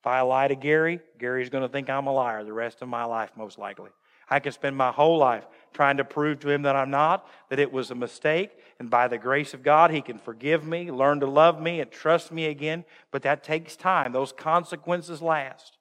If 0.00 0.06
I 0.06 0.20
lie 0.20 0.48
to 0.48 0.54
Gary, 0.54 1.00
Gary's 1.18 1.50
going 1.50 1.62
to 1.62 1.68
think 1.68 1.90
I'm 1.90 2.06
a 2.06 2.12
liar 2.12 2.44
the 2.44 2.52
rest 2.52 2.82
of 2.82 2.88
my 2.88 3.04
life, 3.04 3.30
most 3.36 3.58
likely. 3.58 3.90
I 4.28 4.40
can 4.40 4.52
spend 4.52 4.76
my 4.76 4.90
whole 4.90 5.18
life 5.18 5.46
trying 5.72 5.98
to 5.98 6.04
prove 6.04 6.40
to 6.40 6.50
him 6.50 6.62
that 6.62 6.74
I'm 6.74 6.90
not, 6.90 7.28
that 7.48 7.58
it 7.58 7.72
was 7.72 7.90
a 7.90 7.94
mistake, 7.94 8.50
and 8.78 8.90
by 8.90 9.08
the 9.08 9.18
grace 9.18 9.54
of 9.54 9.62
God, 9.62 9.90
he 9.90 10.00
can 10.00 10.18
forgive 10.18 10.64
me, 10.64 10.90
learn 10.90 11.20
to 11.20 11.26
love 11.26 11.60
me, 11.60 11.80
and 11.80 11.90
trust 11.90 12.32
me 12.32 12.46
again. 12.46 12.84
But 13.10 13.22
that 13.22 13.44
takes 13.44 13.76
time. 13.76 14.12
Those 14.12 14.32
consequences 14.32 15.22
last. 15.22 15.78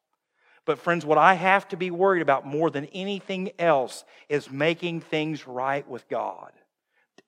But, 0.65 0.79
friends, 0.79 1.05
what 1.05 1.17
I 1.17 1.35
have 1.35 1.67
to 1.69 1.77
be 1.77 1.91
worried 1.91 2.21
about 2.21 2.45
more 2.45 2.69
than 2.69 2.85
anything 2.85 3.51
else 3.59 4.03
is 4.29 4.49
making 4.49 5.01
things 5.01 5.47
right 5.47 5.87
with 5.87 6.07
God. 6.09 6.51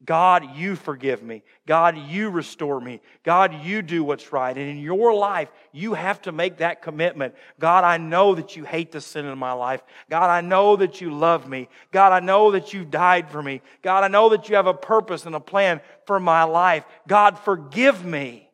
God, 0.05 0.55
you 0.55 0.75
forgive 0.75 1.23
me. 1.23 1.43
God, 1.65 1.97
you 1.97 2.29
restore 2.29 2.79
me. 2.79 3.01
God, 3.23 3.63
you 3.63 3.81
do 3.81 4.03
what's 4.03 4.31
right. 4.31 4.55
And 4.55 4.69
in 4.69 4.77
your 4.77 5.13
life, 5.13 5.49
you 5.71 5.95
have 5.95 6.21
to 6.23 6.31
make 6.31 6.57
that 6.57 6.83
commitment. 6.83 7.33
God, 7.59 7.83
I 7.83 7.97
know 7.97 8.35
that 8.35 8.55
you 8.55 8.63
hate 8.63 8.91
the 8.91 9.01
sin 9.01 9.25
in 9.25 9.37
my 9.39 9.53
life. 9.53 9.81
God, 10.07 10.29
I 10.29 10.41
know 10.41 10.75
that 10.75 11.01
you 11.01 11.11
love 11.11 11.49
me. 11.49 11.67
God, 11.91 12.13
I 12.13 12.19
know 12.19 12.51
that 12.51 12.73
you 12.73 12.85
died 12.85 13.29
for 13.31 13.41
me. 13.41 13.61
God, 13.81 14.03
I 14.03 14.07
know 14.07 14.29
that 14.29 14.49
you 14.49 14.55
have 14.55 14.67
a 14.67 14.73
purpose 14.73 15.25
and 15.25 15.33
a 15.33 15.39
plan 15.39 15.81
for 16.05 16.19
my 16.19 16.43
life. 16.43 16.85
God, 17.07 17.39
forgive 17.39 18.05
me, 18.05 18.51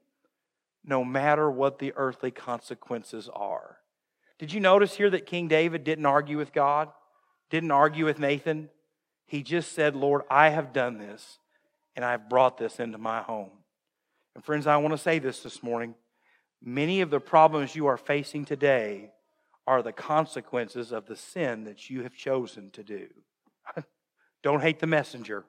no 0.86 1.04
matter 1.04 1.52
what 1.52 1.78
the 1.78 1.92
earthly 1.98 2.32
consequences 2.32 3.30
are. 3.34 3.80
Did 4.40 4.54
you 4.54 4.62
notice 4.62 4.96
here 4.96 5.10
that 5.10 5.26
King 5.26 5.50
David 5.50 5.84
didn't 5.84 6.06
argue 6.06 6.38
with 6.38 6.54
God? 6.54 6.90
Didn't 7.50 7.72
argue 7.72 8.06
with 8.06 8.18
Nathan? 8.18 8.70
He 9.26 9.44
just 9.44 9.74
said, 9.74 9.96
Lord, 9.96 10.24
I 10.30 10.50
have 10.50 10.74
done 10.74 10.98
this 10.98 11.40
and 11.96 12.04
I've 12.04 12.30
brought 12.30 12.58
this 12.58 12.80
into 12.80 12.98
my 12.98 13.22
home. 13.22 13.52
And 14.36 14.44
friends, 14.44 14.68
I 14.68 14.78
want 14.78 14.94
to 14.94 14.98
say 14.98 15.20
this 15.20 15.42
this 15.42 15.62
morning. 15.62 15.96
Many 16.62 17.02
of 17.02 17.10
the 17.10 17.20
problems 17.20 17.76
you 17.76 17.88
are 17.88 17.98
facing 17.98 18.46
today 18.46 19.12
are 19.68 19.82
the 19.82 19.92
consequences 19.92 20.92
of 20.92 21.06
the 21.06 21.16
sin 21.16 21.66
that 21.66 21.90
you 21.90 22.04
have 22.04 22.16
chosen 22.16 22.70
to 22.72 22.84
do. 22.84 23.08
don't 24.44 24.62
hate 24.62 24.80
the 24.80 24.88
messenger. 24.88 25.46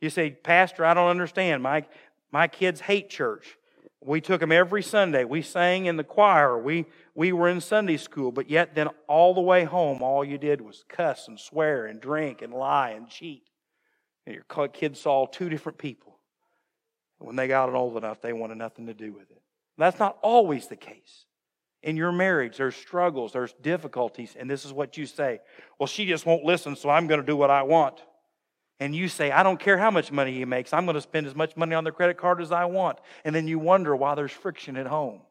You 0.00 0.10
say, 0.10 0.30
Pastor, 0.30 0.84
I 0.84 0.94
don't 0.94 1.08
understand. 1.08 1.62
My, 1.62 1.84
my 2.32 2.48
kids 2.48 2.80
hate 2.80 3.10
church. 3.10 3.56
We 4.04 4.20
took 4.20 4.40
them 4.40 4.52
every 4.52 4.82
Sunday. 4.82 5.24
We 5.24 5.40
sang 5.40 5.86
in 5.86 5.96
the 5.96 6.04
choir. 6.04 6.58
We, 6.58 6.84
we 7.14 7.32
were 7.32 7.48
in 7.48 7.60
Sunday 7.60 7.96
school. 7.96 8.32
But 8.32 8.50
yet, 8.50 8.74
then 8.74 8.88
all 9.08 9.34
the 9.34 9.40
way 9.40 9.64
home, 9.64 10.02
all 10.02 10.24
you 10.24 10.36
did 10.36 10.60
was 10.60 10.84
cuss 10.88 11.26
and 11.26 11.40
swear 11.40 11.86
and 11.86 12.00
drink 12.00 12.42
and 12.42 12.52
lie 12.52 12.90
and 12.90 13.08
cheat. 13.08 13.48
And 14.26 14.34
your 14.34 14.68
kids 14.68 15.00
saw 15.00 15.26
two 15.26 15.48
different 15.48 15.78
people. 15.78 16.18
When 17.18 17.36
they 17.36 17.48
got 17.48 17.72
old 17.72 17.96
enough, 17.96 18.20
they 18.20 18.34
wanted 18.34 18.58
nothing 18.58 18.86
to 18.86 18.94
do 18.94 19.12
with 19.12 19.30
it. 19.30 19.40
That's 19.78 19.98
not 19.98 20.18
always 20.22 20.66
the 20.66 20.76
case. 20.76 21.24
In 21.82 21.96
your 21.96 22.12
marriage, 22.12 22.56
there's 22.56 22.76
struggles, 22.76 23.32
there's 23.32 23.52
difficulties, 23.60 24.36
and 24.38 24.50
this 24.50 24.64
is 24.64 24.72
what 24.72 24.96
you 24.96 25.04
say 25.06 25.40
Well, 25.78 25.86
she 25.86 26.06
just 26.06 26.24
won't 26.24 26.44
listen, 26.44 26.76
so 26.76 26.88
I'm 26.88 27.06
going 27.06 27.20
to 27.20 27.26
do 27.26 27.36
what 27.36 27.50
I 27.50 27.62
want 27.62 28.00
and 28.84 28.94
you 28.94 29.08
say, 29.08 29.30
I 29.30 29.42
don't 29.42 29.58
care 29.58 29.78
how 29.78 29.90
much 29.90 30.12
money 30.12 30.34
he 30.34 30.44
makes, 30.44 30.74
I'm 30.74 30.84
going 30.84 30.94
to 30.94 31.00
spend 31.00 31.26
as 31.26 31.34
much 31.34 31.56
money 31.56 31.74
on 31.74 31.84
the 31.84 31.90
credit 31.90 32.18
card 32.18 32.42
as 32.42 32.52
I 32.52 32.66
want. 32.66 32.98
And 33.24 33.34
then 33.34 33.48
you 33.48 33.58
wonder 33.58 33.96
why 33.96 34.14
there's 34.14 34.30
friction 34.30 34.76
at 34.76 34.86
home. 34.86 35.22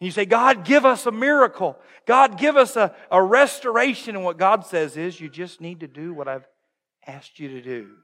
And 0.00 0.06
you 0.06 0.12
say, 0.12 0.26
God, 0.26 0.64
give 0.64 0.84
us 0.84 1.04
a 1.04 1.10
miracle. 1.10 1.76
God, 2.06 2.38
give 2.38 2.56
us 2.56 2.76
a, 2.76 2.94
a 3.10 3.20
restoration. 3.20 4.14
And 4.14 4.24
what 4.24 4.38
God 4.38 4.64
says 4.64 4.96
is, 4.96 5.20
you 5.20 5.28
just 5.28 5.60
need 5.60 5.80
to 5.80 5.88
do 5.88 6.14
what 6.14 6.28
I've 6.28 6.46
asked 7.04 7.40
you 7.40 7.48
to 7.48 7.60
do. 7.60 7.96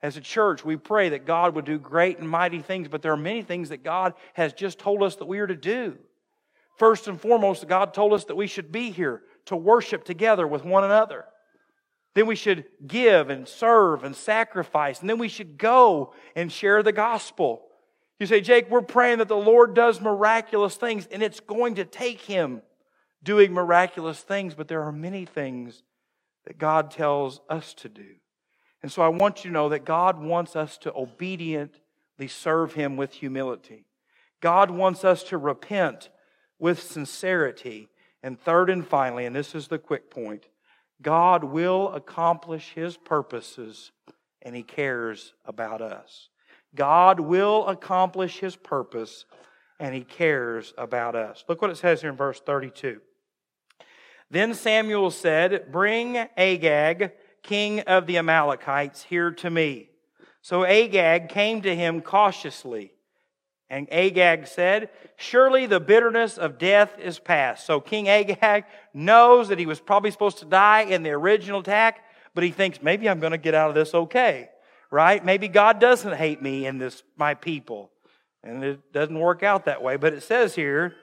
As 0.00 0.16
a 0.16 0.20
church, 0.20 0.64
we 0.64 0.76
pray 0.76 1.08
that 1.08 1.26
God 1.26 1.56
would 1.56 1.64
do 1.64 1.80
great 1.80 2.20
and 2.20 2.28
mighty 2.28 2.62
things, 2.62 2.86
but 2.86 3.02
there 3.02 3.12
are 3.12 3.16
many 3.16 3.42
things 3.42 3.70
that 3.70 3.82
God 3.82 4.14
has 4.34 4.52
just 4.52 4.78
told 4.78 5.02
us 5.02 5.16
that 5.16 5.26
we 5.26 5.40
are 5.40 5.46
to 5.48 5.56
do. 5.56 5.96
First 6.76 7.08
and 7.08 7.20
foremost, 7.20 7.66
God 7.66 7.94
told 7.94 8.12
us 8.12 8.26
that 8.26 8.36
we 8.36 8.46
should 8.46 8.70
be 8.70 8.92
here 8.92 9.22
to 9.46 9.56
worship 9.56 10.04
together 10.04 10.46
with 10.46 10.64
one 10.64 10.84
another. 10.84 11.24
Then 12.14 12.26
we 12.26 12.36
should 12.36 12.64
give 12.86 13.30
and 13.30 13.46
serve 13.46 14.02
and 14.04 14.16
sacrifice. 14.16 15.00
And 15.00 15.08
then 15.08 15.18
we 15.18 15.28
should 15.28 15.58
go 15.58 16.14
and 16.34 16.50
share 16.50 16.82
the 16.82 16.92
gospel. 16.92 17.62
You 18.18 18.26
say, 18.26 18.40
Jake, 18.40 18.68
we're 18.70 18.82
praying 18.82 19.18
that 19.18 19.28
the 19.28 19.36
Lord 19.36 19.74
does 19.74 20.00
miraculous 20.00 20.74
things, 20.74 21.06
and 21.12 21.22
it's 21.22 21.40
going 21.40 21.76
to 21.76 21.84
take 21.84 22.22
Him 22.22 22.62
doing 23.22 23.52
miraculous 23.52 24.20
things, 24.20 24.54
but 24.54 24.68
there 24.68 24.82
are 24.82 24.92
many 24.92 25.24
things 25.24 25.82
that 26.44 26.58
God 26.58 26.90
tells 26.90 27.40
us 27.48 27.74
to 27.74 27.88
do. 27.88 28.16
And 28.82 28.90
so 28.90 29.02
I 29.02 29.08
want 29.08 29.44
you 29.44 29.50
to 29.50 29.54
know 29.54 29.68
that 29.68 29.84
God 29.84 30.20
wants 30.20 30.56
us 30.56 30.78
to 30.78 30.92
obediently 30.94 32.28
serve 32.28 32.74
Him 32.74 32.96
with 32.96 33.12
humility. 33.12 33.84
God 34.40 34.70
wants 34.70 35.04
us 35.04 35.22
to 35.24 35.38
repent 35.38 36.10
with 36.58 36.80
sincerity. 36.80 37.88
And 38.22 38.40
third 38.40 38.70
and 38.70 38.86
finally, 38.86 39.26
and 39.26 39.34
this 39.34 39.54
is 39.54 39.68
the 39.68 39.78
quick 39.78 40.10
point, 40.10 40.46
God 41.00 41.44
will 41.44 41.92
accomplish 41.92 42.72
His 42.74 42.96
purposes 42.96 43.92
and 44.42 44.54
He 44.54 44.62
cares 44.62 45.34
about 45.44 45.80
us. 45.80 46.28
God 46.74 47.20
will 47.20 47.66
accomplish 47.66 48.38
His 48.38 48.56
purpose 48.56 49.24
and 49.78 49.94
He 49.94 50.02
cares 50.02 50.74
about 50.76 51.14
us. 51.14 51.44
Look 51.48 51.62
what 51.62 51.70
it 51.70 51.76
says 51.76 52.00
here 52.00 52.10
in 52.10 52.16
verse 52.16 52.40
32. 52.40 53.00
Then 54.30 54.54
Samuel 54.54 55.10
said, 55.10 55.72
Bring 55.72 56.16
Agag, 56.36 57.12
king 57.42 57.80
of 57.80 58.06
the 58.06 58.18
Amalekites, 58.18 59.04
here 59.04 59.30
to 59.30 59.50
me. 59.50 59.88
So 60.42 60.64
Agag 60.64 61.28
came 61.28 61.62
to 61.62 61.74
him 61.74 62.00
cautiously. 62.00 62.92
And 63.70 63.86
Agag 63.92 64.46
said, 64.46 64.88
Surely 65.16 65.66
the 65.66 65.80
bitterness 65.80 66.38
of 66.38 66.58
death 66.58 66.98
is 66.98 67.18
past. 67.18 67.66
So 67.66 67.80
King 67.80 68.08
Agag 68.08 68.64
knows 68.94 69.48
that 69.48 69.58
he 69.58 69.66
was 69.66 69.80
probably 69.80 70.10
supposed 70.10 70.38
to 70.38 70.46
die 70.46 70.82
in 70.82 71.02
the 71.02 71.10
original 71.10 71.60
attack, 71.60 72.04
but 72.34 72.44
he 72.44 72.50
thinks, 72.50 72.82
maybe 72.82 73.08
I'm 73.08 73.20
going 73.20 73.32
to 73.32 73.38
get 73.38 73.54
out 73.54 73.68
of 73.68 73.74
this 73.74 73.94
okay, 73.94 74.48
right? 74.90 75.22
Maybe 75.22 75.48
God 75.48 75.80
doesn't 75.80 76.16
hate 76.16 76.40
me 76.40 76.66
and 76.66 76.80
this, 76.80 77.02
my 77.16 77.34
people. 77.34 77.90
And 78.42 78.64
it 78.64 78.92
doesn't 78.92 79.18
work 79.18 79.42
out 79.42 79.66
that 79.66 79.82
way. 79.82 79.96
But 79.96 80.14
it 80.14 80.22
says 80.22 80.54
here, 80.54 80.94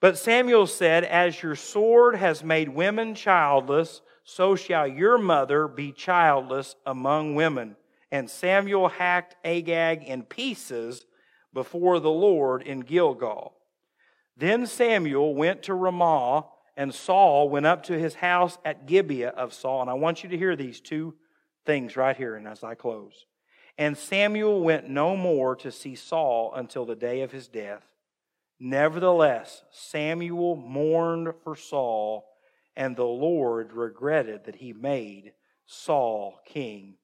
But 0.00 0.18
Samuel 0.18 0.66
said, 0.66 1.02
As 1.04 1.42
your 1.42 1.56
sword 1.56 2.14
has 2.14 2.44
made 2.44 2.68
women 2.68 3.14
childless, 3.14 4.00
so 4.22 4.54
shall 4.54 4.86
your 4.86 5.18
mother 5.18 5.66
be 5.66 5.90
childless 5.90 6.76
among 6.86 7.34
women. 7.34 7.76
And 8.12 8.30
Samuel 8.30 8.88
hacked 8.88 9.34
Agag 9.44 10.04
in 10.04 10.22
pieces 10.22 11.04
before 11.52 12.00
the 12.00 12.10
Lord 12.10 12.62
in 12.62 12.80
Gilgal. 12.80 13.54
Then 14.36 14.66
Samuel 14.66 15.34
went 15.34 15.62
to 15.64 15.74
Ramah, 15.74 16.46
and 16.76 16.94
Saul 16.94 17.48
went 17.48 17.66
up 17.66 17.82
to 17.84 17.98
his 17.98 18.14
house 18.14 18.58
at 18.64 18.86
Gibeah 18.86 19.30
of 19.30 19.52
Saul. 19.52 19.82
And 19.82 19.90
I 19.90 19.94
want 19.94 20.22
you 20.22 20.30
to 20.30 20.38
hear 20.38 20.56
these 20.56 20.80
two 20.80 21.14
things 21.66 21.96
right 21.96 22.16
here, 22.16 22.34
and 22.34 22.48
as 22.48 22.64
I 22.64 22.74
close. 22.74 23.26
And 23.78 23.96
Samuel 23.96 24.62
went 24.62 24.88
no 24.88 25.16
more 25.16 25.54
to 25.56 25.70
see 25.70 25.94
Saul 25.94 26.52
until 26.54 26.84
the 26.84 26.96
day 26.96 27.22
of 27.22 27.32
his 27.32 27.48
death. 27.48 27.84
Nevertheless, 28.58 29.62
Samuel 29.70 30.56
mourned 30.56 31.34
for 31.42 31.56
Saul, 31.56 32.26
and 32.76 32.96
the 32.96 33.04
Lord 33.04 33.72
regretted 33.72 34.44
that 34.44 34.56
he 34.56 34.72
made 34.72 35.32
Saul 35.66 36.38
king 36.46 36.96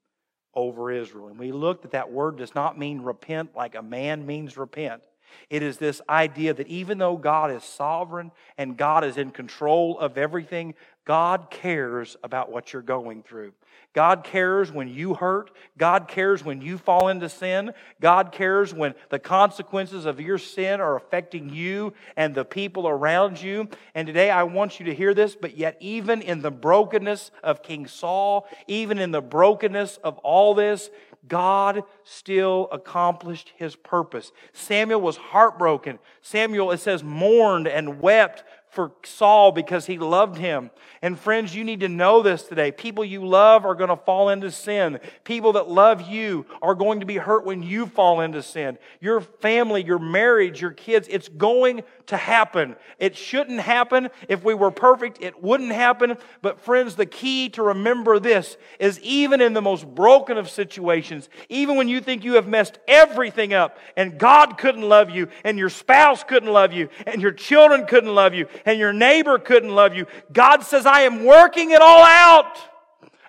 over 0.59 0.91
Israel. 0.91 1.29
And 1.29 1.39
we 1.39 1.53
looked 1.53 1.83
that 1.83 1.93
that 1.93 2.11
word 2.11 2.37
does 2.37 2.55
not 2.55 2.79
mean 2.79 3.01
repent 3.01 3.55
like 3.55 3.75
a 3.75 3.83
man 3.83 4.27
means 4.27 4.57
repent. 4.57 5.03
It 5.51 5.63
is 5.63 5.79
this 5.79 6.01
idea 6.09 6.55
that 6.55 6.67
even 6.67 6.99
though 6.99 7.17
God 7.17 7.51
is 7.51 7.63
sovereign 7.63 8.33
and 8.57 8.77
God 8.77 9.05
is 9.05 9.17
in 9.17 9.31
control 9.31 9.99
of 9.99 10.19
everything, 10.19 10.75
God 11.05 11.49
cares 11.51 12.17
about 12.23 12.51
what 12.51 12.73
you're 12.73 12.83
going 12.83 13.23
through. 13.23 13.53
God 13.95 14.23
cares 14.23 14.71
when 14.71 14.89
you 14.89 15.15
hurt. 15.15 15.51
God 15.77 16.09
cares 16.09 16.45
when 16.45 16.61
you 16.61 16.79
fall 16.79 17.09
into 17.09 17.29
sin. 17.29 17.73
God 18.01 18.33
cares 18.33 18.73
when 18.73 18.95
the 19.09 19.19
consequences 19.19 20.05
of 20.05 20.21
your 20.21 20.39
sin 20.39 20.81
are 20.81 20.97
affecting 20.97 21.49
you 21.49 21.95
and 22.17 22.35
the 22.35 22.45
people 22.45 22.87
around 22.87 23.41
you. 23.41 23.69
And 23.95 24.07
today 24.07 24.31
I 24.31 24.43
want 24.45 24.79
you 24.79 24.87
to 24.87 24.95
hear 24.95 25.15
this, 25.15 25.35
but 25.35 25.57
yet, 25.57 25.77
even 25.81 26.23
in 26.23 26.43
the 26.43 26.51
brokenness 26.51 27.31
of 27.43 27.63
King 27.63 27.87
Saul, 27.87 28.47
even 28.67 28.99
in 28.99 29.11
the 29.11 29.23
brokenness 29.23 29.97
of 30.05 30.19
all 30.19 30.55
this, 30.55 30.91
God 31.27 31.83
still 32.05 32.69
accomplished 32.71 33.53
his 33.57 33.75
purpose. 33.77 34.33
Samuel 34.53 35.01
was 35.01 35.17
heartbroken. 35.17 35.99
Samuel, 36.23 36.71
it 36.71 36.79
says, 36.79 37.03
mourned 37.03 37.69
and 37.69 38.01
wept 38.01 38.45
for 38.71 38.93
Saul 39.05 39.53
because 39.53 39.87
he 39.87 39.99
loved 39.99 40.39
him. 40.39 40.71
And 41.01 41.19
friends, 41.19 41.55
you 41.55 41.65
need 41.65 41.81
to 41.81 41.89
know 41.89 42.23
this 42.23 42.43
today. 42.43 42.73
People 42.73 43.05
you 43.05 43.27
love 43.27 43.65
are 43.65 43.75
going 43.75 43.91
to 43.91 43.97
fall 43.97 44.29
into 44.29 44.51
sin. 44.51 44.99
People 45.25 45.53
that 45.55 45.69
love 45.69 46.03
you 46.03 46.47
are 46.61 46.75
going 46.75 47.01
to 47.01 47.07
be 47.07 47.17
hurt 47.17 47.45
when 47.45 47.63
you 47.63 47.87
fall 47.87 48.21
into 48.21 48.43
sin. 48.43 48.79
Your 49.01 49.21
family, 49.21 49.83
your 49.85 49.99
marriage, 49.99 50.61
your 50.61 50.73
kids, 50.73 51.09
it's 51.11 51.29
going 51.29 51.83
to 52.07 52.17
happen. 52.17 52.75
It 52.99 53.17
shouldn't 53.17 53.61
happen. 53.61 54.09
If 54.29 54.43
we 54.43 54.55
were 54.55 54.71
perfect, 54.71 55.19
it 55.21 55.43
wouldn't 55.43 55.73
happen. 55.73 56.17
But 56.43 56.61
friends, 56.61 56.97
the 56.97 57.07
key 57.07 57.49
to 57.51 57.63
remember 57.63 58.19
this 58.19 58.57
is 58.79 58.99
even 59.01 59.41
in 59.41 59.53
the 59.53 59.63
most 59.63 59.87
broken 59.87 60.37
of 60.37 60.49
situations, 60.51 61.29
even 61.49 61.77
when 61.77 61.89
you 61.89 62.01
think 62.01 62.25
you 62.25 62.35
have 62.35 62.49
messed 62.49 62.79
everything 62.89 63.55
up 63.55 63.79
and 63.97 64.19
God 64.19 64.59
couldn't 64.59 64.89
love 64.89 65.11
you 65.11 65.29
and 65.45 65.59
your 65.59 65.69
spouse 65.69 66.25
couldn't 66.25 66.53
love 66.53 66.73
you 66.73 66.89
and 67.07 67.23
your 67.23 67.33
children 67.33 67.87
couldn't 67.87 68.15
love 68.15 68.35
you 68.35 68.47
and 68.65 68.79
your 68.79 68.93
neighbor 68.93 69.39
couldn't 69.39 69.75
love 69.75 69.95
you. 69.95 70.07
God 70.33 70.63
says, 70.63 70.87
I 70.87 71.03
am 71.03 71.25
working 71.25 71.71
it 71.71 71.81
all 71.81 72.03
out. 72.03 72.59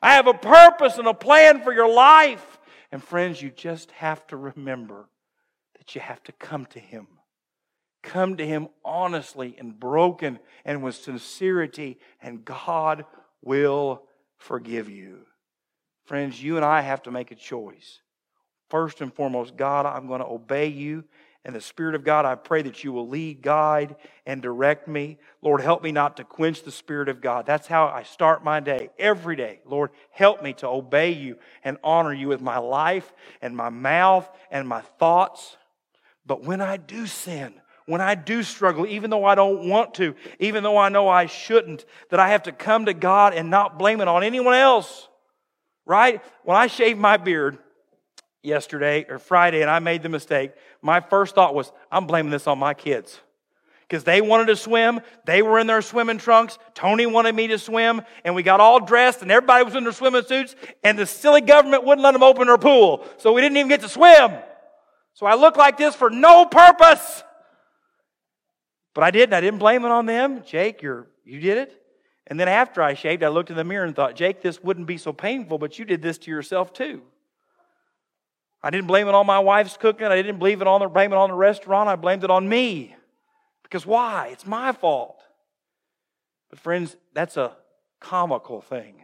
I 0.01 0.13
have 0.13 0.27
a 0.27 0.33
purpose 0.33 0.97
and 0.97 1.07
a 1.07 1.13
plan 1.13 1.61
for 1.63 1.73
your 1.73 1.91
life. 1.91 2.59
And 2.91 3.03
friends, 3.03 3.41
you 3.41 3.49
just 3.49 3.91
have 3.91 4.25
to 4.27 4.37
remember 4.37 5.09
that 5.77 5.95
you 5.95 6.01
have 6.01 6.23
to 6.23 6.31
come 6.31 6.65
to 6.67 6.79
Him. 6.79 7.07
Come 8.01 8.37
to 8.37 8.47
Him 8.47 8.69
honestly 8.83 9.55
and 9.59 9.77
broken 9.77 10.39
and 10.65 10.81
with 10.81 10.95
sincerity, 10.95 11.99
and 12.21 12.45
God 12.45 13.05
will 13.41 14.03
forgive 14.37 14.89
you. 14.89 15.25
Friends, 16.05 16.41
you 16.41 16.55
and 16.55 16.65
I 16.65 16.81
have 16.81 17.03
to 17.03 17.11
make 17.11 17.31
a 17.31 17.35
choice. 17.35 17.99
First 18.69 19.01
and 19.01 19.13
foremost, 19.13 19.57
God, 19.57 19.85
I'm 19.85 20.07
going 20.07 20.21
to 20.21 20.27
obey 20.27 20.67
you. 20.67 21.03
And 21.45 21.55
the 21.55 21.61
Spirit 21.61 21.95
of 21.95 22.03
God, 22.03 22.25
I 22.25 22.35
pray 22.35 22.61
that 22.63 22.83
you 22.83 22.91
will 22.91 23.07
lead, 23.07 23.41
guide, 23.41 23.95
and 24.25 24.41
direct 24.41 24.87
me. 24.89 25.17
Lord, 25.41 25.61
help 25.61 25.81
me 25.81 25.91
not 25.91 26.17
to 26.17 26.25
quench 26.25 26.63
the 26.63 26.71
Spirit 26.71 27.07
of 27.07 27.21
God. 27.21 27.45
That's 27.45 27.65
how 27.65 27.87
I 27.87 28.03
start 28.03 28.43
my 28.43 28.59
day, 28.59 28.89
every 28.99 29.37
day. 29.37 29.61
Lord, 29.65 29.91
help 30.11 30.43
me 30.43 30.53
to 30.55 30.67
obey 30.67 31.11
you 31.11 31.37
and 31.63 31.77
honor 31.81 32.13
you 32.13 32.27
with 32.27 32.41
my 32.41 32.57
life 32.57 33.13
and 33.41 33.55
my 33.55 33.69
mouth 33.69 34.29
and 34.51 34.67
my 34.67 34.81
thoughts. 34.81 35.55
But 36.25 36.43
when 36.43 36.59
I 36.59 36.75
do 36.75 37.07
sin, 37.07 37.53
when 37.85 38.01
I 38.01 38.15
do 38.15 38.43
struggle, 38.43 38.85
even 38.85 39.09
though 39.09 39.25
I 39.25 39.35
don't 39.35 39.69
want 39.69 39.95
to, 39.95 40.15
even 40.39 40.61
though 40.61 40.77
I 40.77 40.89
know 40.89 41.07
I 41.07 41.25
shouldn't, 41.25 41.85
that 42.09 42.19
I 42.19 42.29
have 42.29 42.43
to 42.43 42.51
come 42.51 42.85
to 42.85 42.93
God 42.93 43.33
and 43.33 43.49
not 43.49 43.79
blame 43.79 44.01
it 44.01 44.09
on 44.09 44.23
anyone 44.23 44.55
else. 44.55 45.07
Right? 45.85 46.21
When 46.43 46.57
I 46.57 46.67
shave 46.67 46.97
my 46.97 47.17
beard 47.17 47.57
yesterday 48.41 49.05
or 49.09 49.19
Friday 49.19 49.61
and 49.61 49.69
I 49.69 49.79
made 49.79 50.03
the 50.03 50.09
mistake, 50.09 50.51
my 50.81 50.99
first 50.99 51.35
thought 51.35 51.53
was, 51.55 51.71
I'm 51.91 52.07
blaming 52.07 52.31
this 52.31 52.47
on 52.47 52.59
my 52.59 52.73
kids. 52.73 53.19
Because 53.87 54.03
they 54.03 54.21
wanted 54.21 54.45
to 54.47 54.55
swim, 54.55 55.01
they 55.25 55.41
were 55.41 55.57
in 55.57 55.65
their 55.65 55.81
swimming 55.81 56.19
trunks. 56.19 56.59
Tony 56.75 57.07
wanted 57.07 57.33
me 57.33 57.47
to 57.47 57.57
swim, 57.57 58.03
and 58.23 58.35
we 58.35 58.43
got 58.43 58.59
all 58.59 58.79
dressed, 58.79 59.23
and 59.23 59.31
everybody 59.31 59.63
was 59.63 59.75
in 59.75 59.83
their 59.83 59.93
swimming 59.93 60.23
suits, 60.23 60.55
and 60.83 60.97
the 60.97 61.07
silly 61.07 61.41
government 61.41 61.83
wouldn't 61.83 62.03
let 62.03 62.11
them 62.11 62.21
open 62.21 62.45
their 62.45 62.59
pool. 62.59 63.03
So 63.17 63.33
we 63.33 63.41
didn't 63.41 63.57
even 63.57 63.67
get 63.67 63.81
to 63.81 63.89
swim. 63.89 64.31
So 65.15 65.25
I 65.25 65.33
looked 65.33 65.57
like 65.57 65.77
this 65.77 65.95
for 65.95 66.11
no 66.11 66.45
purpose. 66.45 67.23
But 68.93 69.03
I 69.03 69.11
didn't. 69.11 69.33
I 69.33 69.41
didn't 69.41 69.59
blame 69.59 69.83
it 69.83 69.91
on 69.91 70.05
them. 70.05 70.43
Jake, 70.45 70.83
you're, 70.83 71.07
you 71.25 71.39
did 71.39 71.57
it. 71.57 71.81
And 72.27 72.39
then 72.39 72.47
after 72.47 72.83
I 72.83 72.93
shaved, 72.93 73.23
I 73.23 73.29
looked 73.29 73.49
in 73.49 73.55
the 73.55 73.63
mirror 73.63 73.85
and 73.85 73.95
thought, 73.95 74.15
Jake, 74.15 74.41
this 74.41 74.61
wouldn't 74.61 74.85
be 74.85 74.97
so 74.97 75.11
painful, 75.11 75.57
but 75.57 75.79
you 75.79 75.85
did 75.85 76.03
this 76.03 76.19
to 76.19 76.31
yourself 76.31 76.73
too. 76.73 77.01
I 78.61 78.69
didn't 78.69 78.87
blame 78.87 79.07
it 79.07 79.13
on 79.13 79.25
my 79.25 79.39
wife's 79.39 79.77
cooking. 79.77 80.07
I 80.07 80.15
didn't 80.15 80.37
blame 80.37 80.61
it 80.61 80.67
on 80.67 80.81
the, 80.81 80.87
blame 80.87 81.13
it 81.13 81.15
on 81.15 81.29
the 81.29 81.35
restaurant. 81.35 81.87
I 81.87 81.95
blamed 81.95 82.23
it 82.23 82.29
on 82.29 82.47
me. 82.47 82.95
Because 83.63 83.85
why? 83.85 84.29
It's 84.31 84.45
my 84.45 84.71
fault. 84.71 85.21
But 86.49 86.59
friends, 86.59 86.95
that's 87.13 87.37
a 87.37 87.55
comical 87.99 88.61
thing. 88.61 88.95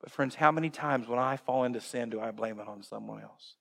But 0.00 0.10
friends, 0.10 0.34
how 0.34 0.52
many 0.52 0.70
times 0.70 1.08
when 1.08 1.18
I 1.18 1.36
fall 1.36 1.64
into 1.64 1.80
sin 1.80 2.10
do 2.10 2.20
I 2.20 2.30
blame 2.30 2.60
it 2.60 2.68
on 2.68 2.82
someone 2.82 3.22
else? 3.22 3.54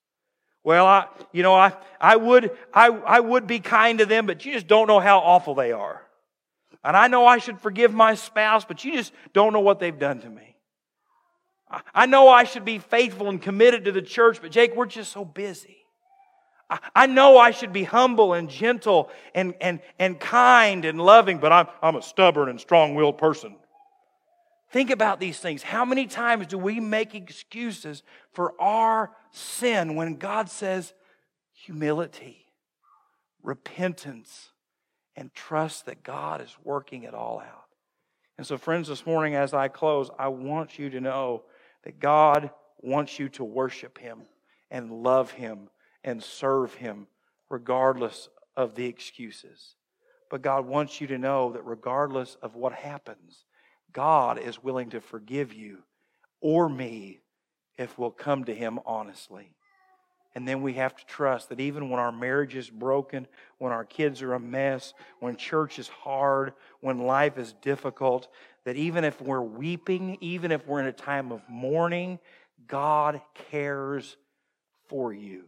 Well, 0.63 0.85
I, 0.85 1.07
you 1.33 1.43
know, 1.43 1.53
I, 1.53 1.73
I 1.99 2.15
would, 2.15 2.51
I, 2.73 2.87
I 2.87 3.19
would 3.19 3.47
be 3.47 3.59
kind 3.59 3.99
to 3.99 4.05
them, 4.05 4.25
but 4.25 4.45
you 4.45 4.53
just 4.53 4.67
don't 4.67 4.87
know 4.87 4.99
how 4.99 5.19
awful 5.19 5.55
they 5.55 5.73
are. 5.73 6.01
And 6.83 6.95
I 6.95 7.07
know 7.07 7.25
I 7.25 7.37
should 7.37 7.59
forgive 7.59 7.93
my 7.93 8.15
spouse, 8.15 8.63
but 8.65 8.83
you 8.85 8.93
just 8.93 9.13
don't 9.33 9.53
know 9.53 9.59
what 9.59 9.79
they've 9.79 9.97
done 9.97 10.19
to 10.21 10.29
me. 10.29 10.52
I 11.93 12.05
know 12.05 12.29
I 12.29 12.43
should 12.43 12.65
be 12.65 12.79
faithful 12.79 13.29
and 13.29 13.41
committed 13.41 13.85
to 13.85 13.91
the 13.91 14.01
church, 14.01 14.39
but 14.41 14.51
Jake, 14.51 14.75
we're 14.75 14.85
just 14.85 15.11
so 15.11 15.25
busy. 15.25 15.77
I 16.95 17.07
know 17.07 17.37
I 17.37 17.51
should 17.51 17.73
be 17.73 17.83
humble 17.83 18.33
and 18.33 18.49
gentle 18.49 19.09
and, 19.35 19.53
and, 19.61 19.79
and 19.99 20.19
kind 20.19 20.85
and 20.85 20.99
loving, 20.99 21.37
but 21.37 21.51
I'm, 21.51 21.67
I'm 21.81 21.95
a 21.95 22.01
stubborn 22.01 22.49
and 22.49 22.59
strong 22.59 22.95
willed 22.95 23.17
person. 23.17 23.55
Think 24.71 24.89
about 24.89 25.19
these 25.19 25.39
things. 25.39 25.61
How 25.61 25.85
many 25.85 26.07
times 26.07 26.47
do 26.47 26.57
we 26.57 26.79
make 26.79 27.13
excuses 27.13 28.01
for 28.31 28.59
our 28.59 29.11
sin 29.31 29.95
when 29.95 30.15
God 30.15 30.49
says 30.49 30.93
humility, 31.53 32.45
repentance, 33.43 34.49
and 35.15 35.31
trust 35.33 35.85
that 35.85 36.01
God 36.01 36.41
is 36.41 36.55
working 36.63 37.03
it 37.03 37.13
all 37.13 37.39
out? 37.39 37.65
And 38.39 38.47
so, 38.47 38.57
friends, 38.57 38.87
this 38.87 39.05
morning 39.05 39.35
as 39.35 39.53
I 39.53 39.67
close, 39.67 40.09
I 40.17 40.29
want 40.29 40.79
you 40.79 40.89
to 40.89 40.99
know 40.99 41.43
that 41.83 41.99
God 41.99 42.51
wants 42.81 43.19
you 43.19 43.29
to 43.29 43.43
worship 43.43 43.97
Him 43.97 44.23
and 44.69 44.91
love 44.91 45.31
Him 45.31 45.69
and 46.03 46.21
serve 46.21 46.73
Him 46.75 47.07
regardless 47.49 48.29
of 48.55 48.75
the 48.75 48.85
excuses. 48.85 49.75
But 50.29 50.41
God 50.41 50.65
wants 50.65 50.99
you 50.99 51.07
to 51.07 51.17
know 51.17 51.51
that 51.53 51.65
regardless 51.65 52.35
of 52.41 52.55
what 52.55 52.73
happens, 52.73 53.45
God 53.91 54.39
is 54.39 54.63
willing 54.63 54.89
to 54.89 55.01
forgive 55.01 55.53
you 55.53 55.83
or 56.41 56.67
me 56.67 57.21
if 57.77 57.97
we'll 57.97 58.11
come 58.11 58.43
to 58.45 58.53
Him 58.53 58.79
honestly. 58.85 59.55
And 60.35 60.47
then 60.47 60.63
we 60.63 60.73
have 60.73 60.95
to 60.95 61.05
trust 61.05 61.49
that 61.49 61.59
even 61.59 61.89
when 61.89 61.99
our 61.99 62.11
marriage 62.11 62.55
is 62.55 62.69
broken, 62.69 63.27
when 63.59 63.71
our 63.71 63.85
kids 63.85 64.23
are 64.23 64.33
a 64.33 64.39
mess, 64.39 64.93
when 65.19 65.35
church 65.35 65.77
is 65.77 65.87
hard, 65.87 66.53
when 66.81 66.97
life 66.99 67.37
is 67.37 67.53
difficult, 67.61 68.27
that 68.65 68.75
even 68.75 69.03
if 69.03 69.21
we're 69.21 69.41
weeping, 69.41 70.17
even 70.21 70.51
if 70.51 70.65
we're 70.67 70.79
in 70.79 70.87
a 70.87 70.93
time 70.93 71.31
of 71.31 71.41
mourning, 71.49 72.19
God 72.67 73.21
cares 73.51 74.15
for 74.87 75.13
you. 75.13 75.43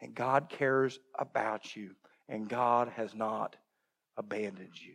And 0.00 0.14
God 0.14 0.48
cares 0.48 0.98
about 1.18 1.76
you. 1.76 1.90
And 2.28 2.48
God 2.48 2.88
has 2.96 3.14
not 3.14 3.56
abandoned 4.16 4.80
you. 4.80 4.94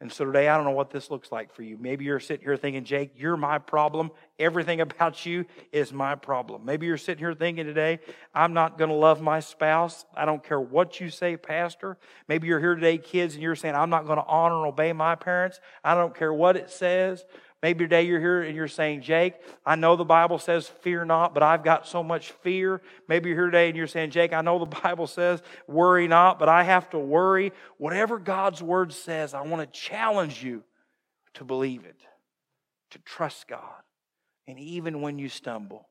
And 0.00 0.12
so 0.12 0.24
today, 0.24 0.48
I 0.48 0.56
don't 0.56 0.64
know 0.64 0.70
what 0.70 0.90
this 0.90 1.10
looks 1.10 1.32
like 1.32 1.52
for 1.52 1.62
you. 1.62 1.76
Maybe 1.76 2.04
you're 2.04 2.20
sitting 2.20 2.44
here 2.44 2.56
thinking, 2.56 2.84
Jake, 2.84 3.12
you're 3.16 3.36
my 3.36 3.58
problem. 3.58 4.12
Everything 4.38 4.80
about 4.80 5.26
you 5.26 5.44
is 5.72 5.92
my 5.92 6.14
problem. 6.14 6.64
Maybe 6.64 6.86
you're 6.86 6.96
sitting 6.96 7.24
here 7.24 7.34
thinking 7.34 7.64
today, 7.64 7.98
I'm 8.32 8.52
not 8.52 8.78
going 8.78 8.90
to 8.90 8.96
love 8.96 9.20
my 9.20 9.40
spouse. 9.40 10.06
I 10.14 10.24
don't 10.24 10.42
care 10.44 10.60
what 10.60 11.00
you 11.00 11.10
say, 11.10 11.36
Pastor. 11.36 11.98
Maybe 12.28 12.46
you're 12.46 12.60
here 12.60 12.76
today, 12.76 12.98
kids, 12.98 13.34
and 13.34 13.42
you're 13.42 13.56
saying, 13.56 13.74
I'm 13.74 13.90
not 13.90 14.06
going 14.06 14.18
to 14.18 14.26
honor 14.26 14.58
and 14.58 14.66
obey 14.66 14.92
my 14.92 15.16
parents. 15.16 15.58
I 15.82 15.94
don't 15.94 16.14
care 16.14 16.32
what 16.32 16.56
it 16.56 16.70
says. 16.70 17.24
Maybe 17.62 17.84
today 17.84 18.02
you're 18.02 18.20
here 18.20 18.42
and 18.42 18.54
you're 18.54 18.68
saying, 18.68 19.02
Jake, 19.02 19.34
I 19.66 19.74
know 19.74 19.96
the 19.96 20.04
Bible 20.04 20.38
says 20.38 20.68
fear 20.68 21.04
not, 21.04 21.34
but 21.34 21.42
I've 21.42 21.64
got 21.64 21.88
so 21.88 22.04
much 22.04 22.30
fear. 22.30 22.80
Maybe 23.08 23.30
you're 23.30 23.38
here 23.38 23.46
today 23.46 23.68
and 23.68 23.76
you're 23.76 23.88
saying, 23.88 24.10
Jake, 24.10 24.32
I 24.32 24.42
know 24.42 24.60
the 24.60 24.66
Bible 24.82 25.08
says 25.08 25.42
worry 25.66 26.06
not, 26.06 26.38
but 26.38 26.48
I 26.48 26.62
have 26.62 26.88
to 26.90 26.98
worry. 26.98 27.52
Whatever 27.76 28.18
God's 28.18 28.62
word 28.62 28.92
says, 28.92 29.34
I 29.34 29.42
want 29.42 29.60
to 29.60 29.78
challenge 29.78 30.42
you 30.42 30.62
to 31.34 31.44
believe 31.44 31.84
it, 31.84 32.00
to 32.90 32.98
trust 33.00 33.48
God. 33.48 33.82
And 34.46 34.58
even 34.60 35.00
when 35.00 35.18
you 35.18 35.28
stumble, 35.28 35.88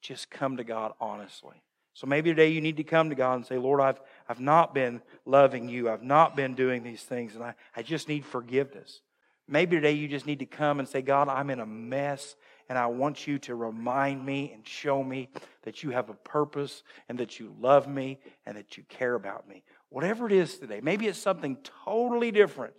just 0.00 0.30
come 0.30 0.56
to 0.56 0.64
God 0.64 0.92
honestly. 0.98 1.62
So 1.94 2.06
maybe 2.06 2.30
today 2.30 2.48
you 2.48 2.62
need 2.62 2.78
to 2.78 2.84
come 2.84 3.10
to 3.10 3.14
God 3.14 3.34
and 3.34 3.46
say, 3.46 3.58
Lord, 3.58 3.80
I've, 3.80 4.00
I've 4.28 4.40
not 4.40 4.74
been 4.74 5.02
loving 5.26 5.68
you. 5.68 5.90
I've 5.90 6.02
not 6.02 6.36
been 6.36 6.54
doing 6.54 6.82
these 6.82 7.02
things, 7.02 7.34
and 7.34 7.44
I, 7.44 7.54
I 7.76 7.82
just 7.82 8.08
need 8.08 8.24
forgiveness. 8.24 9.02
Maybe 9.48 9.76
today 9.76 9.92
you 9.92 10.08
just 10.08 10.26
need 10.26 10.38
to 10.38 10.46
come 10.46 10.78
and 10.78 10.88
say, 10.88 11.02
God, 11.02 11.28
I'm 11.28 11.50
in 11.50 11.60
a 11.60 11.66
mess, 11.66 12.36
and 12.68 12.78
I 12.78 12.86
want 12.86 13.26
you 13.26 13.38
to 13.40 13.54
remind 13.54 14.24
me 14.24 14.52
and 14.54 14.66
show 14.66 15.02
me 15.02 15.28
that 15.62 15.82
you 15.82 15.90
have 15.90 16.10
a 16.10 16.14
purpose 16.14 16.82
and 17.08 17.18
that 17.18 17.38
you 17.38 17.54
love 17.60 17.88
me 17.88 18.18
and 18.46 18.56
that 18.56 18.76
you 18.76 18.84
care 18.88 19.14
about 19.14 19.48
me. 19.48 19.64
Whatever 19.88 20.26
it 20.26 20.32
is 20.32 20.58
today, 20.58 20.80
maybe 20.82 21.06
it's 21.06 21.18
something 21.18 21.58
totally 21.84 22.30
different, 22.30 22.74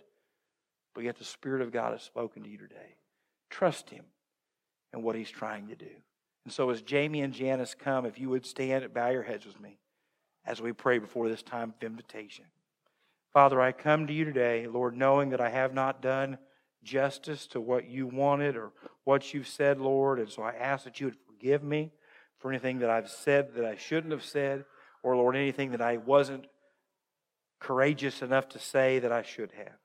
but 0.94 1.04
yet 1.04 1.18
the 1.18 1.24
Spirit 1.24 1.62
of 1.62 1.70
God 1.70 1.92
has 1.92 2.02
spoken 2.02 2.42
to 2.42 2.48
you 2.48 2.58
today. 2.58 2.96
Trust 3.50 3.90
Him 3.90 4.04
and 4.92 5.02
what 5.02 5.16
He's 5.16 5.30
trying 5.30 5.68
to 5.68 5.76
do. 5.76 5.90
And 6.44 6.52
so, 6.52 6.70
as 6.70 6.82
Jamie 6.82 7.20
and 7.22 7.32
Janice 7.32 7.74
come, 7.74 8.04
if 8.04 8.18
you 8.18 8.30
would 8.30 8.44
stand 8.44 8.84
and 8.84 8.92
bow 8.92 9.10
your 9.10 9.22
heads 9.22 9.46
with 9.46 9.60
me 9.60 9.78
as 10.44 10.60
we 10.60 10.72
pray 10.72 10.98
before 10.98 11.28
this 11.28 11.42
time 11.42 11.72
of 11.76 11.82
invitation. 11.86 12.46
Father, 13.32 13.60
I 13.60 13.72
come 13.72 14.06
to 14.06 14.12
you 14.12 14.24
today, 14.24 14.66
Lord, 14.66 14.96
knowing 14.96 15.30
that 15.30 15.40
I 15.40 15.50
have 15.50 15.74
not 15.74 16.02
done 16.02 16.38
justice 16.84 17.46
to 17.48 17.60
what 17.60 17.88
you 17.88 18.06
wanted 18.06 18.56
or 18.56 18.72
what 19.04 19.34
you've 19.34 19.48
said, 19.48 19.80
Lord. 19.80 20.18
And 20.20 20.30
so 20.30 20.42
I 20.42 20.52
ask 20.52 20.84
that 20.84 21.00
you 21.00 21.06
would 21.06 21.16
forgive 21.26 21.62
me 21.62 21.90
for 22.38 22.50
anything 22.50 22.80
that 22.80 22.90
I've 22.90 23.08
said 23.08 23.54
that 23.54 23.64
I 23.64 23.76
shouldn't 23.76 24.12
have 24.12 24.24
said, 24.24 24.64
or, 25.02 25.16
Lord, 25.16 25.36
anything 25.36 25.72
that 25.72 25.82
I 25.82 25.96
wasn't 25.96 26.46
courageous 27.58 28.22
enough 28.22 28.48
to 28.50 28.58
say 28.58 28.98
that 28.98 29.12
I 29.12 29.22
should 29.22 29.52
have. 29.52 29.78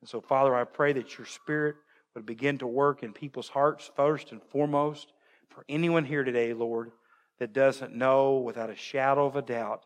And 0.00 0.08
so, 0.08 0.20
Father, 0.20 0.54
I 0.54 0.64
pray 0.64 0.92
that 0.92 1.16
your 1.18 1.26
Spirit 1.26 1.76
would 2.14 2.26
begin 2.26 2.58
to 2.58 2.66
work 2.66 3.02
in 3.02 3.12
people's 3.12 3.48
hearts 3.48 3.90
first 3.96 4.32
and 4.32 4.42
foremost. 4.42 5.12
For 5.50 5.64
anyone 5.68 6.04
here 6.04 6.24
today, 6.24 6.52
Lord, 6.52 6.92
that 7.38 7.52
doesn't 7.52 7.94
know 7.94 8.38
without 8.38 8.70
a 8.70 8.76
shadow 8.76 9.26
of 9.26 9.36
a 9.36 9.42
doubt 9.42 9.84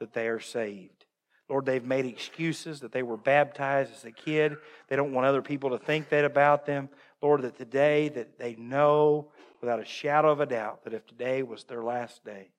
that 0.00 0.12
they 0.12 0.28
are 0.28 0.40
saved. 0.40 1.04
Lord, 1.48 1.64
they've 1.64 1.84
made 1.84 2.04
excuses 2.04 2.80
that 2.80 2.92
they 2.92 3.02
were 3.02 3.16
baptized 3.16 3.92
as 3.92 4.04
a 4.04 4.10
kid. 4.10 4.56
They 4.88 4.96
don't 4.96 5.12
want 5.12 5.26
other 5.26 5.42
people 5.42 5.70
to 5.70 5.78
think 5.78 6.10
that 6.10 6.24
about 6.24 6.66
them. 6.66 6.90
Lord, 7.22 7.42
that 7.42 7.56
today 7.56 8.08
that 8.10 8.38
they 8.38 8.54
know 8.56 9.28
without 9.60 9.80
a 9.80 9.84
shadow 9.84 10.30
of 10.30 10.40
a 10.40 10.46
doubt 10.46 10.84
that 10.84 10.94
if 10.94 11.06
today 11.06 11.42
was 11.42 11.64
their 11.64 11.82
last 11.82 12.24
day, 12.24 12.50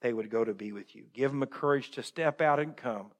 they 0.00 0.12
would 0.12 0.30
go 0.30 0.44
to 0.44 0.54
be 0.54 0.72
with 0.72 0.94
you. 0.94 1.04
Give 1.12 1.30
them 1.30 1.40
the 1.40 1.46
courage 1.46 1.90
to 1.92 2.02
step 2.02 2.40
out 2.40 2.58
and 2.58 2.76
come 2.76 3.10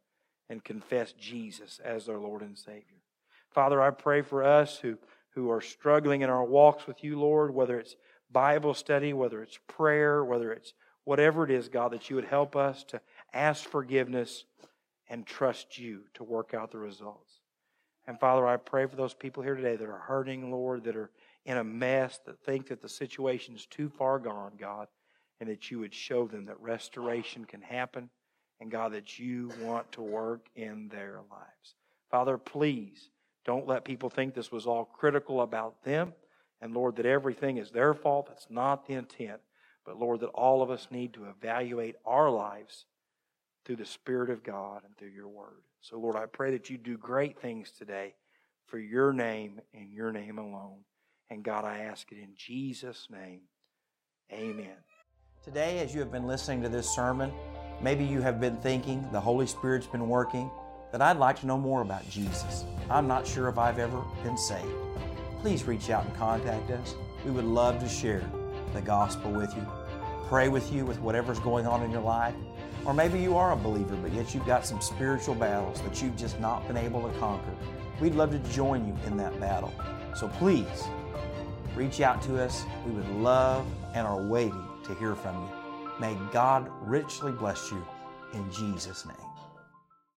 and 0.48 0.64
confess 0.64 1.12
Jesus 1.12 1.80
as 1.84 2.06
their 2.06 2.18
Lord 2.18 2.42
and 2.42 2.56
Savior. 2.56 3.02
Father, 3.50 3.80
I 3.82 3.90
pray 3.90 4.22
for 4.22 4.44
us 4.44 4.78
who, 4.78 4.98
who 5.30 5.50
are 5.50 5.60
struggling 5.60 6.22
in 6.22 6.30
our 6.30 6.44
walks 6.44 6.86
with 6.86 7.02
you, 7.02 7.18
Lord, 7.18 7.54
whether 7.54 7.78
it's 7.78 7.96
Bible 8.30 8.74
study, 8.74 9.12
whether 9.12 9.42
it's 9.42 9.58
prayer, 9.66 10.24
whether 10.24 10.52
it's 10.52 10.74
whatever 11.04 11.44
it 11.44 11.50
is, 11.50 11.68
God, 11.68 11.92
that 11.92 12.10
you 12.10 12.16
would 12.16 12.24
help 12.26 12.56
us 12.56 12.84
to 12.84 13.00
ask 13.32 13.64
forgiveness 13.68 14.44
and 15.08 15.26
trust 15.26 15.78
you 15.78 16.02
to 16.14 16.24
work 16.24 16.54
out 16.54 16.70
the 16.70 16.78
results. 16.78 17.40
And 18.06 18.18
Father, 18.20 18.46
I 18.46 18.56
pray 18.56 18.86
for 18.86 18.96
those 18.96 19.14
people 19.14 19.42
here 19.42 19.54
today 19.54 19.76
that 19.76 19.88
are 19.88 19.98
hurting, 19.98 20.50
Lord, 20.50 20.84
that 20.84 20.96
are 20.96 21.10
in 21.44 21.56
a 21.56 21.64
mess, 21.64 22.20
that 22.26 22.40
think 22.40 22.68
that 22.68 22.80
the 22.80 22.88
situation 22.88 23.54
is 23.54 23.66
too 23.66 23.88
far 23.88 24.18
gone, 24.18 24.52
God, 24.58 24.88
and 25.40 25.48
that 25.48 25.70
you 25.70 25.80
would 25.80 25.94
show 25.94 26.26
them 26.26 26.46
that 26.46 26.60
restoration 26.60 27.44
can 27.44 27.62
happen, 27.62 28.10
and 28.60 28.70
God, 28.70 28.92
that 28.92 29.18
you 29.18 29.50
want 29.60 29.90
to 29.92 30.02
work 30.02 30.46
in 30.54 30.88
their 30.88 31.20
lives. 31.30 31.74
Father, 32.10 32.38
please 32.38 33.10
don't 33.44 33.66
let 33.66 33.84
people 33.84 34.10
think 34.10 34.34
this 34.34 34.52
was 34.52 34.66
all 34.66 34.84
critical 34.84 35.42
about 35.42 35.82
them, 35.84 36.14
and 36.60 36.74
Lord, 36.74 36.96
that 36.96 37.06
everything 37.06 37.58
is 37.58 37.70
their 37.70 37.92
fault. 37.94 38.28
That's 38.28 38.46
not 38.48 38.86
the 38.86 38.94
intent. 38.94 39.40
But 39.84 39.98
Lord, 39.98 40.20
that 40.20 40.28
all 40.28 40.62
of 40.62 40.70
us 40.70 40.88
need 40.90 41.12
to 41.14 41.26
evaluate 41.26 41.96
our 42.04 42.30
lives 42.30 42.86
through 43.66 43.76
the 43.76 43.84
Spirit 43.84 44.30
of 44.30 44.44
God 44.44 44.82
and 44.84 44.96
through 44.96 45.10
your 45.10 45.28
word. 45.28 45.64
So, 45.80 45.98
Lord, 45.98 46.14
I 46.14 46.26
pray 46.26 46.52
that 46.52 46.70
you 46.70 46.78
do 46.78 46.96
great 46.96 47.40
things 47.40 47.72
today 47.76 48.14
for 48.66 48.78
your 48.78 49.12
name 49.12 49.60
and 49.74 49.92
your 49.92 50.12
name 50.12 50.38
alone. 50.38 50.78
And 51.30 51.42
God, 51.42 51.64
I 51.64 51.78
ask 51.78 52.10
it 52.12 52.18
in 52.18 52.30
Jesus' 52.36 53.08
name. 53.10 53.40
Amen. 54.32 54.76
Today, 55.44 55.80
as 55.80 55.92
you 55.92 56.00
have 56.00 56.12
been 56.12 56.26
listening 56.26 56.62
to 56.62 56.68
this 56.68 56.88
sermon, 56.88 57.32
maybe 57.82 58.04
you 58.04 58.20
have 58.20 58.40
been 58.40 58.56
thinking 58.58 59.06
the 59.10 59.20
Holy 59.20 59.46
Spirit's 59.46 59.86
been 59.86 60.08
working, 60.08 60.48
that 60.92 61.02
I'd 61.02 61.16
like 61.16 61.40
to 61.40 61.46
know 61.46 61.58
more 61.58 61.82
about 61.82 62.08
Jesus. 62.08 62.64
I'm 62.88 63.08
not 63.08 63.26
sure 63.26 63.48
if 63.48 63.58
I've 63.58 63.80
ever 63.80 64.02
been 64.22 64.38
saved. 64.38 64.68
Please 65.40 65.64
reach 65.64 65.90
out 65.90 66.04
and 66.04 66.14
contact 66.16 66.70
us. 66.70 66.94
We 67.24 67.32
would 67.32 67.44
love 67.44 67.80
to 67.80 67.88
share 67.88 68.22
the 68.72 68.80
gospel 68.80 69.32
with 69.32 69.54
you, 69.56 69.66
pray 70.28 70.48
with 70.48 70.72
you 70.72 70.86
with 70.86 71.00
whatever's 71.00 71.40
going 71.40 71.66
on 71.66 71.82
in 71.82 71.90
your 71.90 72.02
life. 72.02 72.34
Or 72.86 72.94
maybe 72.94 73.18
you 73.18 73.36
are 73.36 73.52
a 73.52 73.56
believer, 73.56 73.96
but 73.96 74.12
yet 74.12 74.32
you've 74.32 74.46
got 74.46 74.64
some 74.64 74.80
spiritual 74.80 75.34
battles 75.34 75.82
that 75.82 76.00
you've 76.00 76.16
just 76.16 76.38
not 76.38 76.66
been 76.68 76.76
able 76.76 77.02
to 77.02 77.18
conquer. 77.18 77.52
We'd 78.00 78.14
love 78.14 78.30
to 78.30 78.38
join 78.52 78.86
you 78.86 78.96
in 79.06 79.16
that 79.16 79.38
battle. 79.40 79.74
So 80.14 80.28
please 80.28 80.84
reach 81.74 82.00
out 82.00 82.22
to 82.22 82.40
us. 82.40 82.64
We 82.86 82.92
would 82.92 83.08
love 83.16 83.66
and 83.92 84.06
are 84.06 84.22
waiting 84.22 84.64
to 84.84 84.94
hear 84.94 85.16
from 85.16 85.34
you. 85.34 85.50
May 85.98 86.16
God 86.32 86.70
richly 86.82 87.32
bless 87.32 87.72
you 87.72 87.84
in 88.34 88.50
Jesus' 88.52 89.04
name. 89.04 89.25